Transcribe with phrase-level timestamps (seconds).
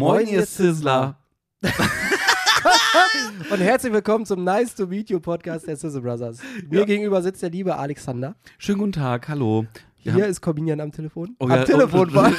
[0.00, 1.18] Moin, ihr Sizzler.
[3.50, 6.38] Und herzlich willkommen zum Nice to Meet You Podcast der Sizzle Brothers.
[6.70, 6.84] Mir Ja.
[6.86, 8.34] gegenüber sitzt der liebe Alexander.
[8.56, 9.66] Schönen guten Tag, hallo.
[10.02, 11.36] Wir Hier haben- ist Cominian am Telefon.
[11.38, 12.32] Oh am ja, Telefon oh, war.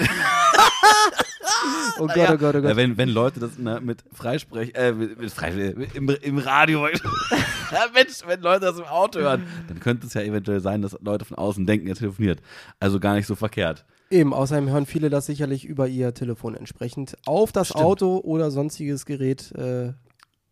[2.00, 2.76] Oh Gott, Ja, oh Gott, oh Ja, Gott.
[2.78, 5.50] wenn, wenn Leute das ne, mit Freisprech, äh, mit, mit Frei,
[5.94, 6.96] im, im Radio, ja,
[7.94, 11.26] Mensch, wenn Leute das im Auto hören, dann könnte es ja eventuell sein, dass Leute
[11.26, 12.42] von außen denken, er telefoniert.
[12.80, 13.86] Also gar nicht so verkehrt.
[14.12, 17.84] Eben, außerdem hören viele das sicherlich über ihr Telefon entsprechend auf das Stimmt.
[17.84, 19.94] Auto oder sonstiges Gerät äh,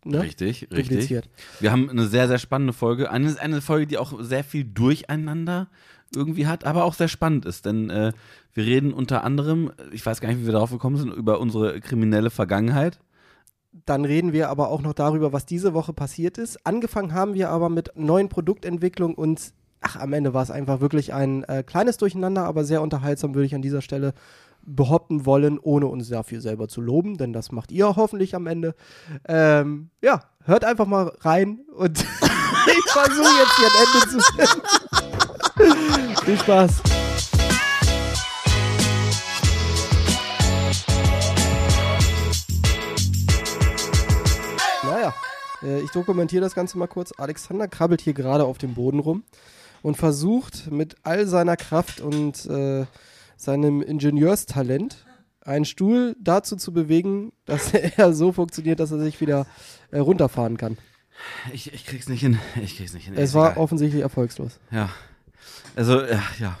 [0.04, 0.22] ne?
[0.22, 1.22] Richtig, richtig.
[1.60, 3.10] Wir haben eine sehr, sehr spannende Folge.
[3.10, 5.68] Eine, eine Folge, die auch sehr viel Durcheinander
[6.14, 7.66] irgendwie hat, aber auch sehr spannend ist.
[7.66, 8.12] Denn äh,
[8.52, 11.80] wir reden unter anderem, ich weiß gar nicht, wie wir darauf gekommen sind, über unsere
[11.80, 12.98] kriminelle Vergangenheit.
[13.86, 16.66] Dann reden wir aber auch noch darüber, was diese Woche passiert ist.
[16.66, 21.12] Angefangen haben wir aber mit neuen Produktentwicklung und ach, am Ende war es einfach wirklich
[21.12, 24.14] ein äh, kleines Durcheinander, aber sehr unterhaltsam, würde ich an dieser Stelle
[24.62, 28.74] behaupten wollen, ohne uns dafür selber zu loben, denn das macht ihr hoffentlich am Ende.
[29.26, 34.62] Ähm, ja, hört einfach mal rein und ich versuche jetzt hier ein Ende zu finden.
[36.24, 36.82] Viel Spaß.
[44.82, 45.14] Naja,
[45.62, 47.12] äh, ich dokumentiere das Ganze mal kurz.
[47.16, 49.24] Alexander krabbelt hier gerade auf dem Boden rum
[49.82, 52.86] und versucht mit all seiner Kraft und äh,
[53.36, 55.04] seinem Ingenieurstalent
[55.42, 59.46] einen Stuhl dazu zu bewegen, dass er so funktioniert, dass er sich wieder
[59.90, 60.78] äh, runterfahren kann.
[61.52, 62.38] Ich, ich krieg's nicht hin.
[62.62, 63.14] Ich krieg's nicht hin.
[63.16, 63.62] Es war egal.
[63.62, 64.58] offensichtlich erfolgslos.
[64.70, 64.90] Ja.
[65.76, 66.58] Also, ja, ja.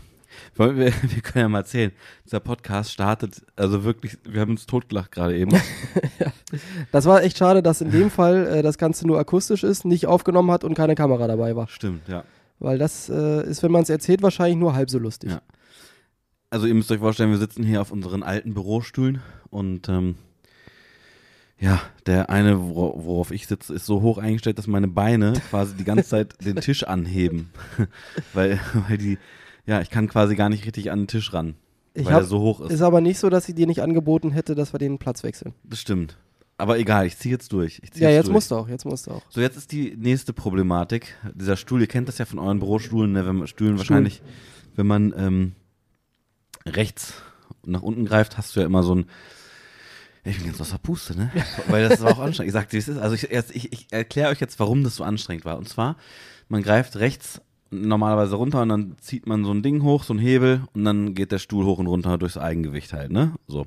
[0.56, 1.92] Wollen wir, wir können ja mal erzählen.
[2.26, 5.50] Dieser Podcast startet, also wirklich, wir haben uns totgelacht gerade eben.
[6.90, 10.08] Das war echt schade, dass in dem Fall äh, das Ganze nur akustisch ist, nicht
[10.08, 11.68] aufgenommen hat und keine Kamera dabei war.
[11.68, 12.24] Stimmt, ja.
[12.60, 15.30] Weil das äh, ist, wenn man es erzählt, wahrscheinlich nur halb so lustig.
[15.30, 15.42] Ja.
[16.50, 20.16] Also ihr müsst euch vorstellen, wir sitzen hier auf unseren alten Bürostühlen und ähm,
[21.58, 25.74] ja, der eine, wor worauf ich sitze, ist so hoch eingestellt, dass meine Beine quasi
[25.74, 27.50] die ganze Zeit den Tisch anheben.
[28.34, 29.18] weil, weil die,
[29.66, 31.54] ja, ich kann quasi gar nicht richtig an den Tisch ran,
[31.94, 32.72] Ich weil hab, er so hoch ist.
[32.72, 35.54] ist aber nicht so, dass ich dir nicht angeboten hätte, dass wir den Platz wechseln.
[35.64, 36.18] Das stimmt.
[36.60, 37.80] Aber egal, ich ziehe jetzt durch.
[37.92, 38.34] Zieh Ja, jetzt durch.
[38.34, 39.22] musst du auch, jetzt musst du auch.
[39.28, 41.16] So, jetzt ist die nächste Problematik.
[41.34, 43.26] Dieser Stuhl, ihr kennt das ja von euren Bürostühlen, ne?
[43.26, 44.22] wenn man Stühlen wahrscheinlich,
[44.76, 45.52] wenn man ähm,
[46.66, 47.14] rechts
[47.64, 49.06] nach unten greift, hast du ja immer so ein
[50.22, 51.30] ich bin ganz außer Puste, ne?
[51.68, 52.48] Weil das war auch anstrengend.
[52.48, 52.98] Ich sagte, wie es ist.
[52.98, 55.56] Also ich, ich, ich erkläre euch jetzt, warum das so anstrengend war.
[55.56, 55.96] Und zwar,
[56.48, 57.40] man greift rechts
[57.70, 61.14] normalerweise runter und dann zieht man so ein Ding hoch, so ein Hebel und dann
[61.14, 63.34] geht der Stuhl hoch und runter durchs Eigengewicht halt, ne?
[63.46, 63.66] So.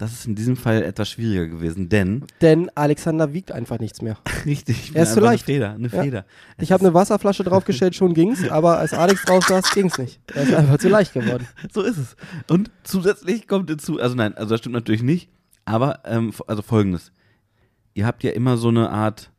[0.00, 4.16] Das ist in diesem Fall etwas schwieriger gewesen, denn Denn Alexander wiegt einfach nichts mehr.
[4.46, 5.46] richtig, ich Er ist zu leicht.
[5.46, 6.02] Eine Feder, eine Ja.
[6.02, 6.24] Feder.
[6.56, 10.18] Ich habe eine Wasserflasche draufgestellt, schon ging's, aber als Alex drauf saß, ging's nicht.
[10.34, 11.46] Er ist einfach zu leicht geworden.
[11.70, 12.16] So ist es.
[12.48, 15.28] Und zusätzlich kommt hinzu, also nein, also das stimmt natürlich nicht,
[15.66, 17.12] aber ähm, also folgendes.
[17.92, 19.30] Ihr habt ja immer so eine Art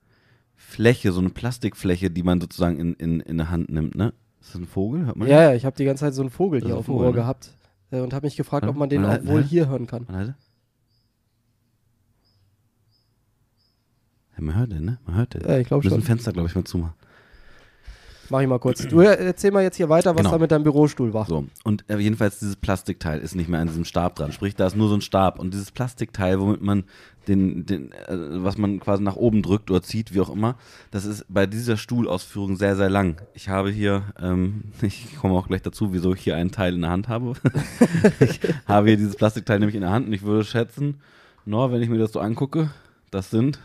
[0.55, 4.13] Fläche, so eine Plastikfläche, die man sozusagen in, in, in der Hand nimmt, ne?
[4.39, 5.07] Ist das ein Vogel?
[5.07, 5.27] Hört man?
[5.27, 6.93] Ja, ja, ich habe die ganze Zeit so einen Vogel Das hier ist auf dem
[6.93, 7.13] ein Ohr ne?
[7.13, 7.57] gehabt
[7.89, 10.05] äh, und habe mich gefragt, ob man den man auch wohl hier hören kann.
[10.07, 10.35] Man
[14.41, 14.97] Ja, man hört den, ne?
[15.05, 15.41] Man hört den.
[15.41, 16.03] Ja, ich glaube müssen schon.
[16.03, 16.95] Fenster, glaube ich, mal zumachen.
[18.29, 18.87] Mach ich mal kurz.
[18.87, 20.31] Du äh, erzähl mal jetzt hier weiter, was Genau.
[20.31, 21.25] da mit deinem Bürostuhl war.
[21.25, 24.31] So, und äh, jedenfalls dieses Plastikteil ist nicht mehr an diesem Stab dran.
[24.31, 25.37] Sprich, da ist nur so ein Stab.
[25.37, 26.85] Und dieses Plastikteil, womit man
[27.27, 27.97] den, den äh,
[28.41, 30.55] was man quasi nach oben drückt oder zieht, wie auch immer,
[30.91, 33.21] das ist bei dieser Stuhlausführung sehr, sehr lang.
[33.33, 36.81] Ich habe hier, ähm, ich komme auch gleich dazu, wieso ich hier einen Teil in
[36.81, 37.33] der Hand habe.
[38.21, 41.01] ich habe hier dieses Plastikteil nämlich in der Hand und ich würde schätzen,
[41.45, 42.69] nur wenn ich mir das so angucke,
[43.11, 43.59] das sind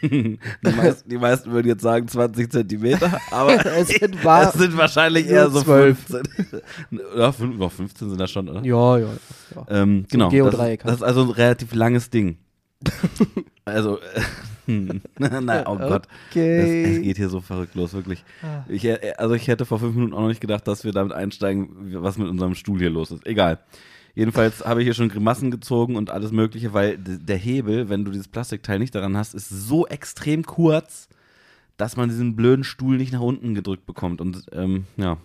[0.00, 5.26] die, meisten, die meisten würden jetzt sagen 20 Zentimeter, aber Es sind es sind wahrscheinlich
[5.26, 5.98] eher so 12.
[5.98, 6.22] 15.
[7.16, 8.64] ja, fünf, doch, 15 sind das schon, oder?
[8.64, 9.08] Ja, ja.
[9.54, 9.66] ja.
[9.68, 10.26] Ähm, genau.
[10.26, 12.38] Das, Geodreieck ist- das ist also ein relativ langes Ding.
[13.64, 13.98] also,
[14.66, 16.06] äh, nein, oh Gott.
[16.06, 16.96] Es, Okay.
[16.96, 18.24] es geht hier so verrückt los, wirklich.
[18.42, 18.64] Ah.
[18.68, 18.86] Ich,
[19.18, 21.68] also ich hätte vor fünf Minuten auch noch nicht gedacht, dass wir damit einsteigen,
[22.02, 23.26] was mit unserem Stuhl hier los ist.
[23.26, 23.58] Egal.
[24.14, 28.10] Jedenfalls habe ich hier schon Grimassen gezogen und alles Mögliche, weil der Hebel, wenn du
[28.10, 31.08] dieses Plastikteil nicht daran hast, ist so extrem kurz,
[31.78, 34.20] dass man diesen blöden Stuhl nicht nach unten gedrückt bekommt.
[34.20, 35.16] Und ähm, ja,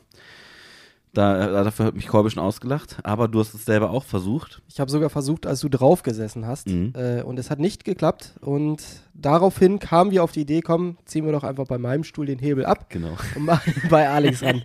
[1.14, 2.98] da, dafür hat mich Corby schon ausgelacht.
[3.04, 4.62] Aber du hast es selber auch versucht.
[4.70, 6.68] Ich habe sogar versucht, als du drauf gesessen hast.
[6.68, 6.94] Mhm.
[6.96, 8.36] Äh, und es hat nicht geklappt.
[8.40, 8.84] Und
[9.14, 12.40] daraufhin kamen wir auf die Idee, komm, ziehen wir doch einfach bei meinem Stuhl den
[12.40, 13.18] Hebel ab Genau.
[13.36, 14.62] und machen bei Alex ran.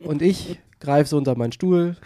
[0.00, 1.96] und ich greife so unter meinen Stuhl.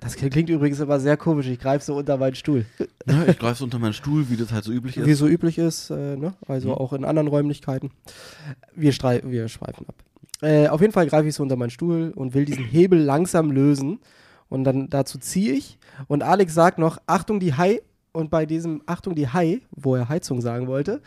[0.00, 1.46] Das klingt übrigens immer sehr komisch.
[1.46, 2.64] Ich greife so unter meinen Stuhl.
[3.06, 5.06] Ja, ich greife so unter meinen Stuhl, wie das halt so üblich ist.
[5.06, 6.34] Wie so üblich ist, äh, ne?
[6.48, 6.74] also Mhm.
[6.74, 7.90] auch in anderen Räumlichkeiten.
[8.74, 9.94] Wir, wir schweifen ab.
[10.42, 13.50] Äh, auf jeden Fall greife ich so unter meinen Stuhl und will diesen Hebel langsam
[13.50, 13.98] lösen.
[14.48, 15.78] Und dann dazu ziehe ich.
[16.08, 17.80] Und Alex sagt noch: Achtung, die Hai.
[18.12, 21.00] und bei diesem, Achtung, die Hai, wo er Heizung sagen wollte,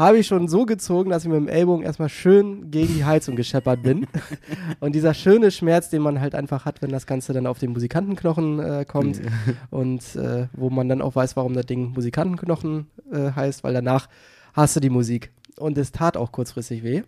[0.00, 3.36] habe ich schon so gezogen, dass ich mit dem Ellbogen erstmal schön gegen die Heizung
[3.36, 4.06] gescheppert bin.
[4.80, 7.72] und dieser schöne Schmerz, den man halt einfach hat, wenn das Ganze dann auf den
[7.72, 9.20] Musikantenknochen äh, kommt
[9.70, 14.08] und äh, wo man dann auch weiß, warum das Ding Musikantenknochen äh, heißt, weil danach
[14.54, 15.30] hast du die Musik.
[15.58, 17.02] Und es tat auch kurzfristig weh.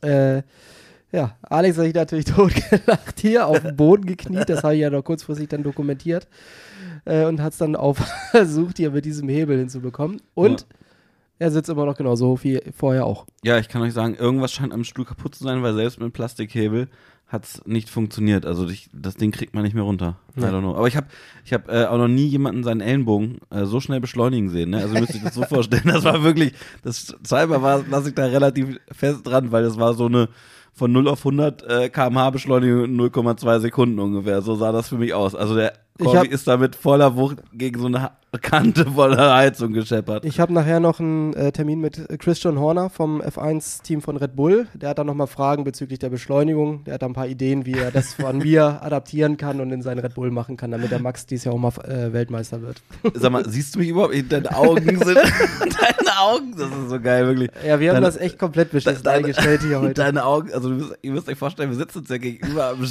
[0.00, 0.42] Äh,
[1.12, 4.88] ja, Alex hat sich natürlich totgelacht hier, auf dem Boden gekniet, das habe ich ja
[4.88, 6.26] noch kurzfristig dann dokumentiert
[7.04, 7.98] äh, und hat es dann auch
[8.30, 10.22] versucht, hier mit diesem Hebel hinzubekommen.
[10.34, 10.66] Und Ja.
[11.40, 13.26] Er sitzt immer noch genauso wie vorher auch.
[13.42, 16.12] Ja, ich kann euch sagen, irgendwas scheint am Stuhl kaputt zu sein, weil selbst mit
[16.12, 16.88] Plastikhebel
[17.26, 18.44] hat es nicht funktioniert.
[18.44, 20.16] Also ich, das Ding kriegt man nicht mehr runter.
[20.36, 20.46] I Nee.
[20.46, 20.74] don't know.
[20.76, 21.06] Aber ich habe
[21.44, 24.70] ich hab, äh, auch noch nie jemanden seinen Ellenbogen äh, so schnell beschleunigen sehen.
[24.70, 24.78] Ne?
[24.78, 25.84] Also müsst ihr das so vorstellen.
[25.86, 26.52] Das war wirklich,
[26.82, 30.28] das Cyber war, lasse ich da relativ fest dran, weil das war so eine
[30.72, 34.42] von 0 auf 100 äh, kmh Beschleunigung in 0,2 Sekunden ungefähr.
[34.42, 35.34] So sah das für mich aus.
[35.34, 35.72] Also der
[36.04, 38.10] Corby hab- ist da mit voller Wucht gegen so eine
[38.42, 40.24] Kante voller Heizung gescheppert.
[40.24, 44.36] Ich habe nachher noch einen äh, Termin mit äh, Christian Horner vom F1-Team von Red
[44.36, 44.68] Bull.
[44.74, 46.84] Der hat dann nochmal Fragen bezüglich der Beschleunigung.
[46.84, 49.82] Der hat da ein paar Ideen, wie er das von mir adaptieren kann und in
[49.82, 52.80] seinen Red Bull machen kann, damit der Max dies Jahr auch mal äh, Weltmeister wird.
[53.14, 54.14] Sag mal, siehst du mich überhaupt?
[54.30, 55.16] Deine Augen sind.
[55.16, 57.50] deine Augen, das ist so geil, wirklich.
[57.66, 59.94] Ja, wir haben Deine- das echt komplett beschissen Deine- eingestellt hier heute.
[59.94, 62.86] Deine Augen, also müsst, ihr müsst euch vorstellen, wir sitzen uns ja gegenüber am,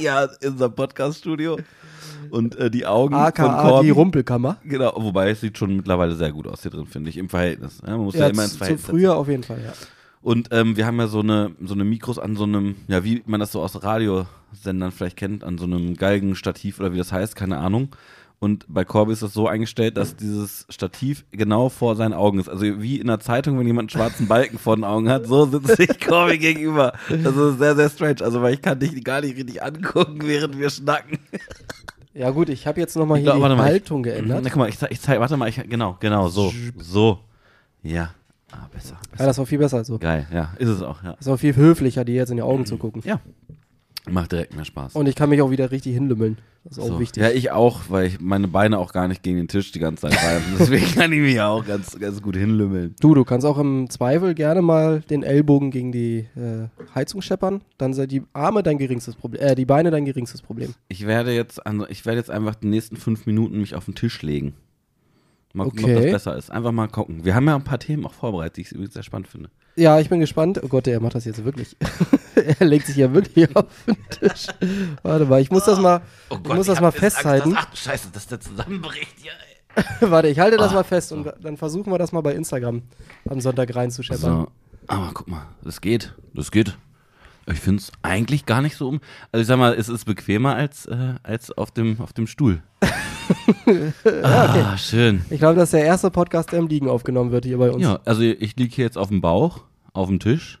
[0.00, 1.58] ja, in unserem Podcast-Studio
[2.30, 3.86] und äh, die Augen von AKA Corby.
[3.86, 4.56] die Rumpelkammer.
[4.64, 7.80] Genau, wobei es sieht schon mittlerweile sehr gut aus hier drin, finde ich, im Verhältnis.
[7.86, 9.72] Ja, man muss ja, Ja, immer ins zu, zu Verhältnis früher auf jeden Fall, ja.
[10.20, 13.22] Und ähm, wir haben ja so eine, so eine Mikros an so einem, ja, wie
[13.26, 17.36] man das so aus Radiosendern vielleicht kennt, an so einem Galgenstativ oder wie das heißt,
[17.36, 17.90] keine Ahnung.
[18.40, 22.48] Und bei Corby ist das so eingestellt, dass dieses Stativ genau vor seinen Augen ist.
[22.48, 25.46] Also wie in der Zeitung, wenn jemand einen schwarzen Balken vor den Augen hat, so
[25.46, 26.92] sitzt sich Corby gegenüber.
[27.08, 28.22] Das ist sehr, sehr strange.
[28.22, 31.18] Also weil ich kann dich gar nicht richtig angucken, während wir schnacken.
[32.14, 34.40] Ja gut, ich habe jetzt nochmal hier glaub, die mal, ich- Haltung geändert.
[34.42, 36.52] Na, guck mal, ich ich zeig, warte mal, ich, genau, genau, so.
[36.76, 37.18] So.
[37.82, 38.10] Ja.
[38.50, 38.94] Ah, besser.
[38.94, 39.26] Ja, besser.
[39.26, 39.98] das war viel besser so.
[39.98, 41.14] Geil, ja, ist es auch, ja.
[41.18, 43.02] Das war viel höflicher, dir jetzt in die Augen zu gucken.
[43.04, 43.20] Ja.
[44.10, 44.94] Macht direkt mehr Spaß.
[44.94, 46.38] Und ich kann mich auch wieder richtig hinlümmeln.
[46.64, 47.00] Das ist auch So.
[47.00, 47.22] wichtig.
[47.22, 50.08] Ja, ich auch, weil ich meine Beine auch gar nicht gegen den Tisch die ganze
[50.08, 50.44] Zeit reiben.
[50.58, 52.94] Deswegen kann ich mich ja auch ganz, ganz gut hinlümmeln.
[53.00, 57.62] Du, du kannst auch im Zweifel gerne mal den Ellbogen gegen die äh, Heizung scheppern.
[57.78, 60.74] Dann sind die Arme dein geringstes Problem, äh, die Beine dein geringstes Problem.
[60.88, 63.94] Ich werde jetzt, an, ich werde jetzt einfach die nächsten fünf Minuten mich auf den
[63.94, 64.54] Tisch legen.
[65.58, 66.02] Mal gucken, ob Okay.
[66.04, 66.50] das besser ist.
[66.50, 67.24] Einfach mal gucken.
[67.24, 69.50] Wir haben ja ein paar Themen auch vorbereitet, die ich übrigens sehr spannend finde.
[69.76, 70.60] Ja, ich bin gespannt.
[70.64, 71.76] Oh Gott, er macht das jetzt wirklich.
[72.58, 74.46] er legt sich ja wirklich auf den Tisch.
[75.02, 76.00] Warte mal, ich muss das mal,
[76.30, 77.54] ich muss das mal festhalten.
[77.56, 79.32] ach du Scheiße, dass der zusammenbricht hier.
[79.32, 79.84] ey.
[80.10, 82.82] Warte, ich halte das Ah, mal fest und dann versuchen wir das mal bei Instagram
[83.28, 84.18] am Sonntag reinzuscheppern.
[84.46, 84.48] So,
[84.88, 86.76] aber guck mal, das geht, das geht.
[87.50, 89.00] Ich finde es eigentlich gar nicht so um.
[89.32, 92.62] Also ich sag mal, es ist bequemer als, äh, als auf, dem, auf dem Stuhl.
[94.22, 95.22] ah, schön.
[95.30, 97.82] Ich glaube, das ist der erste Podcast, der im Liegen aufgenommen wird hier bei uns.
[97.82, 100.58] Ja, also ich liege hier jetzt auf dem Bauch, auf dem Tisch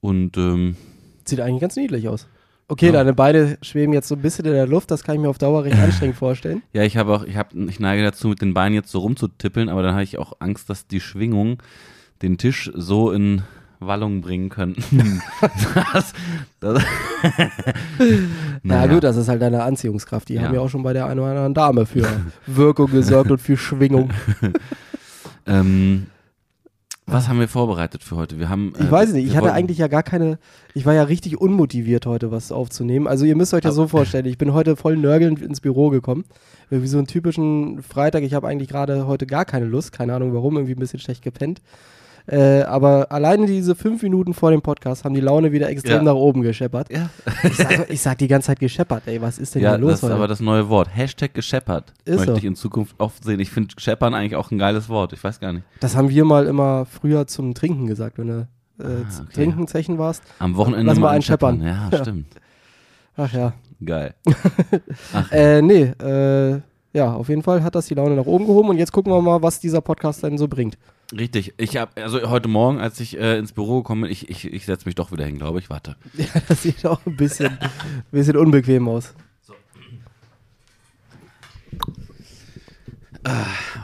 [0.00, 0.76] und ähm,
[1.24, 2.26] Sieht eigentlich ganz niedlich aus.
[2.68, 2.92] Okay, Ja.
[2.92, 5.38] deine Beine schweben jetzt so ein bisschen in der Luft, das kann ich mir auf
[5.38, 6.62] Dauer recht anstrengend vorstellen.
[6.72, 9.68] ja, ich habe auch, ich habe, ich neige dazu, mit den Beinen jetzt so rumzutippeln,
[9.68, 11.62] aber dann habe ich auch Angst, dass die Schwingung
[12.22, 13.42] den Tisch so in
[13.80, 15.22] Wallung bringen könnten.
[15.92, 16.12] das,
[16.60, 16.82] das
[18.62, 20.28] Na gut, das ist halt deine Anziehungskraft.
[20.28, 20.42] Die Ja.
[20.42, 22.06] haben ja auch schon bei der einen oder anderen Dame für
[22.46, 24.10] Wirkung gesorgt und für Schwingung.
[25.46, 26.06] Ähm,
[27.06, 28.38] was haben wir vorbereitet für heute?
[28.38, 28.72] Wir haben.
[28.78, 30.38] Ich äh, weiß nicht, ich hatte eigentlich ja gar keine,
[30.74, 33.08] ich war ja richtig unmotiviert heute was aufzunehmen.
[33.08, 36.24] Also ihr müsst euch das so vorstellen, ich bin heute voll nörgelnd ins Büro gekommen.
[36.68, 40.34] Wie so einen typischen Freitag, ich habe eigentlich gerade heute gar keine Lust, keine Ahnung
[40.34, 41.60] warum, irgendwie ein bisschen schlecht gepennt.
[42.30, 46.02] Äh, aber alleine diese fünf Minuten vor dem Podcast haben die Laune wieder extrem Ja.
[46.04, 46.88] nach oben gescheppert.
[46.92, 47.10] Ja,
[47.42, 49.90] Ich sag, ich sag die ganze Zeit gescheppert, ey, was ist denn ja hier los
[49.90, 50.14] das ist heute?
[50.14, 50.88] aber das neue Wort.
[50.94, 51.92] Hashtag gescheppert.
[52.04, 52.38] Ist Möchte so.
[52.38, 53.40] ich in Zukunft oft sehen.
[53.40, 55.12] Ich finde scheppern eigentlich auch ein geiles Wort.
[55.12, 55.64] Ich weiß gar nicht.
[55.80, 59.34] Das haben wir mal immer früher zum Trinken gesagt, wenn du äh, Ah, zum okay.
[59.34, 60.22] Trinken Zechen warst.
[60.38, 61.60] Am Wochenende Lass mal ein einen scheppern.
[61.62, 62.26] Ja, stimmt.
[63.16, 63.52] Ach ja.
[63.84, 64.14] Geil.
[65.32, 66.60] Äh, nee, äh,
[66.92, 69.20] ja, auf jeden Fall hat das die Laune nach oben gehoben und jetzt gucken wir
[69.20, 70.78] mal, was dieser Podcast dann so bringt.
[71.12, 71.54] Richtig.
[71.56, 74.64] Ich habe also heute Morgen, als ich äh, ins Büro gekommen bin, ich, ich, ich
[74.64, 75.70] setze mich doch wieder hin, glaube ich.
[75.70, 75.96] Warte.
[76.16, 77.58] Ja, das sieht auch ein bisschen,
[78.12, 79.14] bisschen unbequem aus.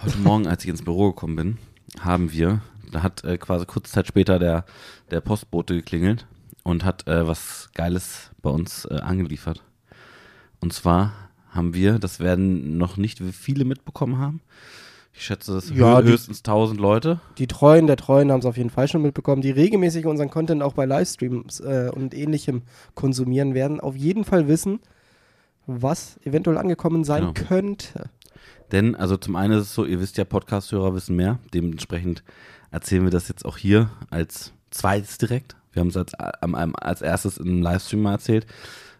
[0.02, 1.58] Heute Morgen, als ich ins Büro gekommen bin,
[2.00, 4.64] haben wir, da hat äh, quasi kurze Zeit später der,
[5.10, 6.26] der Postbote geklingelt
[6.62, 9.62] und hat äh, was Geiles bei uns äh, angeliefert.
[10.60, 11.12] Und zwar
[11.50, 14.40] haben wir, das werden noch nicht viele mitbekommen haben.
[15.18, 17.20] Ich schätze, das Ja, die- höchstens 1000 Leute.
[17.38, 20.62] Die Treuen der Treuen haben es auf jeden Fall schon mitbekommen, die regelmäßig unseren Content
[20.62, 22.62] auch bei Livestreams äh, und ähnlichem
[22.94, 24.80] konsumieren werden, auf jeden Fall wissen,
[25.66, 27.48] was eventuell angekommen sein Genau.
[27.48, 28.10] könnte.
[28.72, 31.38] Denn, also zum einen ist es so, ihr wisst ja, Podcast-Hörer wissen mehr.
[31.54, 32.22] Dementsprechend
[32.70, 35.56] erzählen wir das jetzt auch hier als zweites direkt.
[35.72, 38.46] Wir haben es als, als erstes im Livestream mal erzählt.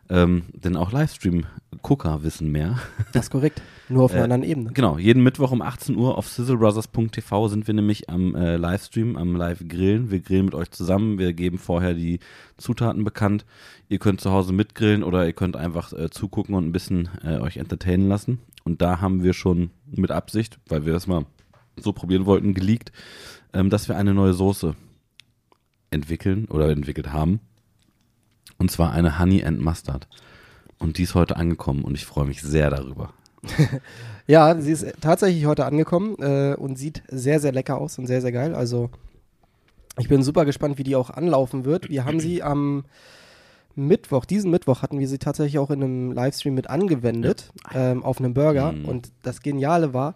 [0.09, 2.79] Ähm, denn auch Livestream-Gucker wissen mehr.
[3.13, 3.63] Das ist korrekt.
[3.89, 4.71] Nur auf einer äh, anderen Ebene.
[4.73, 9.37] Genau, jeden Mittwoch um 18 Uhr auf sizzlebrothers.tv sind wir nämlich am äh, Livestream, am
[9.37, 10.11] Live-Grillen.
[10.11, 11.19] Wir grillen mit euch zusammen.
[11.19, 12.21] Wir geben vorher die
[12.57, 13.45] Zutaten bekannt.
[13.89, 17.39] Ihr könnt zu Hause mitgrillen oder ihr könnt einfach äh, zugucken und ein bisschen äh,
[17.39, 18.39] euch entertainen lassen.
[18.65, 21.25] Und da haben wir schon mit Absicht, weil wir das mal
[21.77, 22.93] so probieren wollten, geleakt,
[23.53, 24.75] ähm, dass wir eine neue Soße
[25.91, 27.41] entwickeln oder entwickelt haben.
[28.59, 30.09] Und zwar eine Honey and Mustard.
[30.79, 33.13] Und die ist heute angekommen und ich freue mich sehr darüber.
[34.27, 38.21] ja, sie ist tatsächlich heute angekommen äh, und sieht sehr, sehr lecker aus und sehr,
[38.21, 38.55] sehr geil.
[38.55, 38.91] Also
[39.99, 41.89] ich bin super gespannt, wie die auch anlaufen wird.
[41.89, 42.85] Wir haben sie am
[43.75, 47.93] Mittwoch, diesen Mittwoch hatten wir sie tatsächlich auch in einem Livestream mit angewendet ja.
[47.93, 48.73] ähm, auf einem Burger.
[48.73, 48.85] Mhm.
[48.87, 50.15] Und das Geniale war,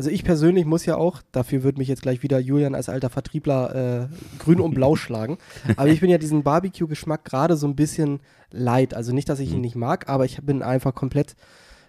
[0.00, 3.10] also ich persönlich muss ja auch, dafür wird mich jetzt gleich wieder Julian als alter
[3.10, 5.36] Vertriebler äh, grün und blau schlagen,
[5.76, 8.94] aber ich bin ja diesen Barbecue-Geschmack gerade so ein bisschen leid.
[8.94, 9.60] Also nicht, dass ich ihn mhm.
[9.60, 11.36] nicht mag, aber ich bin einfach komplett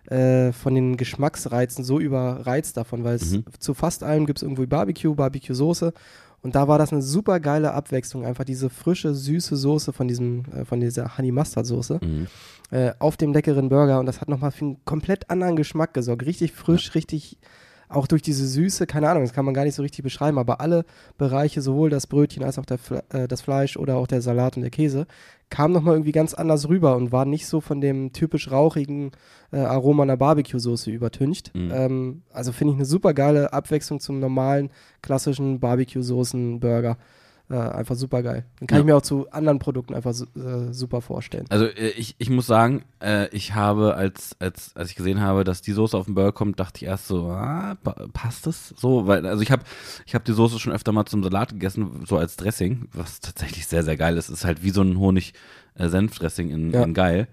[0.08, 3.46] äh, von den Geschmacksreizen so überreizt davon, weil es mhm.
[3.60, 5.94] zu fast allem gibt es irgendwie Barbecue, Barbecue-Soße
[6.42, 10.44] und da war das eine super geile Abwechslung, einfach diese frische, süße Soße von diesem,
[10.54, 12.28] äh, von dieser Honey Mustard Soße mhm.
[12.72, 16.26] äh, auf dem leckeren Burger und das hat nochmal für einen komplett anderen Geschmack gesorgt.
[16.26, 16.94] Richtig frisch, ja.
[16.96, 17.38] richtig
[17.92, 20.62] auch durch diese Süße, keine Ahnung, das kann man gar nicht so richtig beschreiben, aber
[20.62, 20.86] alle
[21.18, 22.80] Bereiche, sowohl das Brötchen als auch der,
[23.10, 25.08] äh, das Fleisch oder auch der Salat und der Käse,
[25.50, 29.12] kam nochmal irgendwie ganz anders rüber und war nicht so von dem typisch rauchigen
[29.52, 31.54] äh, Aroma einer Barbecue-Soße übertüncht.
[31.54, 31.72] Mhm.
[31.74, 34.70] Ähm, also finde ich eine super geile Abwechslung zum normalen,
[35.02, 36.98] klassischen Barbecue-Soßen-Burger.
[37.52, 38.46] Äh, einfach super geil.
[38.62, 38.80] Den kann ja.
[38.80, 41.48] ich mir auch zu anderen Produkten einfach äh, super vorstellen.
[41.50, 45.44] Also äh, ich, ich muss sagen, äh, ich habe, als, als, als ich gesehen habe,
[45.44, 47.76] dass die Soße auf den Burger kommt, dachte ich erst so, ah,
[48.14, 49.06] passt das so?
[49.06, 49.64] Weil, also ich habe
[50.06, 53.68] ich hab die Soße schon öfter mal zum Salat gegessen, so als Dressing, was tatsächlich
[53.68, 54.30] sehr, sehr geil ist.
[54.30, 56.84] Ist halt wie so ein Honig-Senf-Dressing in, ja.
[56.84, 57.28] in geil.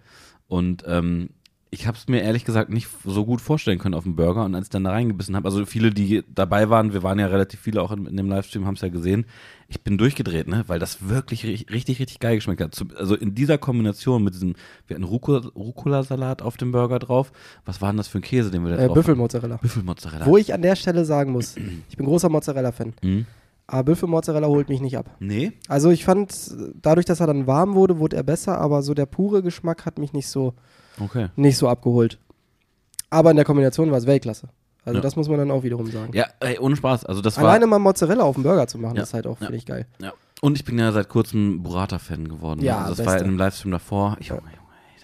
[0.49, 1.31] Und ähm,
[1.71, 4.55] ich habe es mir ehrlich gesagt nicht so gut vorstellen können auf dem Burger und
[4.55, 7.61] als ich dann da reingebissen habe, also viele, die dabei waren, wir waren ja relativ
[7.61, 9.27] viele auch in, in dem Livestream, haben es ja gesehen,
[9.69, 12.83] ich bin durchgedreht, ne, weil das wirklich richtig, richtig geil geschmeckt hat.
[12.97, 14.55] Also in dieser Kombination mit diesem,
[14.87, 17.33] wir hatten Rucola-Salat auf dem Burger drauf.
[17.67, 19.57] Was war denn das für ein Käse, den wir da äh, drauf Büffelmozzarella.
[19.57, 20.25] Büffelmozzarella.
[20.25, 21.57] Wo ich an der Stelle sagen muss,
[21.91, 22.95] ich bin großer Mozzarella-Fan.
[23.03, 23.27] Mhm.
[23.67, 25.15] Aber Büffelmozzarella holt mich nicht ab.
[25.21, 25.53] Nee?
[25.69, 26.35] Also ich fand,
[26.81, 29.99] dadurch, dass er dann warm wurde, wurde er besser, aber so der pure Geschmack hat
[29.99, 30.55] mich nicht so
[31.01, 31.29] Okay.
[31.37, 32.19] Nicht so abgeholt.
[33.11, 34.49] Aber in der Kombination war es Weltklasse.
[34.85, 35.03] Also ja.
[35.03, 36.13] das muss man dann auch wiederum sagen.
[36.15, 37.05] Ja, ey, ohne Spaß.
[37.05, 39.03] Also das Alleine mal Mozzarella auf dem Burger zu machen, ja.
[39.03, 39.47] ist halt auch, ja.
[39.47, 39.87] finde ich, geil.
[40.01, 40.13] Ja.
[40.41, 42.63] Und ich bin ja seit kurzem Burrata-Fan geworden.
[42.63, 43.07] Ja, also das Beste.
[43.07, 44.17] war ja in einem Livestream davor.
[44.21, 44.53] Ich, Junge, Junge,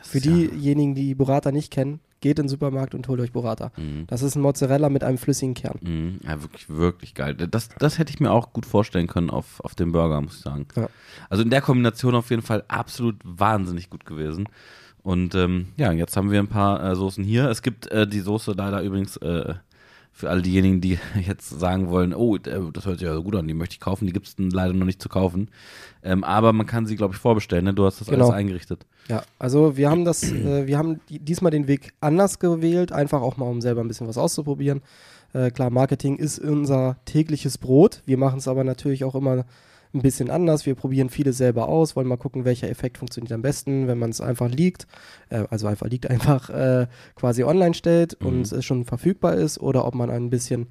[0.03, 3.73] Für diejenigen, die Burrata nicht kennen, geht in den Supermarkt und holt euch Burrata.
[3.77, 4.07] Mhm.
[4.07, 5.79] Das ist ein Mozzarella mit einem flüssigen Kern.
[5.83, 6.21] Mhm.
[6.27, 7.35] Ja, wirklich, wirklich geil.
[7.35, 10.43] Das, das hätte ich mir auch gut vorstellen können auf, auf dem Burger, muss ich
[10.43, 10.67] sagen.
[10.77, 10.89] Ja.
[11.29, 14.49] Also in der Kombination auf jeden Fall absolut wahnsinnig gut gewesen.
[15.05, 17.51] Und ähm, ja, jetzt haben wir ein paar äh, Soßen hier.
[17.51, 19.53] Es gibt äh, die Soße leider übrigens äh,
[20.13, 23.47] für all diejenigen, die jetzt sagen wollen, oh, das hört sich ja so gut an,
[23.47, 25.51] die möchte ich kaufen, die gibt es leider noch nicht zu kaufen.
[26.03, 27.75] Ähm, aber man kann sie, glaube ich, vorbestellen, ne?
[27.75, 28.25] Du hast das genau.
[28.25, 28.87] alles eingerichtet.
[29.09, 33.37] Ja, also wir haben das, äh, wir haben diesmal den Weg anders gewählt, einfach auch
[33.37, 34.81] mal, um selber ein bisschen was auszuprobieren.
[35.35, 38.01] Äh, klar, Marketing ist unser tägliches Brot.
[38.07, 39.45] Wir machen es aber natürlich auch immer
[39.95, 40.67] ein bisschen anders.
[40.67, 44.11] Wir probieren viele selber aus, wollen mal gucken, welcher Effekt funktioniert am besten, wenn man
[44.11, 44.87] es einfach liegt,
[45.31, 48.27] äh, also einfach liegt, einfach äh, quasi online stellt mhm.
[48.27, 50.69] und es schon verfügbar ist oder ob man ein bisschen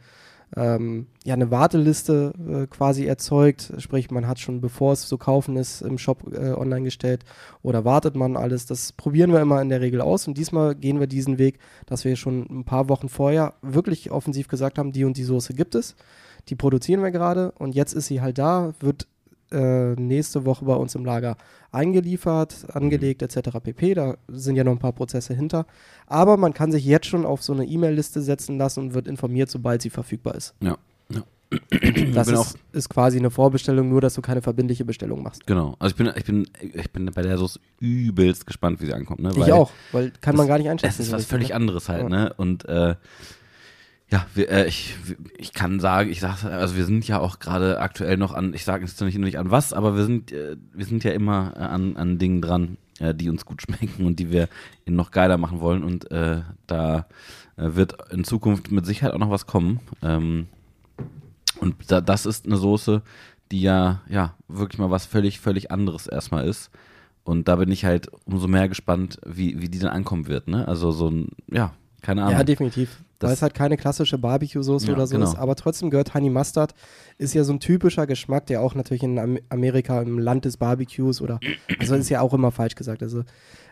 [0.55, 5.55] ähm, ja, eine Warteliste äh, quasi erzeugt, sprich man hat schon bevor es zu kaufen
[5.55, 7.23] ist im Shop äh, online gestellt
[7.61, 10.99] oder wartet man alles, das probieren wir immer in der Regel aus und diesmal gehen
[10.99, 15.05] wir diesen Weg, dass wir schon ein paar Wochen vorher wirklich offensiv gesagt haben, die
[15.05, 15.95] und die Soße gibt es,
[16.49, 19.07] die produzieren wir gerade und jetzt ist sie halt da, wird
[19.53, 21.37] äh, nächste Woche bei uns im Lager
[21.71, 23.27] eingeliefert, angelegt mhm.
[23.27, 23.57] etc.
[23.63, 23.93] pp.
[23.93, 25.65] Da sind ja noch ein paar Prozesse hinter.
[26.07, 29.49] Aber man kann sich jetzt schon auf so eine E-Mail-Liste setzen lassen und wird informiert,
[29.49, 30.53] sobald sie verfügbar ist.
[30.61, 30.77] Ja.
[31.09, 31.23] ja.
[32.13, 35.45] Das ist, ist, quasi eine Vorbestellung, nur dass du keine verbindliche Bestellung machst.
[35.45, 35.75] Genau.
[35.79, 39.21] Also ich bin, ich bin, ich bin bei der Soße übelst gespannt, wie sie ankommt.
[39.21, 39.31] Ne?
[39.35, 41.01] ich auch, weil kann man gar nicht einschätzen.
[41.01, 41.55] Es ist was völlig ne?
[41.55, 42.09] anderes halt, ja.
[42.09, 42.33] ne?
[42.37, 42.95] Und äh,
[44.13, 44.95] ja, wir, äh, ich,
[45.39, 48.63] ich kann sagen, ich sag, also wir sind ja auch gerade aktuell noch an, ich
[48.63, 51.61] sage jetzt nicht, nicht an was, aber wir sind, äh, wir sind ja immer äh,
[51.61, 54.49] an, an Dingen dran, äh, die uns gut schmecken und die wir
[54.85, 55.83] noch geiler machen wollen.
[55.83, 57.07] Und äh, da
[57.57, 59.79] äh, wird in Zukunft mit Sicherheit auch noch was kommen.
[60.03, 60.45] Ähm,
[61.59, 63.01] und da, das ist eine Soße,
[63.51, 66.69] die ja, ja, wirklich mal was völlig, völlig anderes erstmal ist.
[67.23, 70.67] Und da bin ich halt umso mehr gespannt, wie, wie die dann ankommen wird, ne?
[70.67, 72.37] Also so ein, ja, keine Ahnung.
[72.37, 75.29] Ja, definitiv weil es halt keine klassische Barbecue-Soße Ja, oder so genau.
[75.29, 75.37] ist.
[75.37, 76.73] Aber trotzdem gehört Honey Mustard,
[77.17, 80.57] ist ja so ein typischer Geschmack, der auch natürlich in Am Amerika im Land des
[80.57, 81.39] Barbecues oder,
[81.79, 83.01] also ist ja auch immer falsch gesagt.
[83.03, 83.23] Also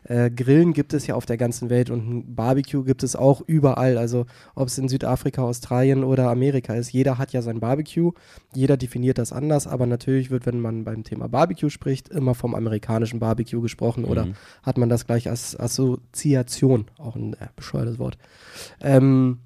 [0.04, 3.42] äh, Grillen gibt es ja auf der ganzen Welt und ein Barbecue gibt es auch
[3.46, 3.98] überall.
[3.98, 6.92] Also ob es in Südafrika, Australien oder Amerika ist.
[6.92, 8.12] Jeder hat ja sein Barbecue,
[8.54, 12.56] jeder definiert das anders, aber natürlich wird, wenn man beim Thema Barbecue spricht, immer vom
[12.56, 14.34] amerikanischen Barbecue gesprochen oder Mhm.
[14.64, 18.18] hat man das gleich als Assoziation, auch ein äh, bescheuertes Wort.
[18.82, 19.40] Ähm,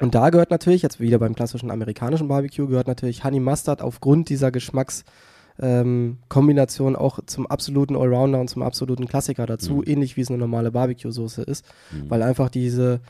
[0.00, 4.28] und da gehört natürlich, jetzt wieder beim klassischen amerikanischen Barbecue, gehört natürlich Honey Mustard aufgrund
[4.28, 5.04] dieser Geschmacks
[5.60, 9.84] ähm, Kombination auch zum absoluten Allrounder und zum absoluten Klassiker dazu, Mhm.
[9.86, 12.10] ähnlich wie es eine normale Barbecue-Soße ist, Mhm.
[12.10, 13.00] weil einfach diese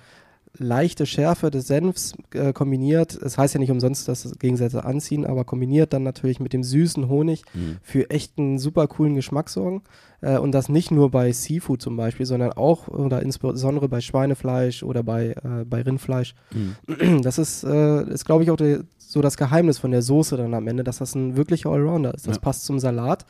[0.60, 5.44] leichte Schärfe des Senfs äh, kombiniert, es heißt ja nicht umsonst, dass Gegensätze anziehen, aber
[5.44, 7.76] kombiniert dann natürlich mit dem süßen Honig Mhm.
[7.82, 9.82] für echt einen super coolen Geschmack sorgen.
[10.20, 14.82] Äh, und das nicht nur bei Seafood zum Beispiel, sondern auch oder insbesondere bei Schweinefleisch
[14.82, 16.34] oder bei, äh, bei Rindfleisch.
[16.52, 17.22] Mhm.
[17.22, 20.52] Das ist, äh, ist glaube ich, auch der, so das Geheimnis von der Soße dann
[20.52, 22.26] am Ende, dass das ein wirklicher Allrounder ist.
[22.28, 22.42] Das Ja.
[22.42, 23.24] passt zum Salat.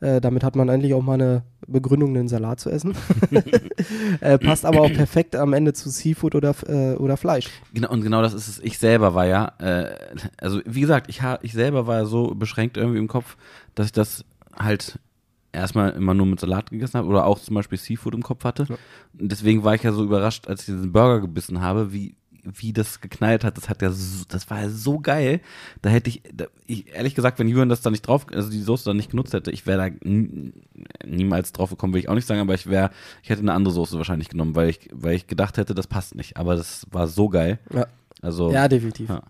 [0.00, 2.94] Äh, damit hat man endlich auch mal eine Begründung, einen Salat zu essen.
[4.20, 7.50] äh, passt aber auch perfekt am Ende zu Seafood oder, äh, oder Fleisch.
[7.74, 8.58] Genau, und genau das ist es.
[8.60, 9.94] Ich selber war ja, äh,
[10.40, 13.36] also wie gesagt, ich, ich selber war ja so beschränkt irgendwie im Kopf,
[13.74, 14.24] dass ich das
[14.56, 14.98] halt
[15.52, 18.66] erstmal immer nur mit Salat gegessen habe oder auch zum Beispiel Seafood im Kopf hatte.
[18.68, 18.76] Ja.
[19.12, 22.14] Deswegen war ich ja so überrascht, als ich diesen Burger gebissen habe, wie,
[22.54, 23.56] wie das geknallt hat.
[23.56, 25.40] Das hat ja so, das war ja so geil.
[25.82, 28.60] Da hätte ich, da, ich, ehrlich gesagt, wenn Jürgen das da nicht drauf, also die
[28.60, 29.96] Soße da nicht genutzt hätte, ich wäre da
[31.06, 32.90] niemals drauf gekommen, will ich auch nicht sagen, aber ich wäre,
[33.22, 36.14] ich hätte eine andere Soße wahrscheinlich genommen, weil ich, weil ich gedacht hätte, das passt
[36.14, 36.36] nicht.
[36.36, 37.58] Aber das war so geil.
[37.72, 37.86] Ja,
[38.22, 39.08] Also, ja definitiv.
[39.08, 39.22] ja.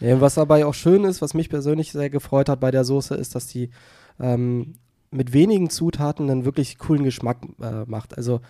[0.00, 3.14] Ja, was dabei auch schön ist, was mich persönlich sehr gefreut hat bei der Soße,
[3.14, 3.70] ist, dass die
[4.18, 4.74] ähm,
[5.12, 8.16] mit wenigen Zutaten einen wirklich coolen Geschmack äh, macht.
[8.16, 8.40] Also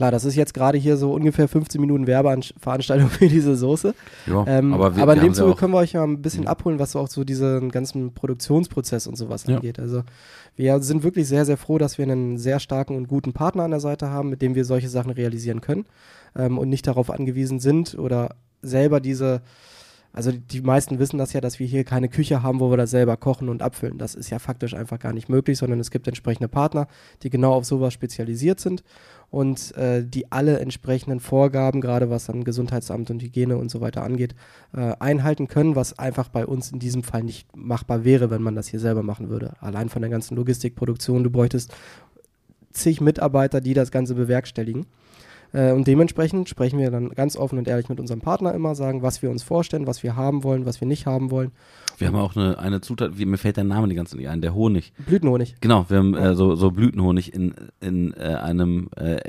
[0.00, 3.94] klar, das ist jetzt gerade hier so ungefähr 15 Minuten Werbeveranstaltung für diese Soße.
[4.26, 6.46] Ja, Ähm, aber aber, wir, in wir dem Zuge können wir euch ja ein bisschen
[6.46, 9.56] abholen, was so auch so diesen ganzen Produktionsprozess und sowas Ja.
[9.56, 9.78] angeht.
[9.78, 10.02] Also
[10.56, 13.72] wir sind wirklich sehr, sehr froh, dass wir einen sehr starken und guten Partner an
[13.72, 15.84] der Seite haben, mit dem wir solche Sachen realisieren können
[16.34, 18.30] ähm, und nicht darauf angewiesen sind oder
[18.62, 19.42] selber diese
[20.12, 22.76] also die- die meisten wissen das ja, dass wir hier keine Küche haben, wo wir
[22.76, 23.96] das selber kochen und abfüllen.
[23.96, 26.88] Das ist ja faktisch einfach gar nicht möglich, sondern es gibt entsprechende Partner,
[27.22, 28.82] die genau auf sowas spezialisiert sind
[29.30, 34.02] und äh, die alle entsprechenden Vorgaben, gerade was dann Gesundheitsamt und Hygiene und so weiter
[34.02, 34.34] angeht,
[34.74, 38.56] äh, einhalten können, was einfach bei uns in diesem Fall nicht machbar wäre, wenn man
[38.56, 39.54] das hier selber machen würde.
[39.60, 41.72] Allein von der ganzen Logistikproduktion, du bräuchtest
[42.72, 44.86] zig Mitarbeiter, die das Ganze bewerkstelligen.
[45.52, 49.02] Äh, und dementsprechend sprechen wir dann ganz offen und ehrlich mit unserem Partner immer, sagen,
[49.02, 51.52] was wir uns vorstellen, was wir haben wollen, was wir nicht haben wollen.
[52.00, 54.28] Wir haben auch eine, eine Zutat, wie, mir fällt der Name die ganze Zeit nicht
[54.30, 54.92] ein, der Honig.
[55.06, 55.56] Blütenhonig.
[55.60, 59.20] Genau, wir haben äh, so, so Blütenhonig in, in äh, einem äh,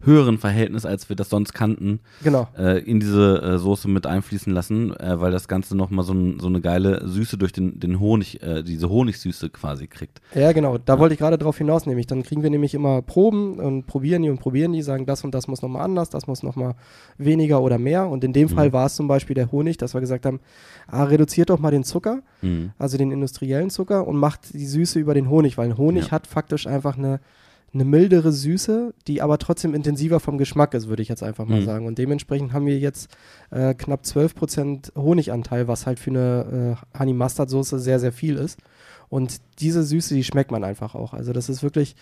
[0.00, 2.46] höheren Verhältnis, als wir das sonst kannten, Genau.
[2.58, 6.38] äh, in diese äh, Soße mit einfließen lassen, äh, weil das Ganze nochmal so, ein,
[6.40, 10.20] so eine geile Süße durch den, den Honig, äh, diese Honigsüße quasi kriegt.
[10.34, 10.76] Ja, genau.
[10.78, 12.06] Da wollte ich gerade drauf hinaus, nämlich.
[12.06, 15.34] Dann kriegen wir nämlich immer Proben und probieren die und probieren die, sagen, das und
[15.34, 16.74] das muss nochmal anders, das muss nochmal
[17.16, 18.06] weniger oder mehr.
[18.08, 18.54] Und in dem Mhm.
[18.54, 20.40] Fall war es zum Beispiel der Honig, dass wir gesagt haben,
[20.86, 22.72] ah, reduziert doch mal den Zucker, Mhm.
[22.78, 26.10] also den industriellen Zucker, und macht die Süße über den Honig, weil ein Honig Ja.
[26.10, 27.20] hat faktisch einfach eine,
[27.74, 31.60] eine mildere Süße, die aber trotzdem intensiver vom Geschmack ist, würde ich jetzt einfach mal
[31.60, 31.64] Mhm.
[31.64, 31.86] sagen.
[31.86, 33.08] Und dementsprechend haben wir jetzt
[33.50, 38.36] äh, knapp 12% Honiganteil, was halt für eine äh, Honey Mustard Soße sehr, sehr viel
[38.36, 38.58] ist.
[39.08, 41.12] Und diese Süße, die schmeckt man einfach auch.
[41.14, 41.96] Also das ist wirklich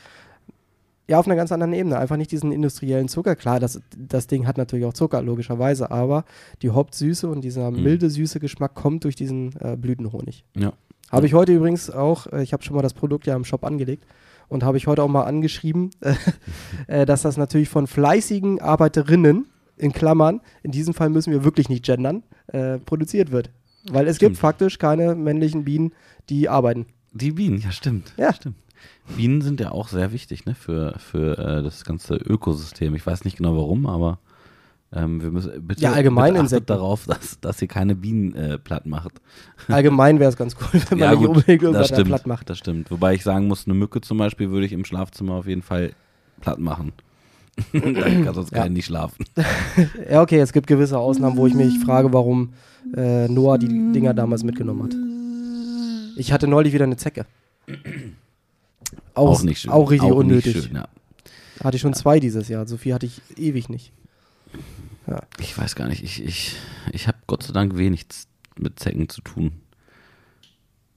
[1.08, 1.98] ja auf einer ganz anderen Ebene.
[1.98, 3.34] Einfach nicht diesen industriellen Zucker.
[3.36, 6.24] Klar, das, das Ding hat natürlich auch Zucker, logischerweise, aber
[6.62, 7.82] die Hauptsüße und dieser Mhm.
[7.82, 10.44] milde, süße Geschmack kommt durch diesen äh, Blütenhonig.
[10.56, 10.72] Ja.
[11.10, 13.64] Habe ich heute übrigens auch, äh, ich habe schon mal das Produkt ja im Shop
[13.64, 14.04] angelegt
[14.52, 15.90] und habe ich heute auch mal angeschrieben,
[16.86, 19.46] äh, dass das natürlich von fleißigen Arbeiterinnen,
[19.78, 23.50] in Klammern, in diesem Fall müssen wir wirklich nicht gendern, äh, produziert wird.
[23.90, 24.32] Weil es Stimmt.
[24.32, 25.92] gibt faktisch keine männlichen Bienen,
[26.28, 26.86] die arbeiten.
[27.12, 28.12] Die Bienen, ja stimmt.
[28.16, 28.32] Ja.
[28.32, 28.56] stimmt.
[29.16, 32.94] Bienen sind ja auch sehr wichtig ne, für, für äh, das ganze Ökosystem.
[32.94, 34.18] Ich weiß nicht genau warum, aber
[34.94, 36.66] ähm, wir müssen bitte, Ja, allgemein bitte achtet Insekten.
[36.66, 39.12] darauf, dass, dass ihr keine Bienen äh, platt macht.
[39.68, 42.50] Allgemein wäre es ganz cool, wenn man ja, nicht unbedingt irgendwas stimmt, platt macht.
[42.50, 42.90] das stimmt.
[42.90, 45.92] Wobei ich sagen muss, eine Mücke zum Beispiel würde ich im Schlafzimmer auf jeden Fall
[46.40, 46.92] platt machen.
[47.72, 48.58] Dann kann sonst Ja.
[48.58, 49.24] keiner nicht schlafen.
[50.10, 52.52] Ja, okay, es gibt gewisse Ausnahmen, wo ich mich frage, warum
[52.96, 56.18] äh, Noah die Dinger damals mitgenommen hat.
[56.18, 57.26] Ich hatte neulich wieder eine Zecke.
[59.14, 59.70] Auch, auch nicht schön.
[59.70, 60.64] Auch richtig Auch unnötig.
[60.64, 60.88] Schön, ja.
[61.62, 62.66] Hatte ich schon zwei dieses Jahr.
[62.66, 63.92] So viel hatte ich ewig nicht.
[65.38, 66.02] Ich weiß gar nicht.
[66.02, 66.56] Ich, ich,
[66.92, 68.06] ich habe Gott sei Dank wenig
[68.56, 69.60] mit Zecken zu tun.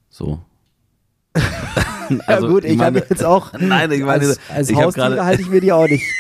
[0.10, 0.39] So.
[2.28, 5.41] ja gut, ich, habe meine- jetzt auch Nein, ich meine, als, als ich Haustiere halte
[5.41, 6.06] ich mir die auch nicht.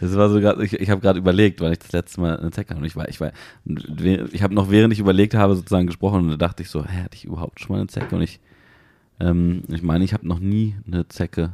[0.00, 2.50] Das war so gerade, ich, ich habe gerade überlegt, weil ich das letzte Mal eine
[2.50, 2.84] Zecke hatte.
[2.86, 3.30] Ich war, ich war,
[3.64, 7.04] ich habe noch während ich überlegt habe, sozusagen gesprochen und da dachte ich so, hä,
[7.04, 8.16] hatte ich überhaupt schon mal eine Zecke?
[8.16, 8.40] Und ich,
[9.20, 11.52] ähm, ich meine, ich habe noch nie eine Zecke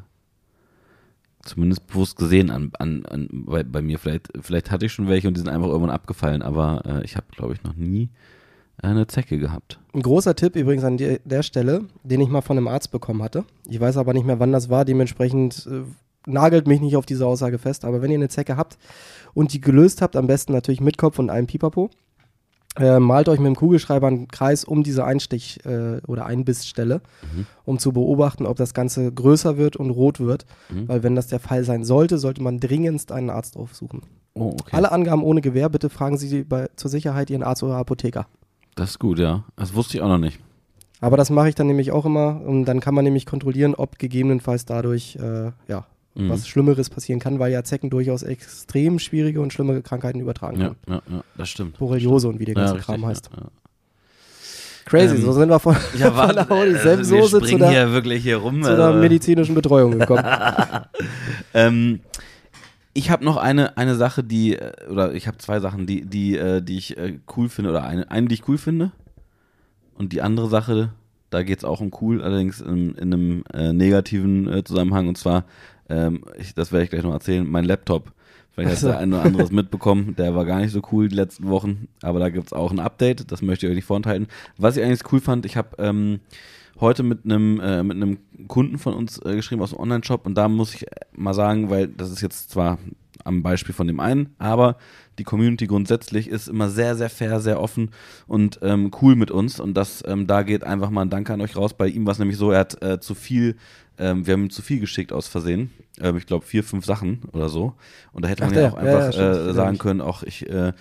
[1.45, 3.99] zumindest bewusst gesehen an, an, an bei, bei, mir.
[3.99, 7.17] Vielleicht, vielleicht hatte ich schon welche und die sind einfach irgendwann abgefallen, aber äh, ich
[7.17, 8.11] habe, glaube ich, noch nie
[8.83, 9.79] eine Zecke gehabt.
[9.95, 13.23] Ein großer Tipp übrigens an die, der Stelle, den ich mal von einem Arzt bekommen
[13.23, 13.45] hatte.
[13.69, 14.85] Ich weiß aber nicht mehr, wann das war.
[14.85, 15.83] Dementsprechend äh,
[16.27, 17.85] nagelt mich nicht auf diese Aussage fest.
[17.85, 18.79] Aber wenn ihr eine Zecke habt
[19.35, 21.91] und die gelöst habt, am besten natürlich mit Kopf und einem Pipapo,
[22.79, 27.47] äh, malt euch mit dem Kugelschreiber einen Kreis um diese Einstich- äh, oder Einbissstelle, mhm.
[27.65, 30.47] um zu beobachten, ob das Ganze größer wird und rot wird.
[30.69, 30.89] Mhm.
[30.89, 34.03] Weil wenn das der Fall sein sollte, sollte man dringendst einen Arzt aufsuchen.
[34.35, 34.77] Oh, okay.
[34.77, 38.27] Alle Angaben ohne Gewähr, bitte fragen Sie bei, zur Sicherheit Ihren Arzt oder Apotheker.
[38.77, 39.45] Das ist gut, ja.
[39.57, 40.39] Das wusste ich auch noch nicht.
[41.01, 43.99] Aber das mache ich dann nämlich auch immer und dann kann man nämlich kontrollieren, ob
[43.99, 46.29] gegebenenfalls dadurch äh, ja, mhm.
[46.29, 50.77] was Schlimmeres passieren kann, weil ja Zecken durchaus extrem schwierige und schlimme Krankheiten übertragen können.
[50.87, 51.79] Ja, ja, ja das stimmt.
[51.79, 53.31] Borreliose und wie der ganze Kram heißt.
[53.37, 53.49] Ja,
[54.91, 58.25] Crazy, ähm, so sind wir von, ja, von der Holy-Senf-Soße äh, zu, der, hier wirklich
[58.25, 60.25] hier rum, zu der medizinischen Betreuung gekommen.
[61.55, 62.01] ähm,
[62.93, 66.37] ich habe noch eine, eine Sache, die, äh, oder ich habe zwei Sachen, die, die,
[66.37, 68.91] äh, die ich äh, cool finde, oder eine, eine, die ich cool finde.
[69.95, 70.91] Und die andere Sache,
[71.31, 75.07] da geht es auch um cool, allerdings in, in einem äh, negativen äh, Zusammenhang.
[75.07, 75.45] Und zwar,
[75.91, 78.13] ähm, ich, das werde ich gleich noch erzählen, mein Laptop.
[78.53, 81.49] Vielleicht hast du ein oder anderes mitbekommen, der war gar nicht so cool die letzten
[81.49, 84.27] Wochen, aber da gibt es auch ein Update, das möchte ich euch nicht vorenthalten.
[84.57, 86.21] Was ich eigentlich cool fand, ich habe ähm,
[86.81, 90.35] heute mit einem äh, mit einem Kunden von uns äh, geschrieben aus dem Online-Shop und
[90.35, 92.79] da muss ich mal sagen, weil das ist jetzt zwar
[93.25, 94.77] am Beispiel von dem einen, aber
[95.19, 97.91] die Community grundsätzlich ist immer sehr, sehr fair, sehr offen
[98.27, 101.41] und ähm, cool mit uns und das, ähm, da geht einfach mal ein Danke an
[101.41, 101.75] euch raus.
[101.75, 103.57] Bei ihm war es nämlich so, er hat äh, zu viel,
[104.01, 107.23] ähm, wir haben ihm zu viel geschickt aus Versehen, ähm, ich glaube vier, fünf Sachen
[107.33, 107.75] oder so.
[108.13, 110.49] Und da hätte man Ach, ja auch einfach ja, ja, äh, sagen können, auch ich,
[110.49, 110.73] äh,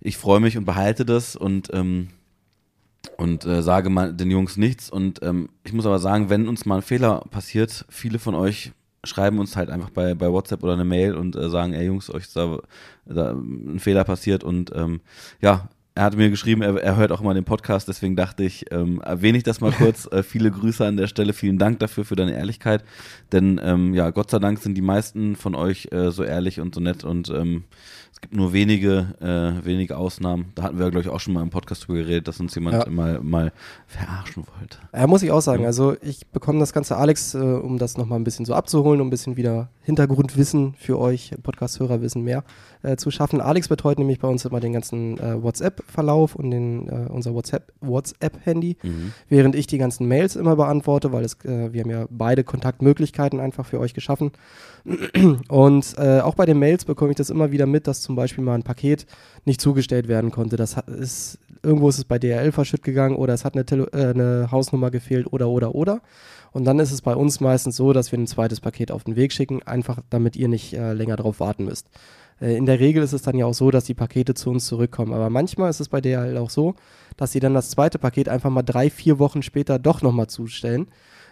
[0.00, 2.08] ich freue mich und behalte das und ähm,
[3.16, 4.90] und äh, sage mal den Jungs nichts.
[4.90, 8.72] Und ähm, ich muss aber sagen, wenn uns mal ein Fehler passiert, viele von euch
[9.04, 12.12] schreiben uns halt einfach bei, bei WhatsApp oder eine Mail und äh, sagen, ey Jungs,
[12.12, 12.58] euch ist da,
[13.04, 14.44] da ein Fehler passiert.
[14.44, 15.00] Und ähm,
[15.40, 18.72] ja, er hat mir geschrieben, er, er, hört auch immer den Podcast, deswegen dachte ich,
[18.72, 20.06] ähm, erwähne ich das mal kurz.
[20.12, 22.82] äh, viele Grüße an der Stelle, vielen Dank dafür, für deine Ehrlichkeit.
[23.30, 26.74] Denn ähm, ja, Gott sei Dank sind die meisten von euch äh, so ehrlich und
[26.74, 27.64] so nett und ähm,
[28.22, 30.52] gibt nur wenige, äh, wenige Ausnahmen.
[30.54, 32.86] Da hatten wir, glaube ich, auch schon mal im Podcast drüber geredet, dass uns jemand
[32.86, 32.90] ja.
[32.90, 33.52] mal, mal
[33.88, 34.78] verarschen wollte.
[34.94, 35.66] Ja, muss ich auch sagen.
[35.66, 39.08] Also ich bekomme das Ganze, Alex, äh, um das nochmal ein bisschen so abzuholen, um
[39.08, 42.44] ein bisschen wieder Hintergrundwissen für euch, Podcast-Hörerwissen mehr
[42.82, 43.40] äh, zu schaffen.
[43.40, 45.42] Alex betreut nämlich bei uns immer den ganzen äh,
[45.82, 49.12] WhatsApp-Verlauf und den, äh, unser WhatsApp-Handy, mhm.
[49.28, 53.40] während ich die ganzen Mails immer beantworte, weil es, äh, wir haben ja beide Kontaktmöglichkeiten
[53.40, 54.32] einfach für euch geschaffen.
[55.48, 58.44] Und äh, auch bei den Mails bekomme ich das immer wieder mit, dass zum Beispiel
[58.44, 59.06] mal ein Paket
[59.44, 60.56] nicht zugestellt werden konnte.
[60.56, 64.10] Das ist, irgendwo ist es bei DRL verschütt gegangen oder es hat eine, Tele äh,
[64.10, 66.00] eine Hausnummer gefehlt oder oder oder.
[66.52, 69.16] Und dann ist es bei uns meistens so, dass wir ein zweites Paket auf den
[69.16, 71.88] Weg schicken, einfach damit ihr nicht äh, länger drauf warten müsst.
[72.42, 74.66] Äh, in der Regel ist es dann ja auch so, dass die Pakete zu uns
[74.66, 75.12] zurückkommen.
[75.14, 76.74] Aber manchmal ist es bei DHL auch so,
[77.16, 80.88] dass sie dann das zweite Paket einfach mal drei, vier Wochen später doch nochmal zustellen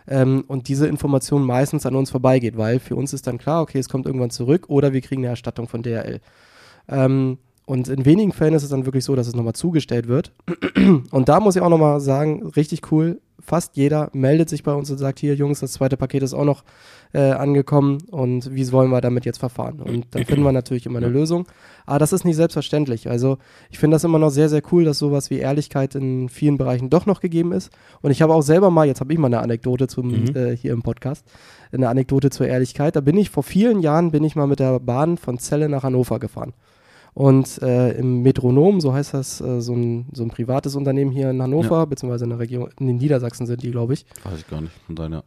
[0.06, 3.78] ähm, und diese Information meistens an uns vorbeigeht, weil für uns ist dann klar, okay,
[3.78, 6.20] es kommt irgendwann zurück oder wir kriegen eine Erstattung von DRL.
[6.88, 7.38] Ähm,
[7.70, 10.32] und in wenigen Fällen ist es dann wirklich so, dass es nochmal zugestellt wird.
[11.12, 14.90] Und da muss ich auch nochmal sagen, richtig cool, fast jeder meldet sich bei uns
[14.90, 16.64] und sagt, hier Jungs, das zweite Paket ist auch noch
[17.12, 19.78] äh, angekommen und wie wollen wir damit jetzt verfahren?
[19.78, 21.46] Und dann finden wir natürlich immer eine Lösung.
[21.86, 23.08] Aber das ist nicht selbstverständlich.
[23.08, 23.38] Also
[23.70, 26.90] ich finde das immer noch sehr, sehr cool, dass sowas wie Ehrlichkeit in vielen Bereichen
[26.90, 27.70] doch noch gegeben ist.
[28.02, 30.34] Und ich habe auch selber mal, jetzt habe ich mal eine Anekdote zum, mhm.
[30.34, 31.24] äh, hier im Podcast,
[31.70, 32.96] eine Anekdote zur Ehrlichkeit.
[32.96, 35.84] Da bin ich vor vielen Jahren, bin ich mal mit der Bahn von Celle nach
[35.84, 36.52] Hannover gefahren.
[37.14, 41.30] Und äh, im Metronom, so heißt das, äh, so, ein, so ein privates Unternehmen hier
[41.30, 41.84] in Hannover, ja.
[41.84, 44.06] beziehungsweise in der Region, in den Niedersachsen sind die, glaube ich.
[44.24, 45.24] Weiß ich gar nicht, von deiner.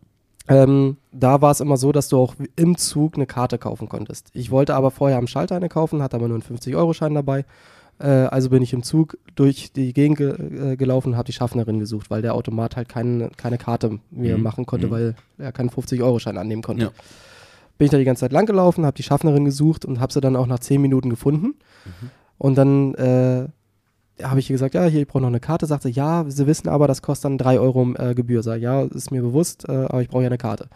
[0.48, 4.30] Ähm, da war es immer so, dass du auch im Zug eine Karte kaufen konntest.
[4.34, 7.46] Ich wollte aber vorher am Schalter eine kaufen, hatte aber nur einen 50-Euro-Schein dabei.
[8.00, 11.34] Äh, also bin ich im Zug durch die Gegend ge äh, gelaufen und habe die
[11.34, 14.44] Schaffnerin gesucht, weil der Automat halt kein, keine Karte mir mhm.
[14.44, 14.92] machen konnte, mhm.
[14.92, 16.84] weil er keinen 50-Euro-Schein annehmen konnte.
[16.86, 16.92] Ja.
[17.84, 20.22] Bin ich da die ganze Zeit lang gelaufen, habe die Schaffnerin gesucht und habe sie
[20.22, 21.48] dann auch nach 10 Minuten gefunden.
[21.48, 22.10] Mhm.
[22.38, 23.50] Und dann äh,
[24.24, 25.66] habe ich ihr gesagt, ja, hier, ich brauche noch eine Karte.
[25.66, 28.42] Sagte, ja, sie wissen aber, das kostet dann 3 Euro äh, Gebühr.
[28.42, 30.70] Sag, ja, ist mir bewusst, äh, aber ich brauche ja eine Karte.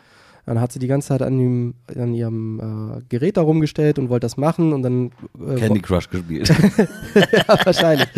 [0.46, 4.10] Dann hat sie die ganze Zeit an, ihm, an ihrem äh, Gerät da rumgestellt und
[4.10, 5.12] wollte das machen und dann.
[5.48, 6.50] Äh, Candy Crush gespielt.
[7.16, 8.10] ja, wahrscheinlich.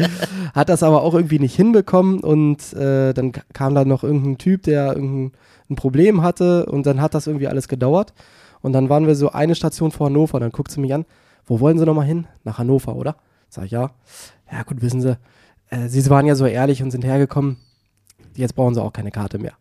[0.56, 4.64] Hat das aber auch irgendwie nicht hinbekommen und äh, dann kam da noch irgendein Typ,
[4.64, 5.34] der irgendein
[5.70, 8.14] ein Problem hatte und dann hat das irgendwie alles gedauert.
[8.62, 10.40] Und dann waren wir so eine Station vor Hannover.
[10.40, 11.06] Dann guckt sie mich an,
[11.46, 12.28] wo wollen Sie nochmal hin?
[12.44, 13.16] Nach Hannover, oder?
[13.50, 13.92] Sag ich, ja.
[14.52, 15.18] Ja, gut, wissen Sie,
[15.70, 17.58] äh, Sie waren ja so ehrlich und sind hergekommen.
[18.36, 19.54] Jetzt brauchen Sie auch keine Karte mehr.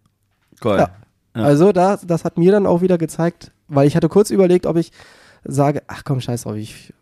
[0.63, 0.79] Cool.
[0.79, 0.91] Ja.
[1.37, 1.45] Ja.
[1.45, 4.77] Also das, das hat mir dann auch wieder gezeigt, weil ich hatte kurz überlegt, ob
[4.77, 4.93] ich
[5.45, 6.93] sage, ach komm, scheiß drauf, ich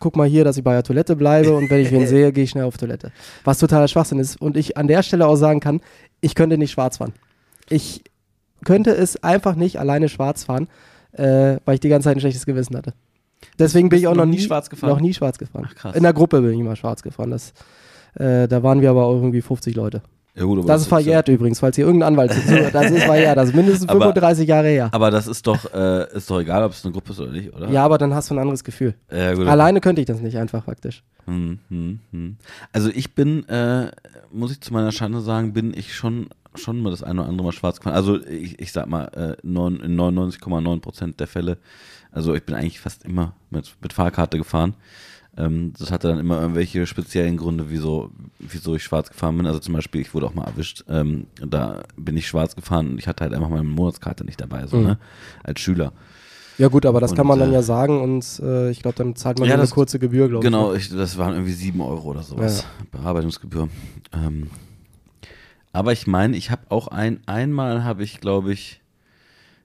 [0.00, 2.44] guck mal hier, dass ich bei der Toilette bleibe und wenn ich wen sehe, gehe
[2.44, 3.12] ich schnell auf Toilette.
[3.44, 4.40] Was totaler Schwachsinn ist.
[4.40, 5.80] Und ich an der Stelle auch sagen kann,
[6.20, 7.12] ich könnte nicht schwarz fahren.
[7.68, 8.02] Ich
[8.64, 10.68] könnte es einfach nicht alleine schwarz fahren,
[11.12, 12.94] äh, weil ich die ganze Zeit ein schlechtes Gewissen hatte.
[13.58, 14.90] Deswegen bin ich auch noch noch nie schwarz gefahren?
[14.90, 15.66] Noch nie schwarz gefahren.
[15.68, 15.96] Ach, krass.
[15.96, 17.30] In der Gruppe bin ich mal schwarz gefahren.
[17.30, 17.52] Das,
[18.14, 20.02] äh, da waren wir aber auch irgendwie 50 Leute.
[20.34, 22.72] Ja, gut, aber Das ist verjährt übrigens, falls hier irgendein Anwalt zuhört.
[22.74, 23.36] Das ist verjährt.
[23.36, 24.88] Das ist mindestens Aber- 35 Jahre her.
[24.92, 27.52] Aber das ist doch, äh, ist doch egal, ob es eine Gruppe ist oder nicht,
[27.52, 27.68] oder?
[27.70, 28.94] Ja, aber dann hast du ein anderes Gefühl.
[29.10, 29.46] Ja, gut.
[29.48, 31.02] Alleine könnte ich das nicht einfach faktisch.
[31.26, 32.36] Hm, hm, hm.
[32.72, 33.90] Also ich bin, äh,
[34.30, 37.46] muss ich zu meiner Schande sagen, bin ich schon schon mal das eine oder andere
[37.46, 37.94] Mal schwarz gefahren.
[37.94, 41.58] Also ich, ich sag mal, äh, neun, in 99,9 Prozent der Fälle,
[42.10, 44.74] also ich bin eigentlich fast immer mit, mit Fahrkarte gefahren.
[45.36, 49.46] Ähm, das hatte dann immer irgendwelche speziellen Gründe, wieso, wieso ich schwarz gefahren bin.
[49.46, 50.84] Also zum Beispiel, ich wurde auch mal erwischt.
[50.88, 54.66] Ähm, da bin ich schwarz gefahren und ich hatte halt einfach meine Monatskarte nicht dabei,
[54.66, 54.82] so, Mhm.
[54.84, 54.98] ne?
[55.44, 55.92] Als Schüler.
[56.56, 58.96] Ja gut, aber das Und, kann man dann äh, ja sagen und äh, ich glaube,
[58.96, 60.90] dann zahlt man Ja, nur eine das- kurze Gebühr, glaube Genau, ich.
[60.90, 62.66] ich, das waren irgendwie sieben Euro oder sowas.
[62.90, 63.68] Bearbeitungsgebühr.
[64.12, 64.48] Ähm,
[65.72, 68.80] aber ich meine, ich habe auch ein, einmal habe ich, glaube ich,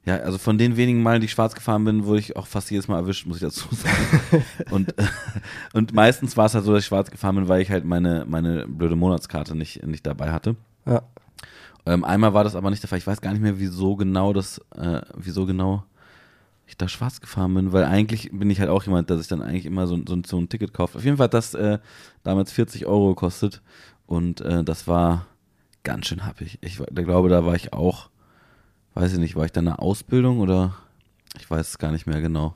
[0.06, 2.70] ja, also von den wenigen Malen, die ich schwarz gefahren bin, wurde ich auch fast
[2.70, 4.44] jedes Mal erwischt, muss ich dazu sagen.
[4.70, 4.94] und,
[5.74, 8.26] und meistens war es halt so, dass ich schwarz gefahren bin, weil ich halt meine,
[8.28, 10.56] meine blöde Monatskarte nicht, nicht dabei hatte.
[10.86, 11.04] Ja.
[11.86, 12.98] Ähm, einmal war das aber nicht der Fall.
[12.98, 15.84] Ich weiß gar nicht mehr, wieso genau das, äh, wieso genau
[16.66, 19.42] ich da schwarz gefahren bin, weil eigentlich bin ich halt auch jemand, der sich dann
[19.42, 20.96] eigentlich immer so, so, so ein Ticket kauft.
[20.96, 21.80] Auf jeden Fall hat das äh,
[22.24, 23.62] damals 40 Euro gekostet
[24.06, 25.26] und äh, das war
[25.84, 26.58] ganz schön happig.
[26.62, 28.10] Ich da glaube, da war ich auch,
[28.96, 30.74] weiß ich nicht, war ich da in einer Ausbildung oder
[31.40, 32.56] ich weiß es gar nicht mehr genau.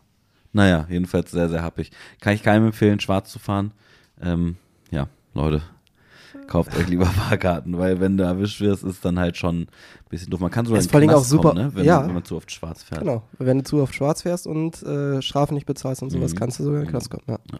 [0.53, 1.91] Naja, jedenfalls sehr, sehr happig.
[2.21, 3.71] Kann ich keinem empfehlen, schwarz zu fahren.
[4.21, 4.55] Ähm,
[4.91, 5.61] ja, Leute,
[6.47, 9.67] kauft euch lieber Fahrkarten, weil wenn du erwischt wirst, ist dann halt schon ein
[10.09, 10.39] bisschen doof.
[10.39, 11.71] Man kann sogar Ist vor Knast auch super- kommen, ne?
[11.75, 11.99] wenn, ja.
[11.99, 13.01] man, wenn man zu oft schwarz fährt.
[13.01, 13.23] Genau.
[13.37, 16.37] Wenn du zu oft schwarz fährst und äh, Strafen nicht bezahlst und sowas, Mhm.
[16.37, 17.23] kannst du sogar in den Knast kommen.
[17.27, 17.37] Ja.
[17.51, 17.59] Ja.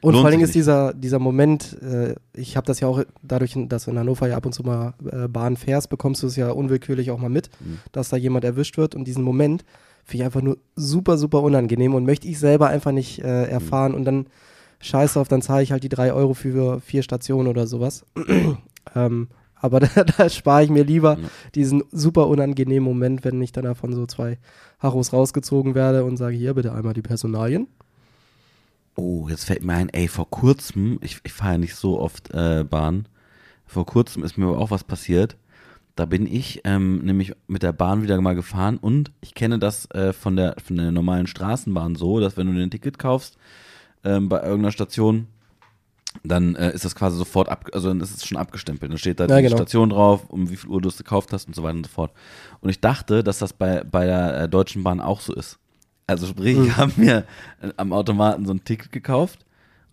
[0.00, 3.02] Und Lohnt vor allen Dingen ist dieser, dieser Moment, äh, ich habe das ja auch
[3.22, 6.28] dadurch, dass du in Hannover ja ab und zu mal äh, Bahn fährst, bekommst du
[6.28, 7.78] es ja unwillkürlich auch mal mit, Mhm.
[7.92, 8.94] dass da jemand erwischt wird.
[8.94, 9.64] Und diesen Moment
[10.04, 13.94] finde ich einfach nur super, super unangenehm und möchte ich selber einfach nicht äh, erfahren.
[13.94, 14.26] Und dann
[14.80, 18.04] scheiß auf, dann zahle ich halt die drei Euro für vier Stationen oder sowas.
[18.94, 21.28] ähm, aber da, da spare ich mir lieber Ja.
[21.54, 24.38] diesen super unangenehmen Moment, wenn ich dann davon so zwei
[24.80, 27.68] Harros rausgezogen werde und sage, hier bitte einmal die Personalien.
[28.94, 32.30] Oh, jetzt fällt mir ein, ey, vor kurzem, ich, ich fahre ja nicht so oft
[32.32, 33.06] äh, Bahn,
[33.66, 35.36] vor kurzem ist mir aber auch was passiert.
[35.96, 39.90] Da bin ich ähm, nämlich mit der Bahn wieder mal gefahren und ich kenne das
[39.90, 43.36] äh, von, der, von der normalen Straßenbahn so, dass wenn du dir ein Ticket kaufst
[44.04, 45.26] ähm, bei irgendeiner Station,
[46.24, 48.90] dann äh, ist das quasi sofort ab, also dann ist es schon abgestempelt.
[48.90, 49.56] Dann steht da Ja, die genau.
[49.56, 51.92] Station drauf, um wie viel Uhr du es gekauft hast und so weiter und so
[51.92, 52.12] fort.
[52.60, 55.58] Und ich dachte, dass das bei, bei der äh, Deutschen Bahn auch so ist.
[56.06, 56.76] Also sprich, ich Mhm.
[56.76, 57.24] habe mir
[57.62, 59.44] äh, am Automaten so ein Ticket gekauft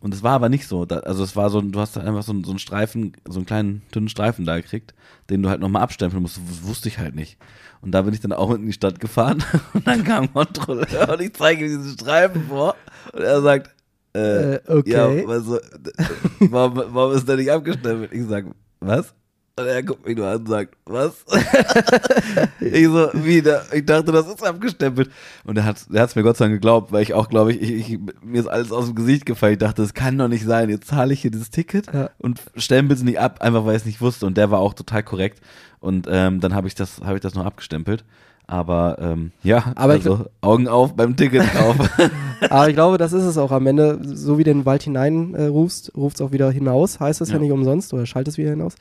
[0.01, 0.83] und es war aber nicht so.
[0.83, 3.45] Also es war so, du hast da einfach so, einen- so einen Streifen, so einen
[3.45, 4.93] kleinen dünnen Streifen da gekriegt,
[5.29, 6.37] den du halt nochmal abstempeln musst.
[6.37, 7.37] Das wusste ich halt nicht.
[7.81, 9.43] Und da bin ich dann auch in die Stadt gefahren
[9.73, 12.75] und dann kam ein Kontrolleur und ich zeige ihm diesen Streifen vor
[13.13, 13.75] und er sagt,
[14.13, 14.89] äh, Äh, okay.
[14.89, 15.59] ja, also,
[16.39, 18.11] warum, warum ist der nicht abgestempelt?
[18.11, 18.45] Ich sag,
[18.79, 19.13] was?
[19.59, 21.25] Und er guckt mich nur an und sagt, was?
[22.61, 23.39] ich so, wie,
[23.73, 25.09] ich dachte, das ist abgestempelt.
[25.43, 27.91] Und er hat es mir Gott sei Dank geglaubt, weil ich auch, glaube ich, ich,
[27.93, 29.53] ich, mir ist alles aus dem Gesicht gefallen.
[29.53, 30.69] Ich dachte, das kann doch nicht sein.
[30.69, 32.09] Jetzt zahle ich hier dieses Ticket Ja.
[32.19, 34.25] und stempel es nicht ab, einfach weil ich es nicht wusste.
[34.25, 35.41] Und der war auch total korrekt.
[35.81, 38.05] Und ähm, dann habe ich das, habe ich das noch abgestempelt.
[38.47, 41.75] Aber ähm, ja, Aber also Augen auf beim Ticketkauf.
[42.49, 43.99] Aber ich glaube, das ist es auch am Ende.
[44.01, 47.29] So wie du den Wald hinein äh, rufst, ruft es auch wieder hinaus, heißt es
[47.29, 47.35] ja.
[47.35, 47.41] Ja.
[47.41, 48.73] nicht umsonst oder schaltet es wieder hinaus.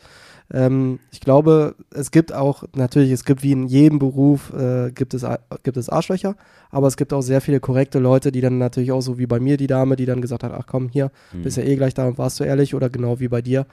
[0.53, 5.15] Ähm, ich glaube, es gibt auch, natürlich, es gibt wie in jedem Beruf, äh, gibt,
[5.15, 5.27] es,
[5.63, 6.37] gibt es Arschlöcher,
[6.71, 9.41] aber es gibt auch sehr viele korrekte Leute, die dann natürlich auch so wie bei
[9.41, 11.11] mir die Dame, die dann gesagt hat, ach komm, hier,
[11.43, 13.67] bist ja eh gleich da und warst du ehrlich oder genau wie bei dir.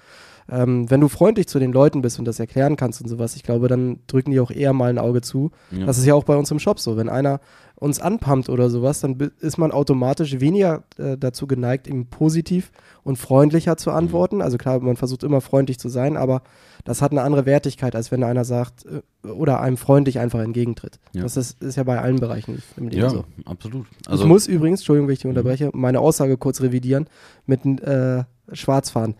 [0.47, 3.41] Ähm, wenn du freundlich zu den Leuten bist und das erklären kannst und sowas, ich
[3.43, 5.51] glaube, dann drücken die auch eher mal ein Auge zu.
[5.71, 5.85] Ja.
[5.85, 6.97] Das ist ja auch bei uns im Shop so.
[6.97, 7.39] Wenn einer
[7.77, 12.71] uns anpumpt oder sowas, dann ist man automatisch weniger äh, dazu geneigt, ihm positiv
[13.03, 14.41] und freundlicher zu antworten.
[14.41, 16.41] Also klar, man versucht immer freundlich zu sein, aber
[16.85, 20.99] das hat eine andere Wertigkeit, als wenn einer sagt äh, oder einem freundlich einfach entgegentritt.
[21.13, 21.23] Ja.
[21.23, 23.25] Das ist, ist ja bei allen Bereichen im Leben ja, so.
[23.45, 23.88] absolut.
[24.01, 25.31] ich Also, muss übrigens, Entschuldigung, wenn ich dich Mhm.
[25.31, 27.07] unterbreche, meine Aussage kurz revidieren
[27.45, 29.15] mit äh, Schwarzfahren.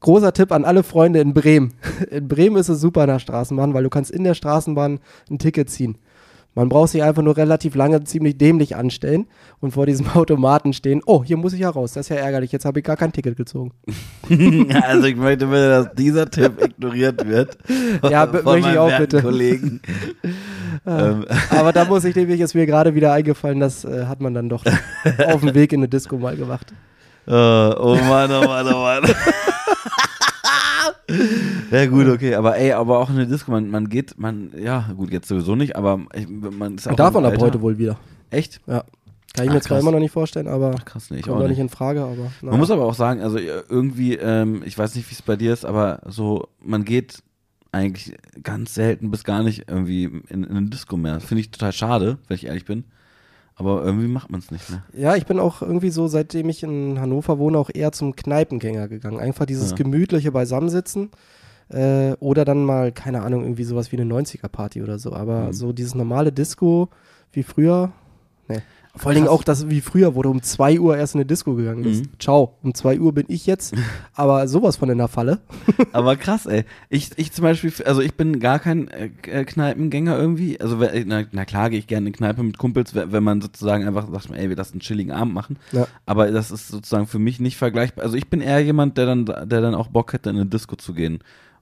[0.00, 1.72] Großer Tipp an alle Freunde in Bremen.
[2.10, 5.38] In Bremen ist es super in der Straßenbahn, weil du kannst in der Straßenbahn ein
[5.38, 5.96] Ticket ziehen.
[6.56, 9.26] Man braucht sich einfach nur relativ lange ziemlich dämlich anstellen
[9.60, 11.02] und vor diesem Automaten stehen.
[11.04, 11.92] Oh, hier muss ich ja raus.
[11.92, 12.50] Das ist ja ärgerlich.
[12.50, 13.72] Jetzt habe ich gar kein Ticket gezogen.
[14.82, 17.58] also ich möchte bitte, dass dieser Tipp ignoriert wird.
[18.10, 19.22] Ja, möchte ich auch bitte.
[19.22, 19.80] Kollegen.
[20.86, 24.34] ähm, Aber da muss ich nämlich, ist mir gerade wieder eingefallen, das äh, hat man
[24.34, 24.64] dann doch
[25.26, 26.72] auf dem Weg in eine Disco mal gemacht.
[27.26, 29.02] äh, oh Mann, oh Mann, oh Mann.
[31.70, 34.90] Ja gut, okay, aber ey, aber auch in der Disco, man, man geht, man, ja
[34.96, 35.98] gut, jetzt sowieso nicht, aber
[36.50, 37.98] man ist auch Darf man ab heute wohl wieder.
[38.30, 38.60] Echt?
[38.66, 38.84] Ja.
[39.34, 39.82] Kann ich Ach, mir zwar krass.
[39.82, 41.58] immer noch nicht vorstellen, aber Krass, nee, ich kommt auch nicht.
[41.58, 42.30] in Frage, aber naja.
[42.42, 45.52] Man muss aber auch sagen, also irgendwie, ähm, ich weiß nicht, wie es bei dir
[45.52, 47.22] ist, aber so, man geht
[47.70, 51.20] eigentlich ganz selten bis gar nicht irgendwie in, in eine Disco mehr.
[51.20, 52.84] Finde ich total schade, wenn ich ehrlich bin.
[53.56, 54.82] Aber irgendwie macht man es nicht mehr.
[54.94, 58.86] Ja, ich bin auch irgendwie so, seitdem ich in Hannover wohne, auch eher zum Kneipengänger
[58.88, 59.18] gegangen.
[59.18, 59.76] Einfach dieses Ja.
[59.76, 61.10] gemütliche Beisammensitzen.
[61.68, 65.12] Äh, oder dann mal, keine Ahnung, irgendwie sowas wie eine 90er-Party oder so.
[65.14, 65.52] Aber Mhm.
[65.52, 66.90] so dieses normale Disco
[67.32, 67.92] wie früher,
[68.48, 68.62] ne.
[68.96, 71.26] Vor allen Dingen auch das wie früher, wo du um 2 Uhr erst in eine
[71.26, 72.04] Disco gegangen bist.
[72.04, 72.08] Mhm.
[72.18, 73.74] Ciao, um 2 Uhr bin ich jetzt,
[74.14, 75.40] aber sowas von in der Falle.
[75.92, 76.64] Aber krass, ey.
[76.88, 80.60] Ich, ich zum Beispiel, also ich bin gar kein äh, äh, Kneipengänger irgendwie.
[80.60, 83.22] Also, wer- na, na klar gehe ich gerne in eine Kneipe mit Kumpels, wenn wenn
[83.22, 85.58] man sozusagen einfach sagt, ey, wir lassen einen chilligen Abend machen.
[85.72, 85.86] Ja.
[86.06, 88.04] Aber das ist sozusagen für mich nicht vergleichbar.
[88.04, 90.76] Also ich bin eher jemand, der dann, der dann auch Bock hätte, in eine Disco
[90.76, 91.18] zu gehen.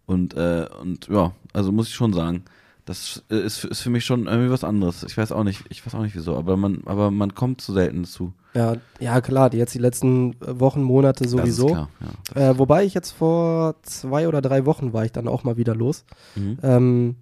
[0.07, 2.44] Und, äh, und ja, also muss ich schon sagen.
[2.85, 5.05] Das äh, ist, ist für mich schon irgendwie was anderes.
[5.05, 7.73] Ich weiß auch nicht, ich weiß auch nicht wieso, aber man, aber man kommt zu
[7.73, 8.33] selten dazu.
[8.55, 11.66] Ja, ja klar, jetzt die letzten äh, Wochen, Monate sowieso.
[11.68, 11.88] Klar,
[12.35, 12.51] ja.
[12.51, 15.75] Äh, wobei ich jetzt vor zwei oder drei Wochen war ich dann auch mal wieder
[15.75, 16.05] los.
[16.35, 16.59] Mhm.
[16.62, 17.16] Ähm,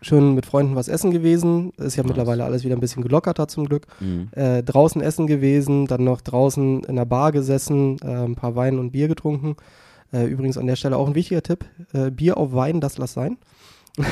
[0.00, 1.72] schön mit Freunden was essen gewesen.
[1.76, 2.08] Ist ja Nice.
[2.08, 3.86] mittlerweile alles wieder ein bisschen gelockerter zum Glück.
[4.00, 4.28] Mhm.
[4.32, 8.78] Äh, draußen essen gewesen, dann noch draußen in der Bar gesessen, äh, ein paar Wein
[8.78, 9.56] und Bier getrunken.
[10.10, 11.66] Äh, übrigens an der Stelle auch ein wichtiger Tipp:
[12.12, 13.36] Bier auf Wein, das lass sein.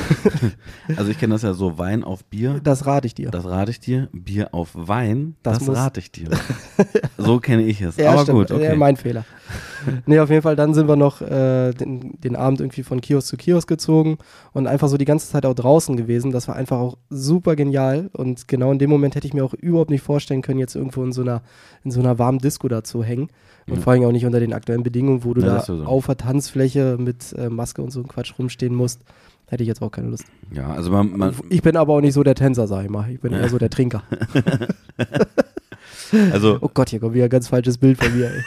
[0.97, 2.59] Also ich kenne das ja so, Wein auf Bier.
[2.63, 3.31] Das rate ich dir.
[3.31, 4.09] Das rate ich dir.
[4.11, 6.29] Bier auf Wein, Das das, rate ich dir.
[7.17, 7.97] so kenne ich es.
[7.97, 8.37] Ja, Aber stimmt.
[8.39, 8.65] gut, okay.
[8.65, 9.25] Ja, mein Fehler.
[10.05, 13.27] nee, auf jeden Fall, dann sind wir noch äh, den, den Abend irgendwie von Kiosk
[13.27, 14.17] zu Kiosk gezogen
[14.53, 16.31] und einfach so die ganze Zeit auch draußen gewesen.
[16.31, 18.09] Das war einfach auch super genial.
[18.13, 21.03] Und genau in dem Moment hätte ich mir auch überhaupt nicht vorstellen können, jetzt irgendwo
[21.03, 21.41] in so einer,
[21.83, 23.29] in so einer warmen Disco da zu hängen.
[23.67, 23.81] Und Ja.
[23.81, 25.85] vor allem auch nicht unter den aktuellen Bedingungen, wo du Ja, da sowieso.
[25.85, 29.01] auf der Tanzfläche mit äh, Maske und so einem Quatsch rumstehen musst.
[29.51, 30.23] Hätte ich jetzt auch keine Lust.
[30.53, 33.11] ja, also man, man Ich bin aber auch nicht so der Tänzer, sag ich mal.
[33.11, 34.01] Ich bin eher so der Trinker.
[36.31, 38.43] also Oh Gott, hier kommt wieder ein ganz falsches Bild von mir, ey.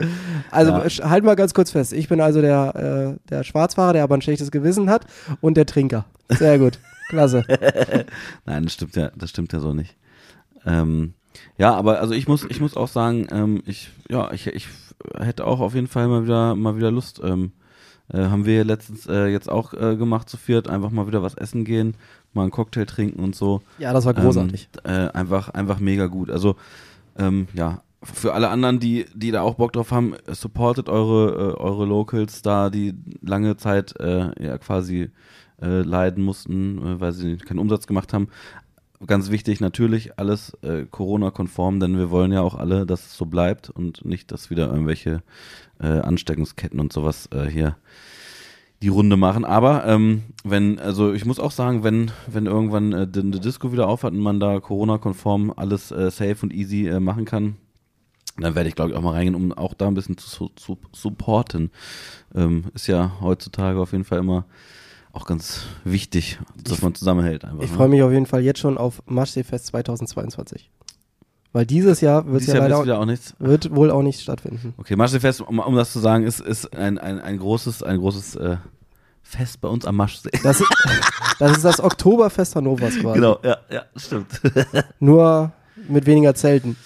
[0.50, 1.10] Also Ja.
[1.10, 1.92] halt mal ganz kurz fest.
[1.92, 5.04] Ich bin also der, äh, der Schwarzfahrer, der aber ein schlechtes Gewissen hat
[5.42, 6.06] und der Trinker.
[6.30, 6.78] Sehr gut.
[7.10, 7.44] Klasse.
[8.46, 9.94] Nein, das stimmt ja, das stimmt ja so nicht.
[10.64, 11.12] Ähm,
[11.58, 14.68] ja, aber also ich muss, ich muss auch sagen, ähm, ich, ja, ich, ich
[15.18, 17.20] hätte auch auf jeden Fall mal wieder, mal wieder Lust.
[17.22, 17.52] Ähm,
[18.12, 21.34] äh, haben wir letztens äh, jetzt auch äh, gemacht zu viert, einfach mal wieder was
[21.34, 21.94] essen gehen,
[22.32, 23.62] mal einen Cocktail trinken und so.
[23.78, 24.68] Ja, das war großartig.
[24.84, 26.30] Ähm, äh, einfach, einfach mega gut.
[26.30, 26.56] Also,
[27.18, 31.60] ähm, ja, für alle anderen, die, die da auch Bock drauf haben, supportet eure, äh,
[31.60, 35.10] eure Locals da, die lange Zeit ja quasi
[35.62, 38.28] leiden mussten, weil sie keinen Umsatz gemacht haben.
[39.06, 43.24] Ganz wichtig, natürlich alles äh, Corona-konform, denn wir wollen ja auch alle, dass es so
[43.24, 45.22] bleibt und nicht, dass wieder irgendwelche
[45.80, 47.76] äh, Ansteckungsketten und sowas äh, hier
[48.82, 49.46] die Runde machen.
[49.46, 53.72] Aber ähm, wenn, also ich muss auch sagen, wenn, wenn irgendwann äh, die, die Disco
[53.72, 57.56] wieder aufhat und man da Corona-konform alles äh, safe und easy äh, machen kann,
[58.38, 60.78] dann werde ich, glaube ich, auch mal reingehen, um auch da ein bisschen zu, zu,
[60.92, 61.70] supporten.
[62.34, 64.44] Ähm, ist ja heutzutage auf jeden Fall immer
[65.12, 67.62] auch ganz wichtig, dass man zusammenhält einfach.
[67.62, 67.76] Ich ne?
[67.76, 70.70] freue mich auf jeden Fall jetzt schon auf Maschseefest 2022.
[71.52, 73.34] Weil dieses Jahr wird Dieses ja Jahr leider wieder auch nichts.
[73.40, 74.72] wird wohl auch nicht stattfinden.
[74.76, 78.36] Okay, Maschsee-Fest, um, um das zu sagen, ist, ist ein, ein, ein großes, ein großes
[78.36, 78.56] äh,
[79.22, 80.30] Fest bei uns am Maschsee.
[80.44, 80.72] Das, ist-
[81.40, 83.14] das ist das Oktoberfest Hannovers quasi.
[83.18, 84.40] Genau, ja, ja, stimmt.
[85.00, 85.50] Nur
[85.88, 86.76] mit weniger Zelten.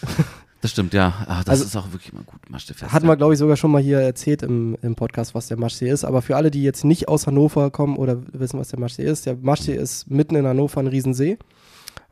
[0.65, 1.13] Das stimmt, ja.
[1.27, 2.91] Ach, das Also- ist auch wirklich mal gut, Maschsee-Fest.
[2.91, 5.91] Hatten wir, glaube ich, sogar schon mal hier erzählt im, im Podcast, was der Maschsee
[5.91, 6.07] ist.
[6.07, 9.27] Aber für alle, die jetzt nicht aus Hannover kommen oder wissen, was der Maschsee ist,
[9.27, 11.37] der Maschsee ist mitten in Hannover ein Riesensee.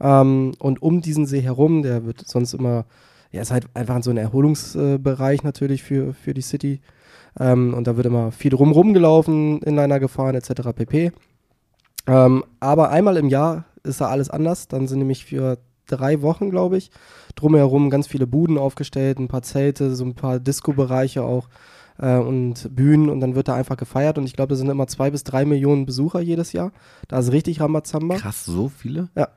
[0.02, 2.84] Ähm, und um diesen See herum, der wird sonst immer,
[3.30, 6.82] ja, ist halt einfach so ein Erholungsbereich natürlich für, für die City.
[7.40, 10.74] Ähm, und da wird immer viel drumrum gelaufen, Inliner gefahren, etc.
[10.76, 11.12] pp.
[12.06, 14.68] Ähm, aber einmal im Jahr ist da alles anders.
[14.68, 15.56] Dann sind nämlich für
[15.92, 16.90] drei Wochen, glaube ich,
[17.34, 21.48] drumherum ganz viele Buden aufgestellt, ein paar Zelte, so ein paar Disco-Bereiche auch
[21.98, 24.86] äh, und Bühnen und dann wird da einfach gefeiert und ich glaube, da sind immer
[24.86, 26.72] zwei bis drei Millionen Besucher jedes Jahr.
[27.08, 29.08] Da ist richtig Rambazamba Krass, so viele?
[29.16, 29.28] Ja.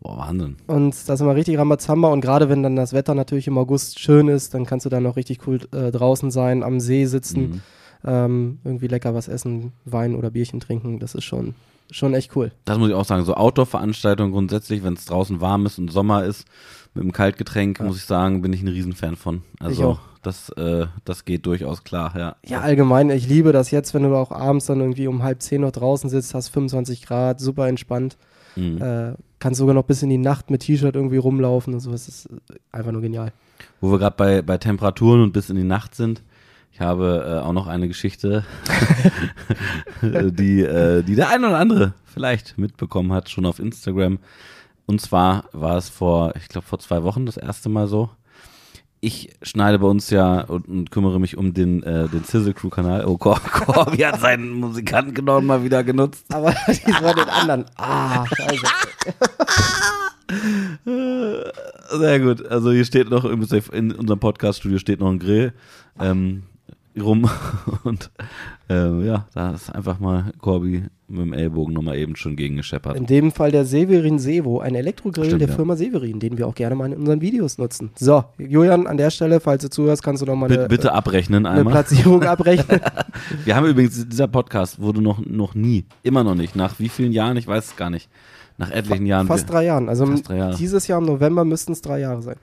[0.00, 0.56] Boah, Wahnsinn.
[0.66, 4.00] und da ist immer richtig Rambazamba und gerade wenn dann das Wetter natürlich im August
[4.00, 7.40] schön ist, dann kannst du da noch richtig cool äh, draußen sein, am See sitzen.
[7.40, 7.60] Mhm.
[8.04, 10.98] ähm, irgendwie lecker was essen, Wein oder Bierchen trinken.
[10.98, 11.54] Das ist schon,
[11.92, 12.52] schon echt cool.
[12.64, 13.24] Das muss ich auch sagen.
[13.24, 16.46] So Outdoor-Veranstaltungen grundsätzlich, wenn es draußen warm ist und Sommer ist,
[16.94, 17.84] mit einem Kaltgetränk, Ja.
[17.86, 19.42] muss ich sagen, bin ich ein Riesenfan von.
[19.60, 20.00] Also auch.
[20.22, 22.36] das, äh, das geht durchaus klar, ja.
[22.44, 25.60] Ja, allgemein, ich liebe das jetzt, wenn du auch abends dann irgendwie um halb zehn
[25.62, 28.16] noch draußen sitzt, hast 25 Grad, super entspannt.
[28.56, 28.82] Mhm.
[28.82, 31.90] Äh, kannst sogar noch bis in die Nacht mit T-Shirt irgendwie rumlaufen und so.
[31.90, 33.32] Das ist äh, einfach nur genial.
[33.80, 36.22] Wo wir gerade bei, bei Temperaturen und bis in die Nacht sind.
[36.72, 38.44] Ich habe äh, auch noch eine Geschichte,
[40.02, 44.18] die, äh, die der ein oder andere vielleicht mitbekommen hat, schon auf Instagram.
[44.86, 48.08] Und zwar war es vor, ich glaube, vor zwei Wochen das erste Mal so.
[49.00, 52.70] Ich schneide bei uns ja und, und kümmere mich um den, äh, den Sizzle Crew
[52.70, 53.04] Kanal.
[53.04, 56.24] Oh, Cor Corby hat seinen Musikantenknochen mal wieder genutzt.
[56.32, 57.64] Aber diesmal den anderen.
[57.76, 58.66] Ah, scheiße.
[61.98, 62.46] Sehr gut.
[62.46, 65.52] Also hier steht noch, in unserem Podcast-Studio steht noch ein Grill
[66.00, 66.44] ähm,
[67.00, 67.28] rum.
[67.84, 68.10] Und
[68.68, 72.96] ähm, ja, da ist einfach mal Corby mit dem Ellbogen nochmal eben schon gegen gescheppert.
[72.96, 75.54] In dem Fall der Severin Sevo, ein Elektrogrill Stimmt, der ja.
[75.54, 77.90] Firma Severin, den wir auch gerne mal in unseren Videos nutzen.
[77.96, 80.92] So, Julian, an der Stelle, falls du zuhörst, kannst du noch mal Bitte, eine, bitte
[80.92, 81.72] abrechnen eine einmal.
[81.72, 82.80] Platzierung abrechnen.
[83.44, 87.12] Wir haben übrigens, dieser Podcast wurde noch, noch nie, immer noch nicht, nach wie vielen
[87.12, 88.08] Jahren, ich weiß es gar nicht,
[88.56, 89.26] nach etlichen Jahren.
[89.26, 89.88] Fast drei Jahren.
[89.88, 90.56] Also drei Jahre.
[90.56, 92.36] dieses Jahr im November müssten es drei Jahre sein.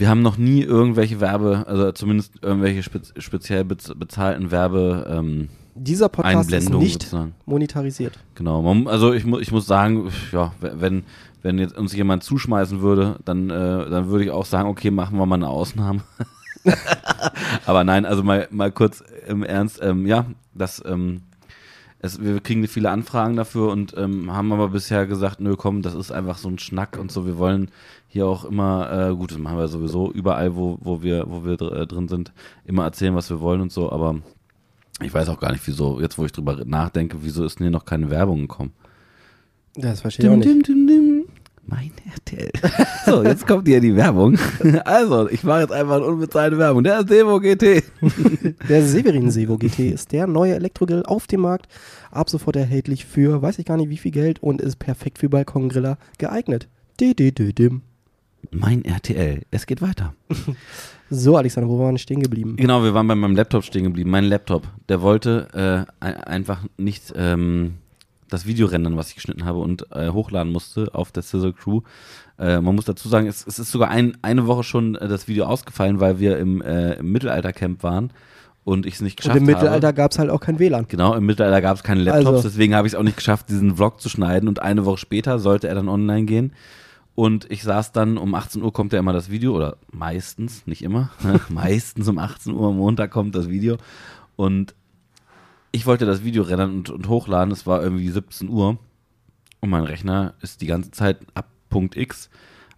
[0.00, 5.50] Wir haben noch nie irgendwelche Werbe, also zumindest irgendwelche spez speziell bez bezahlten Werbe ähm,
[5.74, 7.34] Dieser Podcast ist nicht sozusagen.
[7.44, 8.18] monetarisiert.
[8.34, 11.04] Genau, man, also ich, mu ich muss sagen, ja, wenn,
[11.42, 15.18] wenn jetzt uns jemand zuschmeißen würde, dann, äh, dann würde ich auch sagen, okay, machen
[15.18, 16.00] wir mal eine Ausnahme.
[17.66, 20.24] Aber nein, also mal, mal kurz im Ernst, ähm, ja,
[20.54, 21.24] das, ähm,
[22.02, 25.94] es, wir kriegen viele Anfragen dafür und ähm, haben aber bisher gesagt, nö, komm, das
[25.94, 27.26] ist einfach so ein Schnack und so.
[27.26, 27.70] Wir wollen
[28.08, 31.56] hier auch immer, äh, gut, das machen wir sowieso überall, wo, wo wir, wo wir
[31.56, 32.32] dr äh, drin sind,
[32.64, 34.16] immer erzählen, was wir wollen und so, aber
[35.02, 37.70] ich weiß auch gar nicht, wieso, jetzt wo ich drüber nachdenke, wieso ist denn hier
[37.70, 38.72] noch keine Werbung gekommen?
[39.76, 40.48] Das verstehe ich auch nicht.
[40.48, 41.24] dim, dim, dim.
[41.70, 42.50] Mein RTL.
[43.06, 44.38] So, jetzt kommt hier die Werbung.
[44.84, 46.84] Also, ich mache jetzt einfach eine unbezahlte Werbung.
[46.84, 47.82] Der Sevo GT.
[48.68, 51.66] Der Severin Sevo GT ist der neue Elektrogrill auf dem Markt.
[52.10, 55.28] Ab sofort erhältlich für weiß ich gar nicht wie viel Geld und ist perfekt für
[55.28, 56.68] Balkongriller geeignet.
[57.00, 57.82] Dim.
[58.50, 59.42] Mein RTL.
[59.50, 60.14] Es geht weiter.
[61.08, 62.56] So, Alexander, wo waren wir stehen geblieben?
[62.56, 64.10] Genau, wir waren bei meinem Laptop stehen geblieben.
[64.10, 65.48] Mein Laptop, der wollte
[66.00, 67.74] äh, ein- einfach nicht ähm,
[68.30, 71.82] das Video rendern, was ich geschnitten habe und äh, hochladen musste auf der Sizzle Crew.
[72.38, 75.28] Äh, man muss dazu sagen, es, es ist sogar ein, eine Woche schon äh, das
[75.28, 78.12] Video ausgefallen, weil wir im, äh, im Mittelaltercamp waren
[78.64, 79.96] und ich es nicht Und geschafft im Mittelalter habe.
[79.96, 80.86] gab es halt auch kein WLAN.
[80.88, 82.48] Genau, im Mittelalter gab es keine Laptops, Also.
[82.48, 85.38] deswegen habe ich es auch nicht geschafft, diesen Vlog zu schneiden und eine Woche später
[85.38, 86.52] sollte er dann online gehen.
[87.16, 90.82] Und ich saß dann, um 18 Uhr kommt ja immer das Video, oder meistens, nicht
[90.82, 91.10] immer,
[91.48, 93.76] meistens um 18 Uhr am Montag kommt das Video.
[94.36, 94.74] Und
[95.72, 98.78] ich wollte das Video rennen und, und hochladen, es war irgendwie 17 Uhr.
[99.60, 102.30] Und mein Rechner ist die ganze Zeit ab Punkt X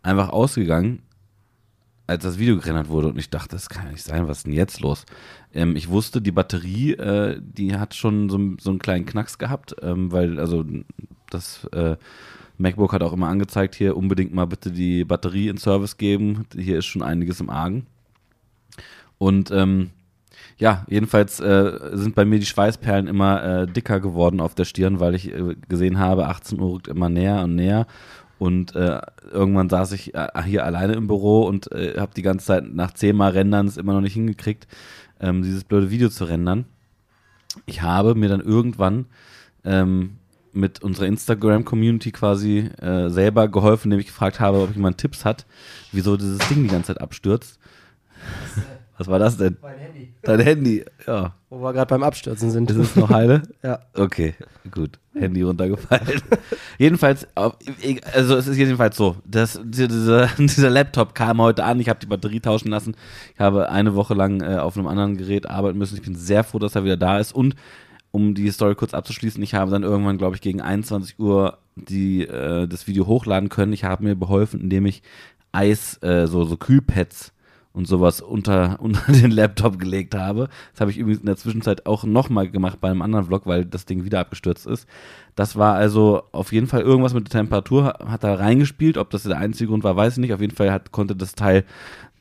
[0.03, 1.03] einfach ausgegangen,
[2.07, 3.09] als das Video gerendert wurde.
[3.09, 5.07] Und ich dachte, das kann ja nicht sein, was ist denn jetzt los?
[5.55, 9.77] Ähm, ich wusste, die Batterie, äh, die hat schon so, so einen kleinen Knacks gehabt,
[9.81, 10.65] ähm, weil, also,
[11.31, 11.97] das äh,
[12.59, 16.47] MacBook hat auch immer angezeigt, hier unbedingt mal bitte die Batterie in Service geben.
[16.55, 17.87] Hier ist schon einiges im Argen.
[19.19, 19.91] Und ähm,
[20.63, 25.01] ja, jedenfalls äh, sind bei mir die Schweißperlen immer äh, dicker geworden auf der Stirn,
[25.01, 27.89] weil ich äh, gesehen habe, 18 Uhr rückt immer näher und näher.
[28.39, 29.01] Und äh,
[29.33, 32.95] irgendwann saß ich äh, hier alleine im Büro und äh, habe die ganze Zeit nach
[32.95, 34.69] zehnmal Rendern es immer noch nicht hingekriegt,
[35.19, 36.65] ähm, dieses blöde Video zu rendern.
[37.67, 39.07] Ich habe mir dann irgendwann
[39.65, 40.19] ähm,
[40.53, 45.47] mit unserer Instagram-Community quasi selber geholfen, indem ich gefragt habe, ob jemand Tipps hat,
[45.93, 47.59] wieso dieses Ding die ganze Zeit abstürzt.
[48.99, 49.57] Was war das denn?
[49.63, 50.13] Mein Handy.
[50.23, 51.35] Dein Handy, ja.
[51.49, 52.71] Wo wir gerade beim Abstürzen sind.
[52.71, 53.43] Ist es noch heile?
[53.63, 53.79] Ja.
[53.95, 54.35] Okay,
[54.71, 54.99] gut.
[55.15, 56.21] Handy runtergefallen.
[56.79, 62.01] jedenfalls, also es ist jedenfalls so, dass dieser, dieser Laptop kam heute an, ich habe
[62.01, 62.95] die Batterie tauschen lassen.
[63.35, 65.97] Ich habe eine Woche lang äh, auf einem anderen Gerät arbeiten müssen.
[65.97, 67.33] Ich bin sehr froh, dass er wieder da ist.
[67.33, 67.55] Und
[68.11, 72.23] um die Story kurz abzuschließen, ich habe dann irgendwann, glaube ich, gegen 21 Uhr die,
[72.27, 73.73] äh, das Video hochladen können.
[73.73, 75.03] Ich habe mir beholfen, indem ich
[75.53, 77.33] Eis, äh, so, so Kühlpads
[77.73, 80.49] und sowas unter, unter den Laptop gelegt habe.
[80.73, 83.65] Das habe ich übrigens in der Zwischenzeit auch nochmal gemacht bei einem anderen Vlog, weil
[83.65, 84.87] das Ding wieder abgestürzt ist.
[85.37, 88.99] Das war also auf jeden Fall irgendwas mit der Temperatur, ha- hat da reingespielt.
[88.99, 90.33] Ob das der einzige Grund war, weiß ich nicht.
[90.35, 91.65] Auf jeden Fall hat, konnte das Teil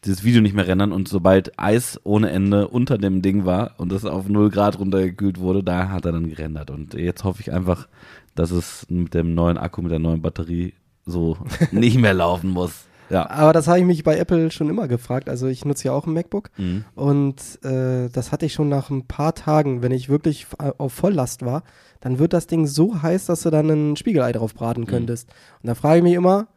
[0.06, 3.92] dieses Video nicht mehr rendern und sobald Eis ohne Ende unter dem Ding war und
[3.92, 6.72] das auf 0 Grad runtergekühlt wurde, da hat er dann gerendert.
[6.72, 7.88] Und jetzt hoffe ich einfach,
[8.34, 10.74] dass es mit dem neuen Akku, mit der neuen Batterie
[11.06, 11.38] so
[11.72, 12.88] nicht mehr laufen muss.
[13.12, 13.30] Ja.
[13.30, 15.28] Aber das habe ich mich bei Apple schon immer gefragt.
[15.30, 16.86] Also ich nutze ja auch ein MacBook Mhm.
[16.96, 20.94] und äh, das hatte ich schon nach ein paar Tagen, wenn ich wirklich f- auf
[20.94, 21.64] Volllast war,
[22.00, 25.28] dann wird das Ding so heiß, dass du dann ein Spiegelei drauf braten könntest.
[25.62, 26.48] Und da frage ich mich immer,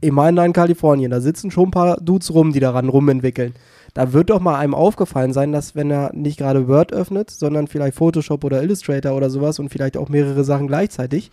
[0.00, 3.54] ich meine da in Kalifornien, da sitzen schon ein paar Dudes rum, die daran rumentwickeln.
[3.94, 7.68] Da wird doch mal einem aufgefallen sein, dass wenn er nicht gerade Word öffnet, sondern
[7.68, 11.30] vielleicht Photoshop oder Illustrator oder sowas und vielleicht auch mehrere Sachen gleichzeitig,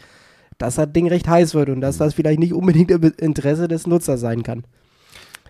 [0.58, 3.88] dass das Ding recht heiß wird und dass das vielleicht nicht unbedingt im Interesse des
[3.88, 4.64] Nutzers sein kann.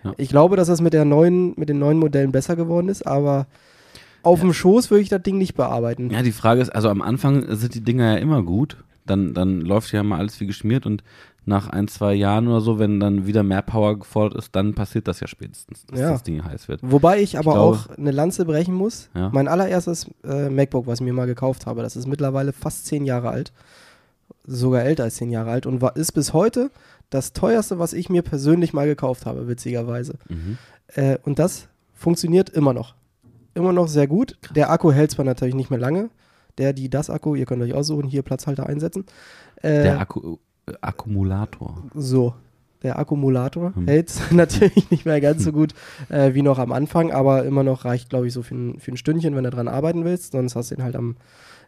[0.04, 0.14] Ja.
[0.16, 3.46] Ich glaube, dass das mit, der neuen, mit den neuen Modellen besser geworden ist, aber
[4.22, 6.10] auf dem Schoß würde ich das Ding nicht bearbeiten.
[6.10, 8.76] Ja, die Frage ist, also am Anfang sind die Dinger ja immer gut.
[9.04, 11.02] Dann, dann läuft ja mal alles wie geschmiert und
[11.44, 15.08] nach ein, zwei Jahren oder so, wenn dann wieder mehr Power gefordert ist, dann passiert
[15.08, 16.10] das ja spätestens, dass Ja.
[16.12, 16.78] das Ding heiß wird.
[16.84, 19.10] Wobei ich aber glaube- auch eine Lanze brechen muss.
[19.12, 19.30] Ja.
[19.32, 23.04] Mein allererstes äh, MacBook, was ich mir mal gekauft habe, das ist mittlerweile fast zehn
[23.04, 23.52] Jahre alt.
[24.44, 26.70] Sogar älter als zehn Jahre alt und war, ist bis heute
[27.10, 30.14] das teuerste, was ich mir persönlich mal gekauft habe, witzigerweise.
[30.28, 30.58] Mhm.
[30.94, 32.94] Äh, und das funktioniert immer noch.
[33.54, 34.38] Immer noch sehr gut.
[34.54, 36.10] Der Akku hält zwar natürlich nicht mehr lange.
[36.58, 39.04] Der, die, das Akku, ihr könnt euch aussuchen, hier Platzhalter einsetzen.
[39.62, 41.82] Äh, Der Akku, äh, Akkumulator.
[41.94, 42.34] so,
[42.82, 43.86] der Akkumulator Hm.
[43.86, 45.74] hält natürlich nicht mehr ganz so gut
[46.08, 48.92] äh, wie noch am Anfang, aber immer noch reicht, glaube ich, so für ein, für
[48.92, 50.32] ein Stündchen, wenn du dran arbeiten willst.
[50.32, 51.16] Sonst hast du ihn halt am,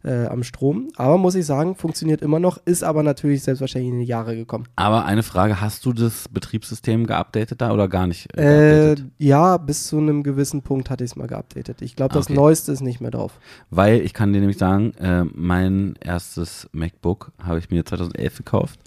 [0.04, 0.88] äh, am Strom.
[0.96, 4.66] Aber muss ich sagen, funktioniert immer noch, ist aber natürlich selbstverständlich in die Jahre gekommen.
[4.76, 8.26] Aber eine Frage, hast du das Betriebssystem geupdatet da oder gar nicht?
[8.36, 9.04] Äh, geupdatet?
[9.18, 11.82] ja, bis zu einem gewissen Punkt hatte ich es mal geupdatet.
[11.82, 12.34] Ich glaube, das Okay.
[12.34, 13.32] Neueste ist nicht mehr drauf.
[13.70, 18.80] Weil ich kann dir nämlich sagen, äh, mein erstes MacBook habe ich mir 2011 gekauft.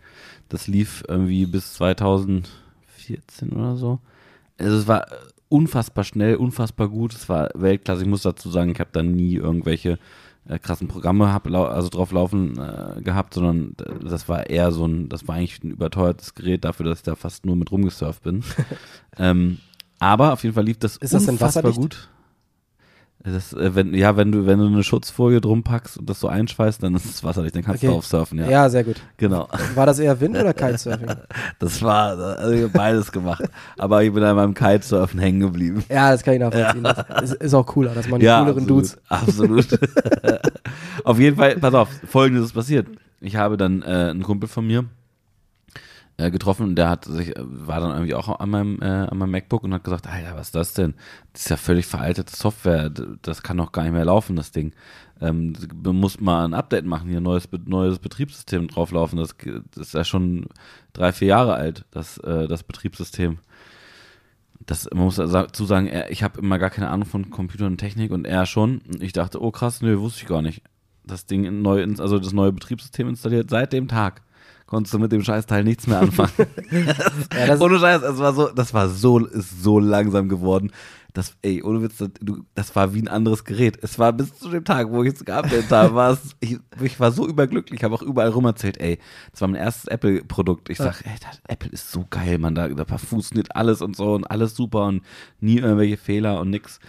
[0.50, 4.00] Das lief irgendwie bis 2014 oder so.
[4.58, 5.16] Also es war äh,
[5.50, 7.14] unfassbar schnell, unfassbar gut.
[7.14, 8.02] Es war Weltklasse.
[8.04, 9.98] Ich muss dazu sagen, ich habe da nie irgendwelche
[10.48, 15.10] äh, krassen Programme hab, also drauf laufen äh, gehabt, sondern das war eher so ein,
[15.10, 18.44] das war eigentlich ein überteuertes Gerät dafür, dass ich da fast nur mit rumgesurft bin.
[19.18, 19.60] ähm,
[20.00, 22.10] aber auf jeden Fall lief das Ist das denn unfassbar gut.
[23.34, 26.28] Das, äh, wenn, ja, wenn du, wenn du eine Schutzfolie drum packst und das so
[26.28, 27.88] einschweißt, dann ist es wasserdicht, dann kannst Okay.
[27.88, 28.50] du drauf surfen, ja.
[28.50, 28.70] Ja.
[28.70, 28.96] sehr gut.
[29.18, 29.48] Genau.
[29.76, 31.08] War das eher Wind- oder Kitesurfing?
[31.60, 33.44] Das war also ich beides gemacht.
[33.78, 35.84] Aber ich bin an meinem Kitesurfen hängen geblieben.
[35.90, 36.84] ja, das kann ich nachvollziehen.
[36.84, 38.98] Das ist, ist auch cooler, dass man die Ja, cooleren absolut, Dudes.
[39.10, 39.80] absolut.
[41.04, 42.88] auf jeden Fall, pass auf, folgendes ist passiert.
[43.20, 44.86] Ich habe dann äh, einen Kumpel von mir
[46.18, 49.18] äh, getroffen und der hat sich, äh, war dann irgendwie auch an meinem, äh, an
[49.18, 50.96] meinem MacBook und hat gesagt, Alter, was ist das denn?
[51.34, 54.74] Das ist ja völlig veraltete Software, das kann doch gar nicht mehr laufen, das Ding.
[55.22, 59.18] Ähm, du musst mal ein Update machen, hier neues, Be- neues Betriebssystem drauflaufen.
[59.18, 59.36] Das,
[59.74, 60.48] das ist ja schon
[60.94, 63.40] drei, vier Jahre alt, das, äh, das Betriebssystem.
[64.66, 67.78] Das, man muss dazu sagen, er, ich habe immer gar keine Ahnung von Computer und
[67.78, 68.82] Technik und er schon.
[69.00, 70.62] Ich dachte, oh krass, nö, wusste ich gar nicht.
[71.06, 74.24] Das Ding neu, also das neue Betriebssystem installiert seit dem Tag.
[74.68, 76.32] Konntest du mit dem Scheißteil nichts mehr anfangen.
[77.34, 80.72] Ja, das, ohne Scheiß, es war so, das war so, ist so langsam geworden.
[81.14, 83.80] Das, ey, ohne Witz, das, du, das war wie ein anderes Gerät.
[83.82, 87.00] Es war bis zu dem Tag, wo ich es geupdatet habe, war es, ich, ich
[87.00, 89.00] war so überglücklich, habe auch überall rum erzählt, ey,
[89.32, 90.70] das war mein erstes Apple-Produkt.
[90.70, 94.14] Ich sag, ey, das, Apple ist so geil, man, da, da funktioniert alles und so
[94.14, 95.02] und alles super und
[95.40, 96.80] nie irgendwelche Fehler und nix.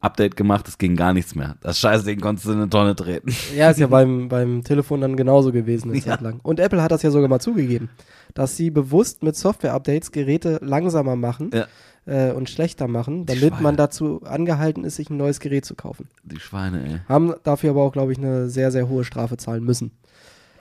[0.00, 1.56] Update gemacht, es ging gar nichts mehr.
[1.60, 3.34] Das Scheißding konntest du in eine Tonne treten.
[3.56, 6.04] Ja, ist ja beim, beim Telefon dann genauso gewesen eine Ja.
[6.04, 6.38] Zeit lang.
[6.44, 7.88] Und Apple hat das ja sogar mal zugegeben,
[8.34, 11.66] dass sie bewusst mit Software-Updates Geräte langsamer machen Ja.
[12.06, 16.08] äh, und schlechter machen, damit man dazu angehalten ist, sich ein neues Gerät zu kaufen.
[16.22, 17.00] Die Schweine, ey.
[17.08, 19.90] Haben dafür aber auch, glaube ich, eine sehr, sehr hohe Strafe zahlen müssen.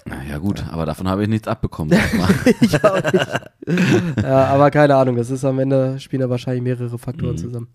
[0.09, 1.93] Na ja, gut, aber davon habe ich nichts abbekommen.
[2.61, 3.27] ich auch nicht.
[4.23, 7.37] ja, aber keine Ahnung, das ist am Ende, spielen da wahrscheinlich mehrere Faktoren Mhm.
[7.37, 7.67] zusammen.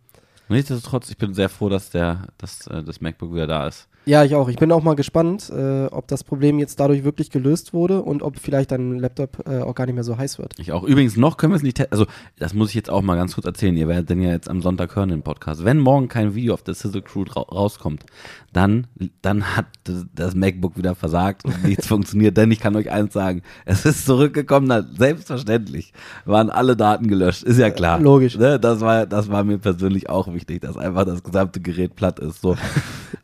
[0.49, 3.89] Nichtsdestotrotz, ich bin sehr froh, dass der, dass äh, das MacBook wieder da ist.
[4.05, 4.49] Ja, ich auch.
[4.49, 8.23] Ich bin auch mal gespannt, äh, ob das Problem jetzt dadurch wirklich gelöst wurde und
[8.23, 10.55] ob vielleicht dein Laptop äh, auch gar nicht mehr so heiß wird.
[10.59, 10.83] Ich auch.
[10.83, 11.93] Übrigens, noch können wir es nicht testen.
[11.93, 12.07] Also,
[12.39, 13.77] das muss ich jetzt auch mal ganz kurz erzählen.
[13.77, 15.65] Ihr werdet den ja jetzt am Sonntag hören, den Podcast.
[15.65, 18.05] Wenn morgen kein Video auf der Sizzle Crew ra rauskommt,
[18.53, 18.89] dann,
[19.23, 19.67] dann hat
[20.15, 22.37] das, MacBook wieder versagt und nichts funktioniert.
[22.37, 25.93] Denn ich kann euch eins sagen, es ist zurückgekommen, selbstverständlich
[26.25, 27.45] waren alle Daten gelöscht.
[27.45, 28.01] Ist ja klar.
[28.01, 28.37] Logisch.
[28.37, 28.59] Ne?
[28.59, 32.41] Das, war, das war mir persönlich auch wichtig, dass einfach das gesamte Gerät platt ist.
[32.41, 32.57] So.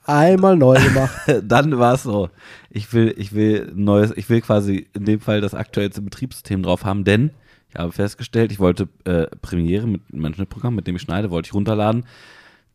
[0.08, 1.20] Einmal neu gemacht.
[1.42, 2.30] dann war es so.
[2.70, 6.86] Ich will, ich will neues, ich will quasi in dem Fall das aktuellste Betriebssystem drauf
[6.86, 7.30] haben, denn
[7.68, 11.48] ich habe festgestellt, ich wollte äh, Premiere mit einem Management-Programm, mit dem ich schneide, wollte
[11.48, 12.06] ich runterladen.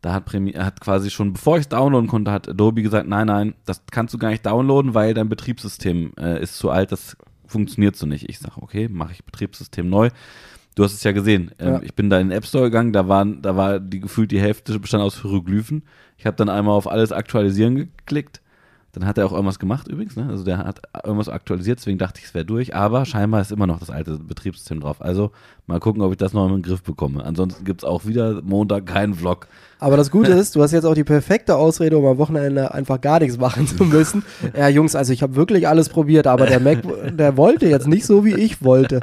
[0.00, 3.26] Da hat Premiere, hat quasi schon, bevor ich es downloaden konnte, hat Adobe gesagt, nein,
[3.26, 7.16] nein, das kannst du gar nicht downloaden, weil dein Betriebssystem äh, ist zu alt, das
[7.48, 8.28] funktioniert so nicht.
[8.28, 10.10] Ich sage, okay, mache ich Betriebssystem neu.
[10.74, 11.50] Du hast es ja gesehen.
[11.58, 11.80] Ähm, Ja.
[11.82, 14.40] Ich bin da in den App Store gegangen, da waren, da war die gefühlt die
[14.40, 15.84] Hälfte bestand aus Hieroglyphen.
[16.18, 18.40] Ich habe dann einmal auf alles aktualisieren geklickt.
[18.92, 20.28] Dann hat er auch irgendwas gemacht übrigens, ne?
[20.30, 22.76] Also der hat irgendwas aktualisiert, deswegen dachte ich, es wäre durch.
[22.76, 25.02] Aber scheinbar ist immer noch das alte Betriebssystem drauf.
[25.02, 25.32] Also
[25.66, 27.24] mal gucken, ob ich das noch in den Griff bekomme.
[27.24, 29.48] Ansonsten gibt es auch wieder Montag keinen Vlog.
[29.80, 33.00] Aber das Gute ist, du hast jetzt auch die perfekte Ausrede, um am Wochenende einfach
[33.00, 34.22] gar nichts machen zu müssen.
[34.56, 36.78] Ja, Jungs, also ich habe wirklich alles probiert, aber der Mac,
[37.16, 39.00] der wollte jetzt nicht so, wie ich wollte.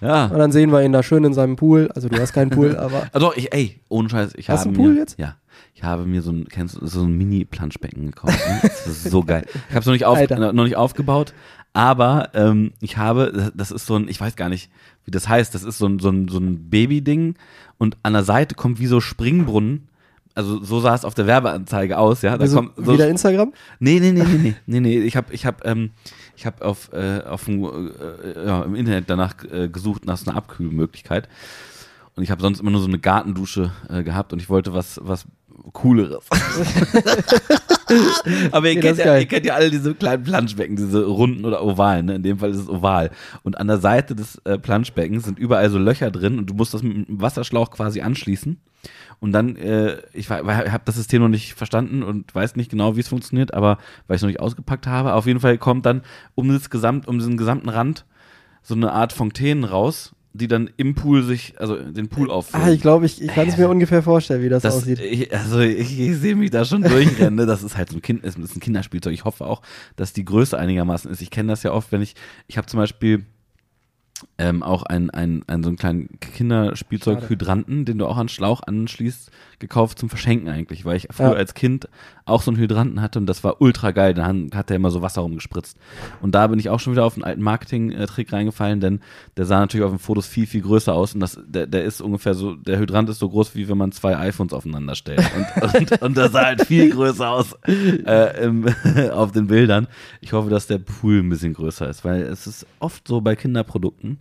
[0.00, 0.26] Ja.
[0.26, 1.90] Und dann sehen wir ihn da schön in seinem Pool.
[1.94, 4.74] Also du hast keinen Pool, aber Also ich, ey, ohne Scheiß, ich Hast habe du
[4.74, 5.18] einen Pool mir, jetzt?
[5.18, 5.36] Ja.
[5.74, 8.38] Ich habe mir so ein, kennst du, so ein Mini-Planschbecken gekauft.
[8.46, 8.60] Ne?
[8.62, 9.44] Das ist so geil.
[9.48, 10.52] Ich habe es noch, nicht auf, Alter.
[10.52, 11.32] noch nicht aufgebaut,
[11.72, 14.70] aber ähm, ich habe, das ist so ein, ich weiß gar nicht,
[15.04, 17.34] wie das heißt, das ist so ein, so ein, so ein Baby-Ding
[17.78, 19.88] und an der Seite kommt wie so Springbrunnen.
[20.34, 22.36] Also so sah es auf der Werbeanzeige aus, ja.
[22.36, 23.52] Da also kommt so wieder Instagram.
[23.78, 24.98] Nee, nee, nee, nee, nee, nee, nee.
[25.00, 25.90] Ich habe ich hab, ähm,
[26.40, 30.30] ich hab auf, äh, auf dem, äh, ja, im Internet danach äh, gesucht nach so
[30.30, 31.28] einer Abkühlmöglichkeit.
[32.16, 34.98] Und ich habe sonst immer nur so eine Gartendusche äh, gehabt und ich wollte was,
[35.02, 35.26] was
[35.74, 36.24] Cooleres.
[38.52, 41.62] Aber ihr, Nee, kennt ja, ihr kennt ja alle diese kleinen Planschbecken, diese runden oder
[41.62, 42.06] ovalen.
[42.06, 42.14] Ne?
[42.14, 43.10] In dem Fall ist es oval.
[43.42, 46.72] Und an der Seite des äh, Planschbeckens sind überall so Löcher drin und du musst
[46.72, 48.58] das mit einem Wasserschlauch quasi anschließen.
[49.20, 53.00] Und dann, äh, ich habe das System noch nicht verstanden und weiß nicht genau, wie
[53.00, 56.00] es funktioniert, aber weil ich es noch nicht ausgepackt habe, auf jeden Fall kommt dann
[56.34, 58.06] um das Gesamt, um diesen gesamten Rand
[58.62, 62.64] so eine Art Fontänen raus, die dann im Pool sich, also den Pool auffüllen.
[62.64, 65.00] Ah, ich glaube, ich, ich kann es mir ungefähr vorstellen, wie das, Das, aussieht.
[65.00, 67.34] ich, also ich, ich sehe mich da schon durchrennen.
[67.34, 67.46] ne?
[67.46, 69.12] Das ist halt so ein Kind, ist ein Kinderspielzeug.
[69.12, 69.60] Ich hoffe auch,
[69.96, 71.20] dass die Größe einigermaßen ist.
[71.20, 72.14] Ich kenne das ja oft, wenn ich,
[72.46, 73.26] ich habe zum Beispiel
[74.40, 79.30] ähm, auch einen, einen, einen so einen kleinen Kinderspielzeug-Hydranten, den du auch an Schlauch anschließt,
[79.58, 81.34] gekauft zum Verschenken eigentlich, weil ich früher Ja.
[81.34, 81.88] als Kind
[82.24, 84.14] auch so einen Hydranten hatte und das war ultra geil.
[84.14, 85.76] Da han- hat der immer so Wasser rumgespritzt.
[86.22, 89.00] Und da bin ich auch schon wieder auf einen alten Marketing-Trick reingefallen, denn
[89.36, 92.00] der sah natürlich auf den Fotos viel, viel größer aus und das, der, der ist
[92.00, 95.20] ungefähr so, der Hydrant ist so groß, wie wenn man zwei iPhones aufeinander stellt.
[95.36, 98.66] Und, und, und das sah halt viel größer aus äh, im,
[99.12, 99.86] auf den Bildern.
[100.22, 103.34] Ich hoffe, dass der Pool ein bisschen größer ist, weil es ist oft so bei
[103.36, 104.18] Kinderprodukten,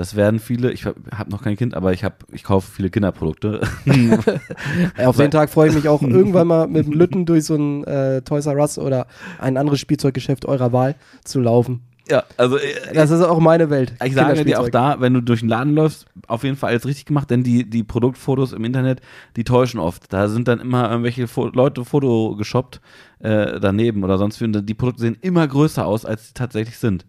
[0.00, 2.88] das werden viele, ich habe hab noch kein Kind, aber ich, hab, ich kaufe viele
[2.88, 3.60] Kinderprodukte.
[5.04, 7.84] Auf den Tag freue ich mich auch irgendwann mal mit dem Lütten durch so ein
[7.84, 9.06] äh, Toys R Us oder
[9.38, 11.82] ein anderes Spielzeuggeschäft eurer Wahl zu laufen.
[12.08, 13.92] ja, also äh, Das ist auch meine Welt.
[14.02, 16.86] Ich sage dir auch da, wenn du durch den Laden läufst, auf jeden Fall alles
[16.86, 19.02] richtig gemacht, denn die, die Produktfotos im Internet,
[19.36, 20.10] die täuschen oft.
[20.10, 22.80] Da sind dann immer irgendwelche Fo Leute Foto geshoppt
[23.18, 24.44] äh, daneben oder sonst wie.
[24.46, 27.04] Und die Produkte sehen immer größer aus, als sie tatsächlich sind.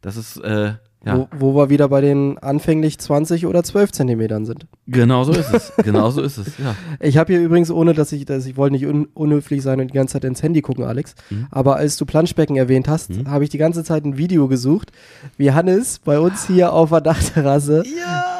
[0.00, 0.74] Das ist, äh,
[1.06, 4.66] ja, Wo, wo wir wieder bei den anfänglich 20 oder 12 Zentimetern sind.
[4.88, 5.72] genau so ist es.
[5.84, 6.74] genau so ist es, ja.
[7.00, 9.88] Ich habe hier übrigens, ohne dass ich, dass ich wollte nicht un unhöflich sein und
[9.88, 11.46] die ganze Zeit ins Handy gucken, Alex, Mhm.
[11.52, 13.30] aber als du Planschbecken erwähnt hast, Mhm.
[13.30, 14.90] habe ich die ganze Zeit ein Video gesucht,
[15.36, 17.84] wie Hannes bei uns hier auf der Dachterrasse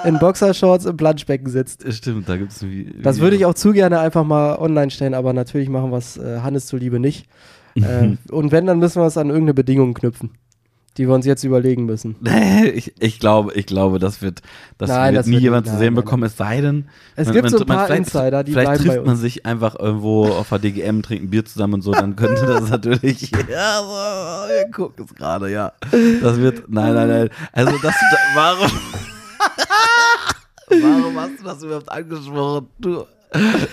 [0.04, 1.84] in Boxershorts im Planschbecken sitzt.
[1.92, 4.90] Stimmt, da gibt es ein Vi- Das würde ich auch zu gerne einfach mal online
[4.90, 7.28] stellen, aber natürlich machen wir es äh, Hannes zuliebe nicht.
[7.76, 10.30] äh, und wenn, dann müssen wir es an irgendeine Bedingung knüpfen,
[10.98, 12.16] die wir uns jetzt überlegen müssen.
[12.20, 14.42] Nee, ich, ich glaube, ich glaube, das wird,
[14.78, 16.86] das Nein, wird das nie wird jemand nicht- zu sehen nein, bekommen, es sei denn,
[17.16, 19.46] Es man- gibt man- so ein man- paar vielleicht, Insider, die vielleicht trifft man sich
[19.46, 23.30] einfach irgendwo auf der DGM, trinkt ein Bier zusammen und so, dann könnte das natürlich,
[23.50, 25.72] ja, so, wir gucken es gerade, ja.
[26.22, 27.28] Das wird, nein, nein, nein.
[27.52, 28.70] Also, das, da, warum,
[30.68, 32.68] warum hast du das überhaupt angesprochen?
[32.78, 33.04] Du,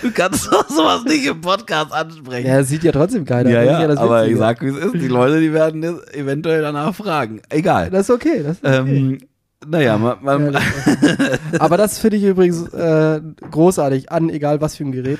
[0.02, 2.48] du kannst doch sowas nicht im Podcast ansprechen.
[2.48, 3.50] Ja, das sieht ja trotzdem keiner.
[3.50, 4.94] ja, Das ja, das aber ich sag, wie es ist.
[4.94, 5.84] Die Leute, die werden
[6.14, 7.42] eventuell danach fragen.
[7.50, 7.90] Egal.
[7.90, 8.44] Das ist okay.
[8.44, 8.96] Das ist okay.
[8.98, 9.18] Ähm,
[9.66, 10.60] naja, man, man, Ja,
[11.60, 15.20] Aber das finde ich übrigens äh, großartig an, egal was für ein Gerät.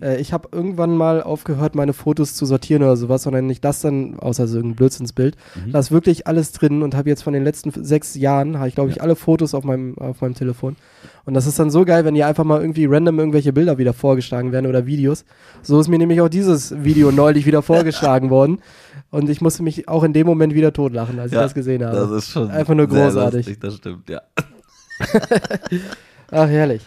[0.00, 3.80] Äh, ich habe irgendwann mal aufgehört, meine Fotos zu sortieren oder sowas, sondern nicht das
[3.80, 5.36] dann, außer so ein Blödsinnsbild.
[5.66, 5.72] Mhm.
[5.72, 8.74] Da ist wirklich alles drin und habe jetzt von den letzten sechs Jahren, habe ich
[8.74, 9.02] glaube ich Ja.
[9.02, 10.76] alle Fotos auf meinem, auf meinem Telefon.
[11.24, 13.92] Und das ist dann so geil, wenn dir einfach mal irgendwie random irgendwelche Bilder wieder
[13.92, 15.24] vorgeschlagen werden oder Videos.
[15.62, 18.60] So ist mir nämlich auch dieses Video neulich wieder vorgeschlagen worden.
[19.10, 21.84] Und ich musste mich auch in dem Moment wieder totlachen, als Ja, ich das gesehen
[21.84, 21.96] habe.
[21.96, 23.46] das ist schon Einfach nur großartig.
[23.46, 24.20] lustig, das stimmt, ja.
[26.30, 26.82] Ach, herrlich.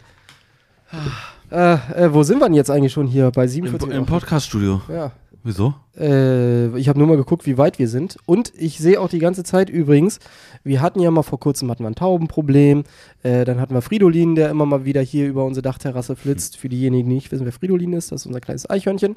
[1.54, 3.32] äh, äh, wo sind wir denn jetzt eigentlich schon hier?
[3.32, 4.82] Bei Im, 47 im Podcast-Studio.
[4.90, 5.12] Ja.
[5.44, 5.74] Wieso?
[5.98, 8.18] Äh, ich habe nur mal geguckt, wie weit wir sind.
[8.26, 10.20] Und ich sehe auch die ganze Zeit übrigens,
[10.64, 12.86] wir hatten ja mal vor kurzem hatten wir ein Taubenproblem.
[13.24, 16.58] Äh, dann hatten wir Fridolin, der immer mal wieder hier über unsere Dachterrasse flitzt.
[16.58, 19.16] Für diejenigen, die nicht wissen, wer Fridolin ist, das ist unser kleines Eichhörnchen.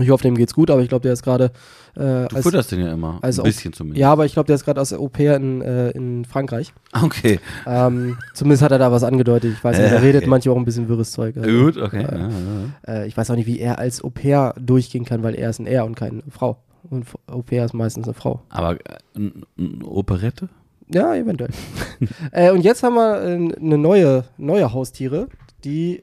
[0.00, 1.52] Ich hoffe, dem geht's gut, aber ich glaube, der ist gerade
[1.94, 3.18] äh, Du als- futterst den ja immer.
[3.22, 4.00] ein bisschen zumindest.
[4.00, 6.72] Ja, aber ich glaube, der ist gerade aus der Au pair in, äh, in Frankreich.
[7.02, 7.38] Okay.
[7.66, 9.52] Ähm, zumindest hat er da was angedeutet.
[9.52, 10.30] Ich weiß nicht, er Äh, redet okay.
[10.30, 11.36] manchmal auch ein bisschen wirres Zeug.
[11.36, 12.02] Also, Gut, okay.
[12.02, 15.22] äh, Ja, ja, Äh, ich weiß auch nicht, wie er als Au pair durchgehen kann,
[15.22, 16.56] weil er ist ein Er und keine Frau.
[16.90, 18.40] Und Au pair ist meistens eine Frau.
[18.48, 18.78] Aber äh,
[19.16, 20.48] n- n- Operette?
[20.92, 21.50] Ja, eventuell.
[22.32, 25.28] äh, und jetzt haben wir äh, eine neue, neue Haustiere,
[25.64, 26.02] die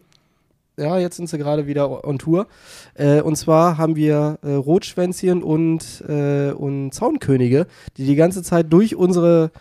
[0.82, 2.48] Ja, jetzt sind sie gerade wieder on Tour.
[2.96, 7.68] Äh, und zwar haben wir äh, Rotschwänzchen und, äh, und Zaunkönige,
[7.98, 9.52] die die ganze Zeit durch unsere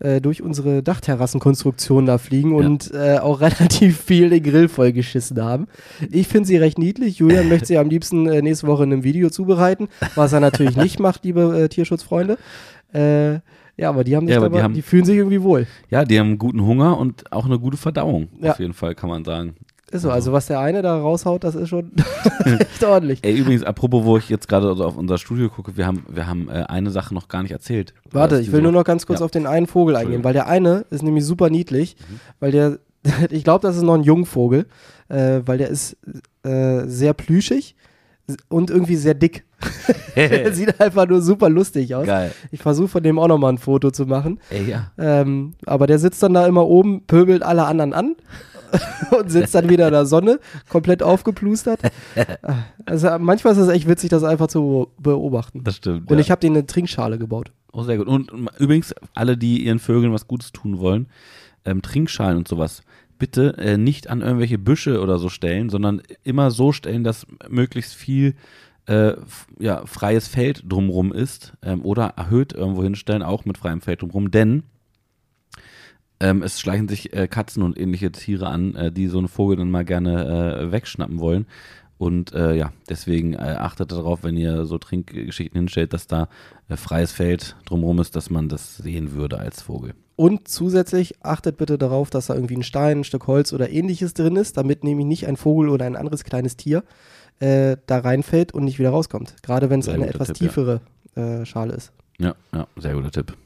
[0.00, 5.66] äh, durch unsere Dachterrassenkonstruktion da fliegen und äh, auch relativ viel den Grill vollgeschissen haben.
[6.12, 7.18] Ich finde sie recht niedlich.
[7.18, 10.76] Julian möchte sie am liebsten äh, nächste Woche in einem Video zubereiten, was er natürlich
[10.84, 12.38] nicht macht, liebe äh, Tierschutzfreunde.
[12.94, 13.40] Äh,
[13.76, 15.66] ja, aber die haben sich Ja, aber dabei, die haben- die fühlen sich irgendwie wohl.
[15.90, 18.28] Ja, die haben guten Hunger und auch eine gute Verdauung.
[18.40, 18.52] Ja.
[18.52, 19.54] Auf jeden Fall kann man sagen.
[19.90, 21.92] Ist so, also was der eine da raushaut, das ist schon
[22.44, 23.20] echt ordentlich.
[23.22, 26.26] Ey, übrigens, apropos, wo ich jetzt gerade so auf unser Studio gucke, wir haben, wir
[26.26, 27.94] haben äh, eine Sache noch gar nicht erzählt.
[28.10, 29.24] Warte, ich will nur noch ganz kurz Ja.
[29.24, 31.96] auf den einen Vogel eingehen, weil der eine ist nämlich super niedlich,
[32.38, 32.78] weil der,
[33.30, 34.66] ich glaube, das ist noch ein Jungvogel,
[35.08, 35.96] äh, weil der ist
[36.44, 37.74] äh, sehr plüschig
[38.48, 39.44] und irgendwie sehr dick.
[40.16, 42.06] der sieht einfach nur super lustig aus.
[42.06, 42.32] Geil.
[42.52, 44.38] Ich versuche von dem auch nochmal ein Foto zu machen.
[44.50, 44.92] Ey, ja.
[44.98, 48.14] Ähm, aber der sitzt dann da immer oben, pöbelt alle anderen an
[49.18, 51.80] und sitzt dann wieder in der Sonne, komplett aufgeplustert.
[52.86, 55.62] Also manchmal ist es echt witzig, das einfach zu beobachten.
[55.62, 56.10] Das stimmt.
[56.10, 56.22] Und ja.
[56.22, 57.52] ich habe denen eine Trinkschale gebaut.
[57.70, 58.06] Oh, sehr gut.
[58.06, 61.06] Und übrigens, alle, die ihren Vögeln was Gutes tun wollen,
[61.66, 62.82] ähm, Trinkschalen und sowas,
[63.18, 67.94] bitte äh, nicht an irgendwelche Büsche oder so stellen, sondern immer so stellen, dass möglichst
[67.94, 68.34] viel
[68.86, 69.14] äh,
[69.58, 74.30] ja, freies Feld drumrum ist ähm, oder erhöht irgendwo hinstellen, auch mit freiem Feld drumrum,
[74.30, 74.62] denn
[76.20, 79.56] ähm, es schleichen sich äh, Katzen und ähnliche Tiere an, äh, die so einen Vogel
[79.56, 81.46] dann mal gerne äh, wegschnappen wollen.
[81.96, 86.28] Und äh, ja, deswegen äh, achtet darauf, wenn ihr so Trinkgeschichten hinstellt, dass da
[86.68, 89.94] äh, freies Feld drumherum ist, dass man das sehen würde als Vogel.
[90.14, 94.14] Und zusätzlich achtet bitte darauf, dass da irgendwie ein Stein, ein Stück Holz oder ähnliches
[94.14, 96.82] drin ist, damit nämlich nicht ein Vogel oder ein anderes kleines Tier
[97.40, 99.36] da reinfällt und nicht wieder rauskommt.
[99.44, 100.48] Gerade wenn es eine etwas Tipp, ja.
[100.48, 100.80] tiefere
[101.14, 101.92] äh, Schale ist.
[102.18, 103.36] Ja, ja, sehr guter Tipp.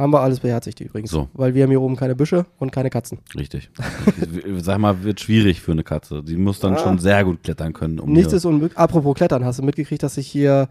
[0.00, 1.10] Haben wir alles beherzigt übrigens.
[1.10, 1.28] So.
[1.34, 3.18] Weil wir haben hier oben keine Büsche und keine Katzen.
[3.36, 3.70] Richtig.
[4.58, 6.22] Sag mal, wird schwierig für eine Katze.
[6.22, 6.78] Die muss dann Ah.
[6.78, 8.00] schon sehr gut klettern können.
[8.00, 8.78] Um Nichts ist unmöglich.
[8.78, 10.68] Apropos Klettern, hast du mitgekriegt, dass ich hier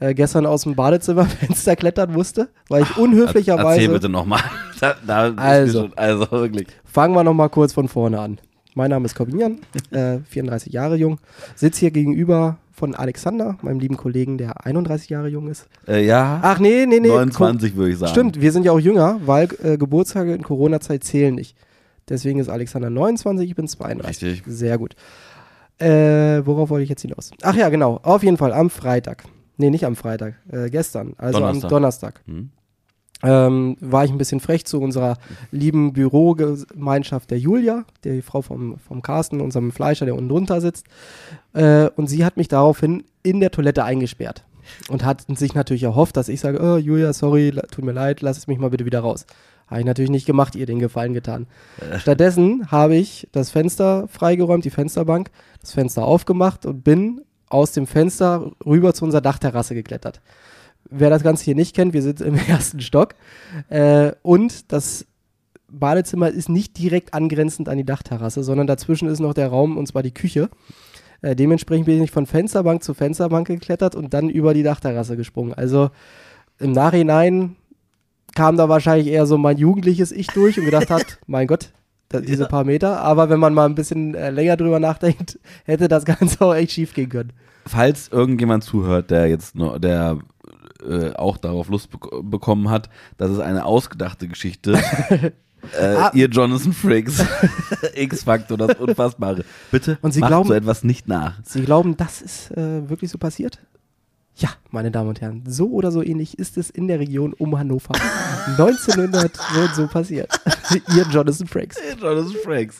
[0.00, 2.48] äh, gestern aus dem Badezimmerfenster klettern musste?
[2.68, 3.88] Weil ich Erzähl unhöflicherweise.
[3.88, 4.40] bitte nochmal.
[5.36, 5.82] Also.
[5.82, 6.66] schon, also wirklich.
[6.84, 8.38] Fangen wir nochmal kurz von vorne an.
[8.74, 9.60] Mein Name ist Corbinian,
[9.92, 11.18] äh, 34 Jahre jung,
[11.54, 15.68] sitze hier gegenüber von Alexander, meinem lieben Kollegen, der 31 Jahre jung ist.
[15.86, 17.08] Äh, ja, Ach nee, nee, nee.
[17.08, 18.12] 29 würde ich sagen.
[18.12, 21.56] Stimmt, wir sind ja auch jünger, weil äh, Geburtstage in Corona-Zeit zählen nicht.
[22.08, 24.28] Deswegen ist Alexander 29, ich bin 32.
[24.28, 24.42] Richtig.
[24.46, 24.94] Sehr gut.
[25.78, 27.30] Äh, worauf wollte ich jetzt hinaus?
[27.42, 28.00] Ach ja, genau.
[28.02, 29.24] Auf jeden Fall am Freitag.
[29.56, 30.34] Nee, nicht am Freitag.
[30.50, 31.14] Äh, gestern.
[31.18, 31.64] Also Donnerstag.
[31.64, 32.20] am Donnerstag.
[32.26, 32.50] Hm?
[33.22, 35.16] Ähm, war ich ein bisschen frech zu unserer
[35.50, 40.86] lieben Bürogemeinschaft der Julia, die Frau vom, vom Carsten, unserem Fleischer, der unten drunter sitzt.
[41.52, 44.44] Äh, und sie hat mich daraufhin in der Toilette eingesperrt.
[44.88, 48.38] Und hat sich natürlich erhofft, dass ich sage, oh, Julia, sorry, tut mir leid, lass
[48.38, 49.26] es mich mal bitte wieder raus.
[49.66, 51.46] Habe ich natürlich nicht gemacht, ihr den Gefallen getan.
[51.98, 57.86] Stattdessen habe ich das Fenster freigeräumt, die Fensterbank, das Fenster aufgemacht und bin aus dem
[57.86, 60.20] Fenster rüber zu unserer Dachterrasse geklettert.
[60.94, 63.14] Wer das Ganze hier nicht kennt, wir sind im ersten Stock.
[63.68, 65.06] Äh, und das
[65.68, 69.86] Badezimmer ist nicht direkt angrenzend an die Dachterrasse, sondern dazwischen ist noch der Raum, und
[69.86, 70.50] zwar die Küche.
[71.22, 75.54] Äh, dementsprechend bin ich von Fensterbank zu Fensterbank geklettert und dann über die Dachterrasse gesprungen.
[75.54, 75.90] Also
[76.58, 77.56] im Nachhinein
[78.34, 81.72] kam da wahrscheinlich eher so mein jugendliches Ich durch und gedacht hat, mein Gott,
[82.08, 83.00] da, diese paar Meter.
[83.00, 86.72] Aber wenn man mal ein bisschen äh, länger drüber nachdenkt, hätte das Ganze auch echt
[86.72, 87.32] schief gehen können.
[87.66, 90.18] Falls irgendjemand zuhört, der jetzt noch, der
[90.88, 94.74] äh, auch darauf Lust bek bekommen hat, das ist eine ausgedachte Geschichte.
[95.12, 95.30] äh,
[95.74, 96.10] Ah.
[96.12, 97.24] Ihr Jonathan Frakes,
[97.94, 99.44] X-Faktor, das Unfassbare.
[99.70, 101.38] Bitte Und Sie glauben- so etwas nicht nach.
[101.44, 103.58] Sie glauben, das ist äh, wirklich so passiert?
[104.36, 107.58] Ja, meine Damen und Herren, so oder so ähnlich ist es in der Region um
[107.58, 107.92] Hannover.
[108.58, 109.14] 1900
[109.54, 110.30] wird so passiert.
[110.96, 111.76] Ihr Jonathan Frakes.
[112.00, 112.76] Jonathan Frakes.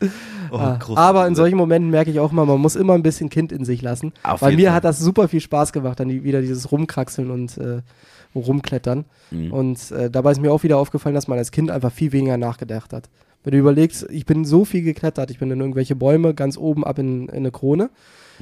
[0.51, 3.29] Oh, Ah, aber in solchen Momenten merke ich auch immer, man muss immer ein bisschen
[3.29, 4.13] Kind in sich lassen.
[4.23, 4.77] Auf Bei mir Fall.
[4.77, 7.83] hat das super viel Spaß gemacht, dann wieder dieses Rumkraxeln und äh,
[8.35, 9.05] Rumklettern.
[9.31, 9.53] Mhm.
[9.53, 12.39] Und äh, dabei ist mir auch wieder aufgefallen, dass man als Kind einfach viel weniger
[12.39, 13.09] nachgedacht hat.
[13.45, 16.85] Wenn du überlegst, ich bin so viel geklettert, ich bin in irgendwelche Bäume ganz oben
[16.85, 17.91] ab in, in eine Krone,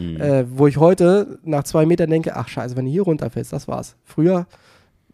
[0.01, 0.20] Mhm.
[0.20, 3.68] äh, wo ich heute nach zwei Metern denke, ach scheiße, wenn du hier runterfällst, das
[3.68, 3.96] war's.
[4.05, 4.46] Früher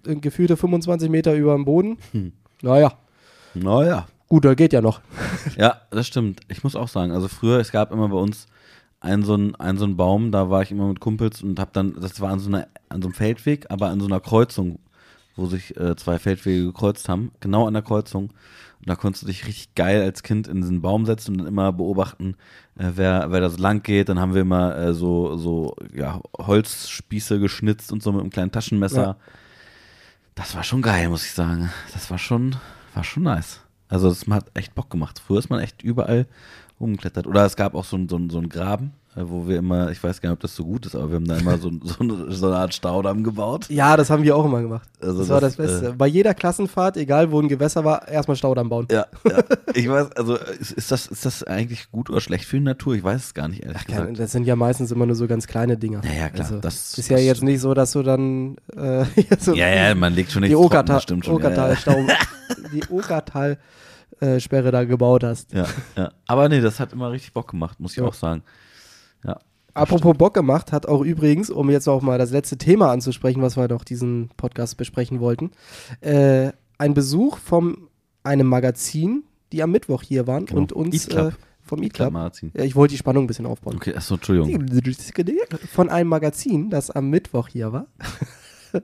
[0.07, 1.99] äh, gefühlte 25 Meter über dem Boden.
[2.13, 2.33] Hm.
[2.63, 2.93] Naja,
[3.55, 4.07] Naja.
[4.29, 5.01] gut, da geht ja noch.
[5.57, 6.41] Ja, das stimmt.
[6.49, 8.47] Ich muss auch sagen, also früher, es gab immer bei uns
[9.01, 11.73] einen so einen, einen, so einen Baum, da war ich immer mit Kumpels und hab
[11.73, 14.79] dann, das war an so, einer, an so einem Feldweg, aber an so einer Kreuzung,
[15.37, 18.31] wo sich äh, zwei Feldwege gekreuzt haben, genau an der Kreuzung.
[18.87, 21.49] Und da konntest du dich richtig geil als Kind in diesen Baum setzen und dann
[21.49, 22.37] immer beobachten,
[22.79, 24.09] äh, wer, wer da so lang geht.
[24.09, 28.53] Dann haben wir immer äh, so, so ja, Holzspieße geschnitzt und so mit einem kleinen
[28.53, 29.03] Taschenmesser.
[29.03, 29.17] Ja.
[30.37, 31.73] Das war schon geil, muss ich sagen.
[31.95, 32.55] Das war schon,
[32.95, 33.61] war schon nice.
[33.89, 35.21] Also es hat echt Bock gemacht.
[35.25, 36.27] Früher ist man echt überall
[36.79, 37.27] rumgeklettert.
[37.27, 40.29] Oder es gab auch so, so, so einen Graben, wo wir immer, ich weiß gar
[40.31, 42.47] nicht, ob das so gut ist, aber wir haben da immer so, so, eine, so
[42.49, 43.67] eine Art Staudamm gebaut.
[43.71, 44.89] Ja, das haben wir auch immer gemacht.
[45.01, 45.95] Also das war das das, Beste.
[45.95, 48.87] Bei jeder Klassenfahrt, egal wo ein Gewässer war, erstmal Staudamm bauen.
[48.91, 49.43] Ja, ja.
[49.75, 52.95] Ich weiß, also ist, ist, das, ist das eigentlich gut oder schlecht für die Natur?
[52.95, 54.19] Ich weiß es gar nicht, ehrlich Keine- gesagt.
[54.21, 56.01] Das sind ja meistens immer nur so ganz kleine Dinger.
[56.05, 56.47] Ja, ja, klar.
[56.47, 59.05] Also, das ist ja das jetzt nicht so, dass du dann äh,
[59.39, 61.43] so Ja, ja, man legt schon die nichts trocken, Okertal, das stimmt schon.
[61.43, 61.55] Ja, ja.
[61.55, 62.07] Okertal-Stau,
[62.73, 65.53] die Okertal-Sperre da gebaut hast.
[65.53, 66.11] Ja, ja.
[66.27, 68.05] Aber nee, das hat immer richtig Bock gemacht, muss ich Ja.
[68.05, 68.43] auch sagen.
[69.77, 73.57] Apropos Bock gemacht, hat auch übrigens, um jetzt auch mal das letzte Thema anzusprechen, was
[73.57, 75.51] wir doch diesen Podcast besprechen wollten,
[76.01, 77.89] äh, ein Besuch von
[78.23, 80.61] einem Magazin, die am Mittwoch hier waren Genau.
[80.61, 81.15] und uns Eat.
[81.15, 81.31] Äh,
[81.63, 82.13] vom Eat Club.
[82.13, 82.53] Magazin.
[82.55, 83.77] Ich wollte die Spannung ein bisschen aufbauen.
[83.77, 84.67] Okay, achso, Entschuldigung.
[85.73, 87.87] Von einem Magazin, das am Mittwoch hier war.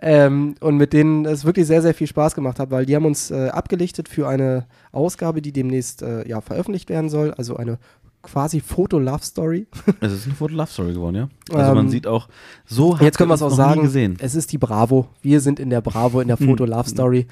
[0.00, 3.04] ähm, und mit denen es wirklich sehr, sehr viel Spaß gemacht hat, weil die haben
[3.04, 7.32] uns äh, abgelichtet für eine Ausgabe, die demnächst äh, ja, veröffentlicht werden soll.
[7.34, 7.78] Also eine
[8.22, 9.66] quasi Foto-Love-Story.
[10.00, 11.28] Es ist eine Foto-Love-Story geworden, ja?
[11.52, 12.28] Also man Ähm, sieht auch,
[12.64, 13.82] so Jetzt können wir es auch sagen.
[13.82, 14.16] gesehen.
[14.20, 15.08] Es ist die Bravo.
[15.22, 16.46] Wir sind in der Bravo, in der Mhm.
[16.46, 17.26] Foto-Love-Story.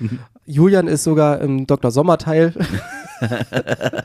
[0.46, 1.90] Julian ist sogar im Dr.
[1.90, 2.52] Sommer-Teil.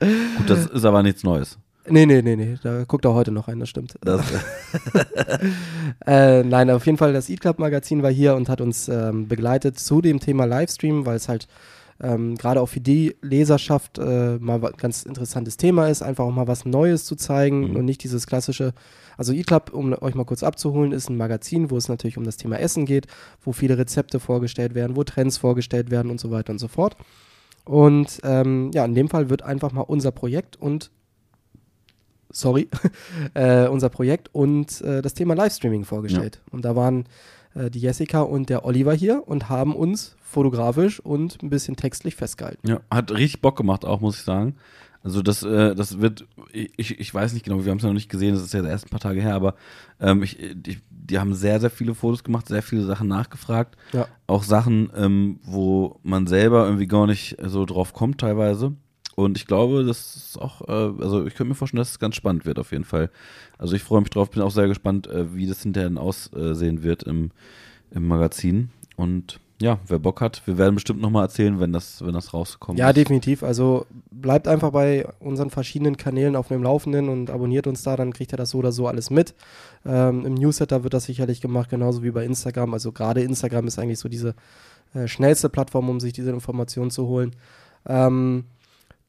[0.00, 1.58] Gut, das ist aber nichts Neues.
[1.88, 2.56] nee, nee, nee, nee.
[2.62, 3.94] Da guckt er heute noch rein, das stimmt.
[4.02, 4.22] Das,
[6.06, 9.28] Äh, nein, auf jeden Fall, das Eat Club Magazin war hier und hat uns ähm,
[9.28, 11.46] begleitet zu dem Thema Livestream, weil es halt
[12.02, 16.32] ähm, gerade auch für die Leserschaft äh, mal ein ganz interessantes Thema ist, einfach auch
[16.32, 17.76] mal was Neues zu zeigen Mhm.
[17.76, 18.72] und nicht dieses klassische.
[19.16, 22.24] Also Eat Club, um euch mal kurz abzuholen, ist ein Magazin, wo es natürlich um
[22.24, 23.06] das Thema Essen geht,
[23.42, 26.96] wo viele Rezepte vorgestellt werden, wo Trends vorgestellt werden und so weiter und so fort.
[27.66, 30.90] Und ähm, ja, in dem Fall wird einfach mal unser Projekt und
[32.30, 32.68] sorry,
[33.34, 36.40] äh, unser Projekt und äh, das Thema Livestreaming vorgestellt.
[36.50, 37.04] Und da waren
[37.54, 42.16] äh, die Jessica und der Oliver hier und haben uns fotografisch und ein bisschen textlich
[42.16, 42.66] festgehalten.
[42.68, 44.56] ja, hat richtig Bock gemacht auch, muss ich sagen.
[45.02, 47.94] Also das, äh, das wird, ich, ich weiß nicht genau, wir haben es ja noch
[47.94, 49.54] nicht gesehen, das ist ja erst ein paar Tage her, aber
[49.98, 53.76] ähm, ich, ich, die haben sehr, sehr viele Fotos gemacht, sehr viele Sachen nachgefragt.
[53.92, 54.06] Ja.
[54.26, 58.74] Auch Sachen, ähm, wo man selber irgendwie gar nicht so drauf kommt teilweise.
[59.16, 62.14] Und ich glaube, das ist auch, äh, also ich könnte mir vorstellen, dass es ganz
[62.14, 63.10] spannend wird auf jeden Fall.
[63.58, 67.02] Also ich freue mich drauf, bin auch sehr gespannt, äh, wie das hinterher aussehen wird
[67.04, 67.30] im,
[67.90, 68.70] im Magazin.
[68.96, 72.78] Und ja, wer Bock hat, wir werden bestimmt nochmal erzählen, wenn das, wenn das rauskommt.
[72.78, 73.42] Ja, definitiv.
[73.42, 78.14] Also bleibt einfach bei unseren verschiedenen Kanälen auf dem Laufenden und abonniert uns da, dann
[78.14, 79.34] kriegt ihr das so oder so alles mit.
[79.84, 82.72] Ähm, Im Newsletter wird das sicherlich gemacht, genauso wie bei Instagram.
[82.72, 84.34] Also gerade Instagram ist eigentlich so diese
[84.94, 87.36] äh, schnellste Plattform, um sich diese Informationen zu holen.
[87.86, 88.44] Ähm,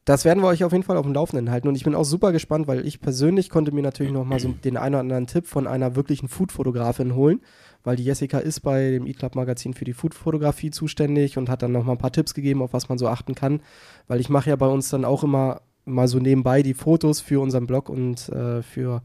[0.04, 1.68] das werden wir euch auf jeden Fall auf dem Laufenden halten.
[1.68, 4.48] Und ich bin auch super gespannt, weil ich persönlich konnte mir natürlich noch mal so
[4.48, 7.40] den einen oder anderen Tipp von einer wirklichen Food-Fotografin holen,
[7.84, 11.84] weil die Jessica ist bei dem E-Club-Magazin für die Food-Fotografie zuständig und hat dann noch
[11.84, 13.60] mal ein paar Tipps gegeben, auf was man so achten kann.
[14.08, 17.40] Weil ich mache ja bei uns dann auch immer mal so nebenbei die Fotos für
[17.40, 19.02] unseren Blog und äh, für,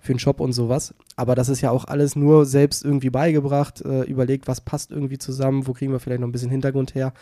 [0.00, 0.94] für den Shop und sowas.
[1.16, 5.18] Aber das ist ja auch alles nur selbst irgendwie beigebracht, äh, überlegt, was passt irgendwie
[5.18, 7.12] zusammen, wo kriegen wir vielleicht noch ein bisschen Hintergrund her.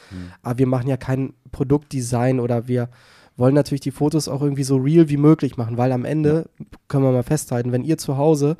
[0.43, 2.89] Aber wir machen ja kein Produktdesign oder wir
[3.37, 6.49] wollen natürlich die Fotos auch irgendwie so real wie möglich machen, weil am Ende
[6.89, 8.57] können wir mal festhalten, wenn ihr zu Hause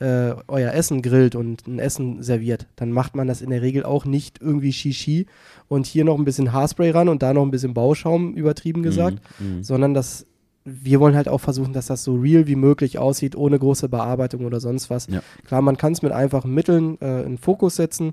[0.00, 3.84] äh, euer Essen grillt und ein Essen serviert, dann macht man das in der Regel
[3.84, 5.26] auch nicht irgendwie Shishi
[5.68, 9.18] und hier noch ein bisschen Haarspray ran und da noch ein bisschen Bauschaum, übertrieben gesagt,
[9.38, 9.62] Mhm.
[9.62, 10.26] sondern das
[10.66, 14.44] wir wollen halt auch versuchen, dass das so real wie möglich aussieht, ohne große Bearbeitung
[14.44, 15.06] oder sonst was.
[15.06, 15.22] Ja.
[15.46, 18.12] Klar, man kann es mit einfachen Mitteln äh, in Fokus setzen.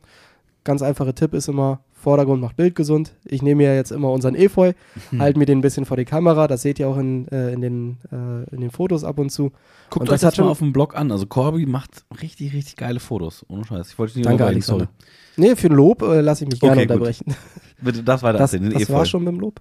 [0.63, 3.11] Ganz einfacher Tipp ist immer, Vordergrund macht Bild gesund.
[3.25, 4.73] Ich nehme ja jetzt immer unseren Efeu,
[5.09, 5.21] Hm.
[5.21, 6.47] halte mir den ein bisschen vor die Kamera.
[6.47, 9.51] Das seht ihr auch in, äh, in, den, äh, in den Fotos ab und zu.
[9.89, 11.11] Guckt Und euch das das hat mal schon- auf dem Blog an.
[11.11, 13.45] Also Corby macht richtig, richtig geile Fotos.
[13.49, 13.89] Ohne Scheiß.
[13.91, 14.89] Ich wollte nicht Danke, unterbrechen, Alexander.
[15.37, 16.91] Nee, für ein Lob äh, lasse ich mich gerne Okay, gut.
[16.95, 17.35] unterbrechen.
[17.81, 18.93] Bitte das weiter Das, erzählen, den das Efeu.
[18.93, 19.59] war schon mit dem Lob.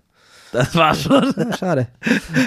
[0.52, 1.24] Das war schon.
[1.58, 1.88] Schade.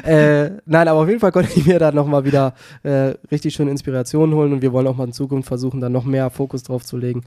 [0.05, 3.67] äh, nein, aber auf jeden Fall konnte ich mir da nochmal wieder äh, richtig schön
[3.67, 6.85] Inspiration holen und wir wollen auch mal in Zukunft versuchen, da noch mehr Fokus drauf
[6.85, 7.21] zu legen.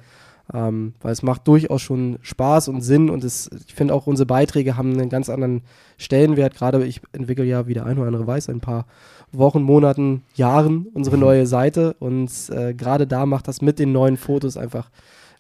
[0.55, 4.27] Ähm, weil es macht durchaus schon Spaß und Sinn und es, ich finde auch unsere
[4.27, 5.63] Beiträge haben einen ganz anderen
[5.97, 6.55] Stellenwert.
[6.55, 8.87] Gerade ich entwickle ja, wie der eine oder andere weiß, ein paar
[9.33, 14.19] Wochen, Monaten, Jahren unsere neue Seite und äh, gerade da macht das mit den neuen
[14.19, 14.91] Fotos einfach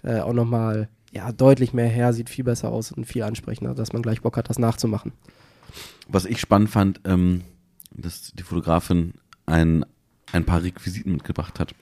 [0.02, 3.92] äh, auch nochmal ja, deutlich mehr her, sieht viel besser aus und viel ansprechender, dass
[3.92, 5.12] man gleich Bock hat, das nachzumachen.
[6.08, 7.42] Was ich spannend fand, ähm,
[7.94, 9.84] dass die Fotografin ein,
[10.32, 11.74] ein paar Requisiten mitgebracht hat.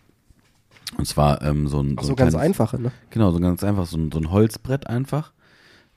[0.98, 2.92] Und zwar ähm, so ein, Auch so so ein ganz kleines- einfache, ne?
[3.10, 5.32] Genau, so ganz einfach, so ein, so ein Holzbrett einfach.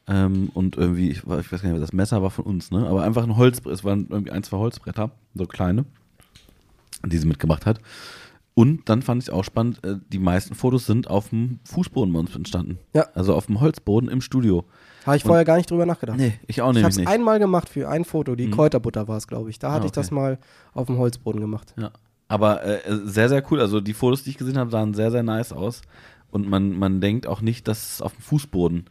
[0.07, 2.85] Ähm, und irgendwie, ich, ich weiß gar nicht, das Messer war von uns, ne?
[2.87, 5.85] Aber einfach ein Holzbrett, es waren irgendwie ein, zwei Holzbretter, so kleine,
[7.05, 7.79] die sie mitgebracht hat.
[8.55, 12.19] Und dann fand ich auch spannend, äh, die meisten Fotos sind auf dem Fußboden bei
[12.19, 12.77] uns entstanden.
[12.93, 13.07] Ja.
[13.15, 14.65] Also auf dem Holzboden im Studio.
[15.07, 16.17] Habe ich vorher gar nicht drüber nachgedacht.
[16.17, 17.07] Nee, ich auch ich nämlich habe es nicht.
[17.07, 18.51] einmal gemacht für ein Foto, die Mhm.
[18.51, 19.57] Kräuterbutter war es, glaube ich.
[19.57, 20.15] Da hatte Ah, ich das okay.
[20.15, 20.37] mal
[20.73, 21.73] auf dem Holzboden gemacht.
[21.79, 21.91] Ja.
[22.33, 23.59] Aber äh, sehr, sehr cool.
[23.61, 25.81] Also die Fotos, die ich gesehen habe, sahen sehr, sehr nice aus.
[26.31, 28.85] Und man, man denkt auch nicht, dass es auf dem Fußboden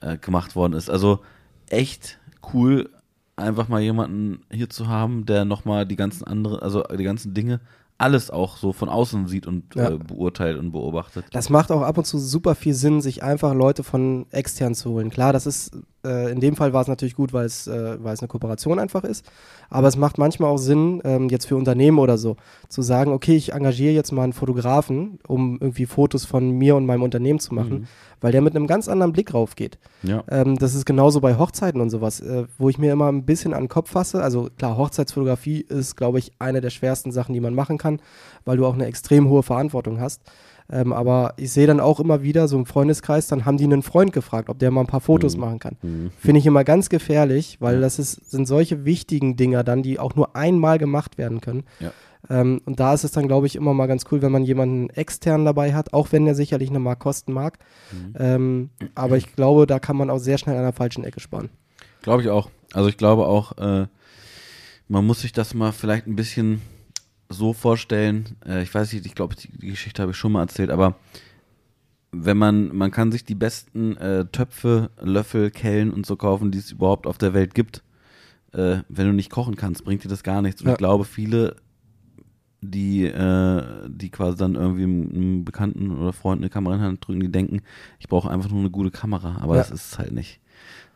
[0.00, 0.90] äh, gemacht worden ist.
[0.90, 1.20] Also
[1.68, 2.18] echt
[2.52, 2.90] cool,
[3.36, 7.60] einfach mal jemanden hier zu haben, der nochmal die ganzen anderen, also die ganzen Dinge,
[7.98, 9.90] alles auch so von außen sieht und Ja.
[9.90, 11.24] äh, beurteilt und beobachtet.
[11.32, 14.90] Das macht auch ab und zu super viel Sinn, sich einfach Leute von extern zu
[14.90, 15.10] holen.
[15.10, 18.14] Klar, das ist, äh, in dem Fall war es natürlich gut, weil es, äh, weil
[18.14, 19.24] es eine Kooperation einfach ist.
[19.70, 22.36] Aber es macht manchmal auch Sinn, ähm, jetzt für Unternehmen oder so,
[22.68, 26.86] zu sagen, okay, ich engagiere jetzt mal einen Fotografen, um irgendwie Fotos von mir und
[26.86, 27.86] meinem Unternehmen zu machen, Mhm.
[28.20, 29.78] weil der mit einem ganz anderen Blick rauf geht.
[30.02, 30.24] Ja.
[30.30, 33.52] Ähm, das ist genauso bei Hochzeiten und sowas, äh, wo ich mir immer ein bisschen
[33.52, 34.22] an den Kopf fasse.
[34.22, 38.00] Also klar, Hochzeitsfotografie ist, glaube ich, eine der schwersten Sachen, die man machen kann,
[38.44, 40.22] weil du auch eine extrem hohe Verantwortung hast.
[40.70, 43.82] Ähm, aber ich sehe dann auch immer wieder so im Freundeskreis, dann haben die einen
[43.82, 45.40] Freund gefragt, ob der mal ein paar Fotos Mhm.
[45.40, 45.76] machen kann.
[45.82, 46.10] Mhm.
[46.18, 50.14] Finde ich immer ganz gefährlich, weil das ist, sind solche wichtigen Dinger dann, die auch
[50.14, 51.64] nur einmal gemacht werden können.
[51.80, 51.92] Ja.
[52.28, 54.90] Ähm, und da ist es dann, glaube ich, immer mal ganz cool, wenn man jemanden
[54.90, 57.58] extern dabei hat, auch wenn der sicherlich Mark kosten mag.
[57.92, 58.14] Mhm.
[58.18, 61.48] Ähm, aber ich glaube, da kann man auch sehr schnell an der falschen Ecke sparen.
[62.02, 62.50] Glaube ich auch.
[62.74, 63.86] Also ich glaube auch, äh,
[64.88, 66.60] man muss sich das mal vielleicht ein bisschen
[67.28, 68.36] so vorstellen.
[68.46, 70.96] Äh, ich weiß nicht, ich glaube, die, Geschichte habe ich schon mal erzählt, aber
[72.10, 76.58] wenn man, man kann sich die besten äh, Töpfe, Löffel, Kellen und so kaufen, die
[76.58, 77.82] es überhaupt auf der Welt gibt.
[78.52, 80.62] Äh, wenn du nicht kochen kannst, bringt dir das gar nichts.
[80.62, 80.72] Und Ja.
[80.72, 81.56] ich glaube, viele,
[82.62, 87.06] die, äh, die quasi dann irgendwie einem, Bekannten oder Freund eine Kamera in die Hand
[87.06, 87.60] drücken, die denken,
[87.98, 89.36] ich brauche einfach nur eine gute Kamera.
[89.42, 89.62] Aber Ja.
[89.62, 90.40] das ist es halt nicht.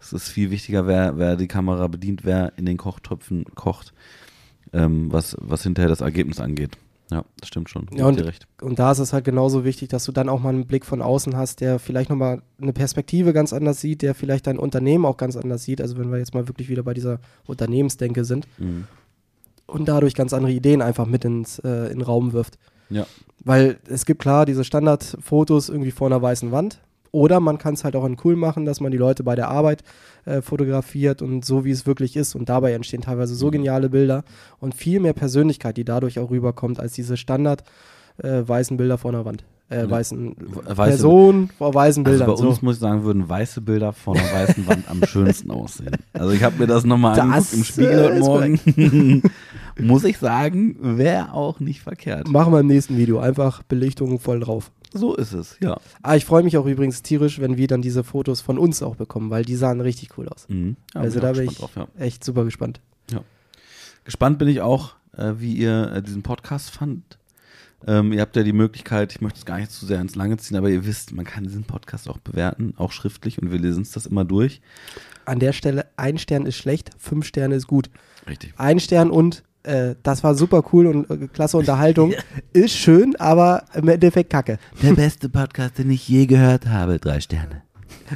[0.01, 3.93] Es ist viel wichtiger, wer, wer die Kamera bedient, wer in den Kochtöpfen kocht,
[4.73, 6.77] ähm, was, was hinterher das Ergebnis angeht.
[7.11, 7.87] Ja, das stimmt schon.
[7.95, 8.47] Ja, und- recht.
[8.63, 11.03] Und da ist es halt genauso wichtig, dass du dann auch mal einen Blick von
[11.03, 15.19] außen hast, der vielleicht nochmal eine Perspektive ganz anders sieht, der vielleicht dein Unternehmen auch
[15.19, 15.83] ganz anders sieht.
[15.83, 18.85] Also wenn wir jetzt mal wirklich wieder bei dieser Unternehmensdenke sind Mhm.
[19.67, 22.59] und dadurch ganz andere Ideen einfach mit ins, äh, in den Raum wirft.
[22.89, 23.07] Ja.
[23.45, 26.81] Weil es gibt klar diese Standardfotos irgendwie vor einer weißen Wand.
[27.13, 29.49] Oder man kann es halt auch in cool machen, dass man die Leute bei der
[29.49, 29.85] Arbeit
[30.25, 32.35] äh, fotografiert und so, wie es wirklich ist.
[32.35, 33.53] Und dabei entstehen teilweise so Mhm.
[33.53, 34.25] geniale Bilder
[34.61, 37.65] und viel mehr Persönlichkeit, die dadurch auch rüberkommt, als diese Standard
[38.23, 39.45] äh, weißen Bilder vor einer Wand.
[39.71, 39.91] Äh, Ja.
[39.91, 42.27] weißen Weiße- Personen vor weißen Also Bildern.
[42.37, 42.65] bei uns so.
[42.67, 45.97] muss ich sagen, würden weiße Bilder vor einer weißen Wand am schönsten aussehen.
[46.13, 49.23] Also ich habe mir das nochmal angeguckt im Spiegel heute Morgen.
[49.81, 52.29] muss ich sagen, wäre auch nicht verkehrt.
[52.29, 53.19] Machen wir im nächsten Video.
[53.19, 54.71] Einfach Belichtung voll drauf.
[54.93, 55.79] So ist es, ja.
[56.03, 58.97] Ah, ich freue mich auch übrigens tierisch, wenn wir dann diese Fotos von uns auch
[58.97, 60.47] bekommen, weil die sahen richtig cool aus.
[60.49, 60.77] Mhm.
[60.95, 61.89] Ja, also bin da bin ich drauf, ja.
[61.99, 62.81] echt super gespannt.
[64.05, 67.19] Gespannt bin ich auch, äh, wie ihr äh, diesen Podcast fand.
[67.87, 70.37] Ähm, ihr habt ja die Möglichkeit, ich möchte es gar nicht zu sehr ins Lange
[70.37, 73.79] ziehen, aber ihr wisst, man kann diesen Podcast auch bewerten, auch schriftlich und wir lesen
[73.79, 74.61] uns das immer durch.
[75.25, 77.91] An der Stelle, ein Stern ist schlecht, fünf Sterne ist gut.
[78.29, 78.55] Richtig.
[78.57, 82.13] Ein Stern und äh, das war super cool und äh, klasse Unterhaltung.
[82.53, 84.59] Ist schön, aber im Endeffekt kacke.
[84.83, 86.99] Der beste Podcast, den ich je gehört habe.
[86.99, 87.63] Drei Sterne.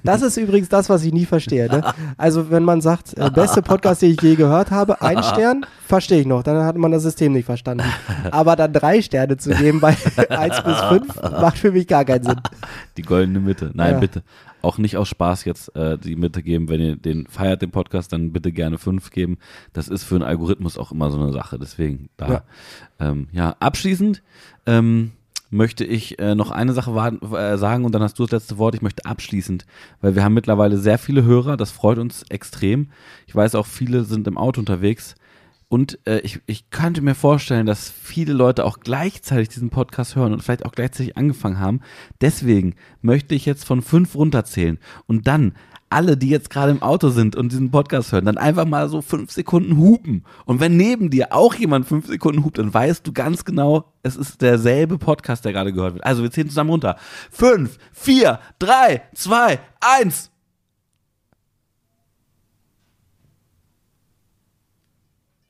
[0.04, 1.68] Das ist übrigens das, was ich nie verstehe.
[1.68, 1.82] Ne?
[2.18, 6.20] Also, wenn man sagt, äh, beste Podcast, den ich je gehört habe, ein Stern, verstehe
[6.20, 6.42] ich noch.
[6.42, 7.84] Dann hat man das System nicht verstanden.
[8.30, 9.96] Aber dann drei Sterne zu geben bei
[10.28, 12.40] 1 bis 5 macht für mich gar keinen Sinn.
[12.96, 13.70] Die goldene Mitte.
[13.74, 13.98] Nein, Ja.
[14.00, 14.22] bitte.
[14.66, 16.68] Auch nicht aus Spaß jetzt äh, die Mitte geben.
[16.68, 19.38] Wenn ihr den feiert, den Podcast, dann bitte gerne fünf geben.
[19.72, 21.56] Das ist für einen Algorithmus auch immer so eine Sache.
[21.56, 22.28] Deswegen da.
[22.28, 22.42] Ja,
[22.98, 24.24] ähm, ja abschließend
[24.66, 25.12] ähm,
[25.50, 28.74] möchte ich äh, noch eine Sache äh, sagen und dann hast du das letzte Wort.
[28.74, 29.66] Ich möchte abschließend,
[30.00, 31.56] weil wir haben mittlerweile sehr viele Hörer.
[31.56, 32.88] Das freut uns extrem.
[33.28, 35.14] Ich weiß auch, viele sind im Auto unterwegs.
[35.68, 40.32] Und äh, ich, ich könnte mir vorstellen, dass viele Leute auch gleichzeitig diesen Podcast hören
[40.32, 41.80] und vielleicht auch gleichzeitig angefangen haben.
[42.20, 45.54] Deswegen möchte ich jetzt von fünf runterzählen und dann
[45.88, 49.02] alle, die jetzt gerade im Auto sind und diesen Podcast hören, dann einfach mal so
[49.02, 50.24] fünf Sekunden hupen.
[50.44, 54.16] Und wenn neben dir auch jemand fünf Sekunden hupt, dann weißt du ganz genau, es
[54.16, 56.04] ist derselbe Podcast, der gerade gehört wird.
[56.04, 56.96] Also wir zählen zusammen runter.
[57.30, 60.30] Fünf, vier, drei, zwei, eins.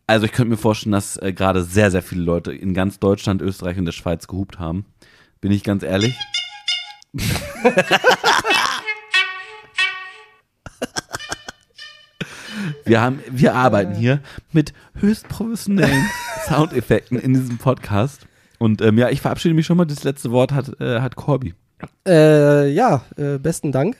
[0.08, 3.42] Also ich könnte mir vorstellen, dass äh, gerade sehr, sehr viele Leute in ganz Deutschland,
[3.42, 4.86] Österreich und der Schweiz gehupt haben.
[5.40, 6.16] Bin ich ganz ehrlich.
[12.84, 14.20] wir, haben, wir arbeiten hier
[14.52, 16.06] mit höchst professionellen
[16.46, 18.28] Soundeffekten in diesem Podcast.
[18.58, 19.86] Und ähm, ja, ich verabschiede mich schon mal.
[19.86, 21.54] Das letzte Wort hat, äh, hat Corby.
[22.06, 23.96] Äh, ja, äh, besten Dank.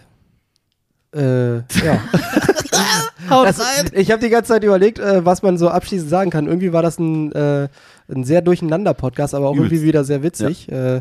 [1.17, 2.01] Äh, ja.
[3.31, 3.61] Haut Das,
[3.93, 6.47] ich habe die ganze Zeit überlegt, äh, was man so abschließend sagen kann.
[6.47, 7.69] Irgendwie war das ein, äh,
[8.09, 9.73] ein sehr durcheinander Podcast, aber auch Übelst.
[9.73, 10.71] irgendwie wieder sehr witzig.
[10.71, 11.01] Äh,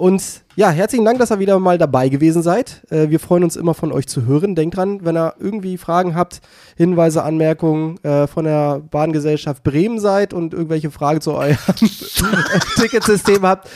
[0.00, 0.22] und
[0.56, 2.86] ja, herzlichen Dank, dass ihr wieder mal dabei gewesen seid.
[2.90, 4.54] Äh, wir freuen uns immer von euch zu hören.
[4.54, 6.40] Denkt dran, wenn ihr irgendwie Fragen habt,
[6.76, 11.58] Hinweise, Anmerkungen äh, von der Bahngesellschaft Bremen seid und irgendwelche Fragen zu eurem
[12.76, 13.68] Ticketsystem habt,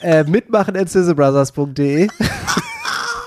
[0.00, 2.08] äh, mitmachen at sizzlebrothers.de.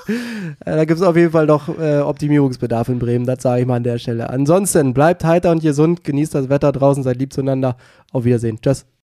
[0.07, 3.67] Äh, Da gibt es auf jeden Fall noch äh, Optimierungsbedarf in Bremen, das sage ich
[3.67, 4.29] mal an der Stelle.
[4.29, 7.77] Ansonsten bleibt heiter und gesund, genießt das Wetter draußen, seid lieb zueinander.
[8.11, 8.59] Auf Wiedersehen.
[8.61, 8.85] Tschüss.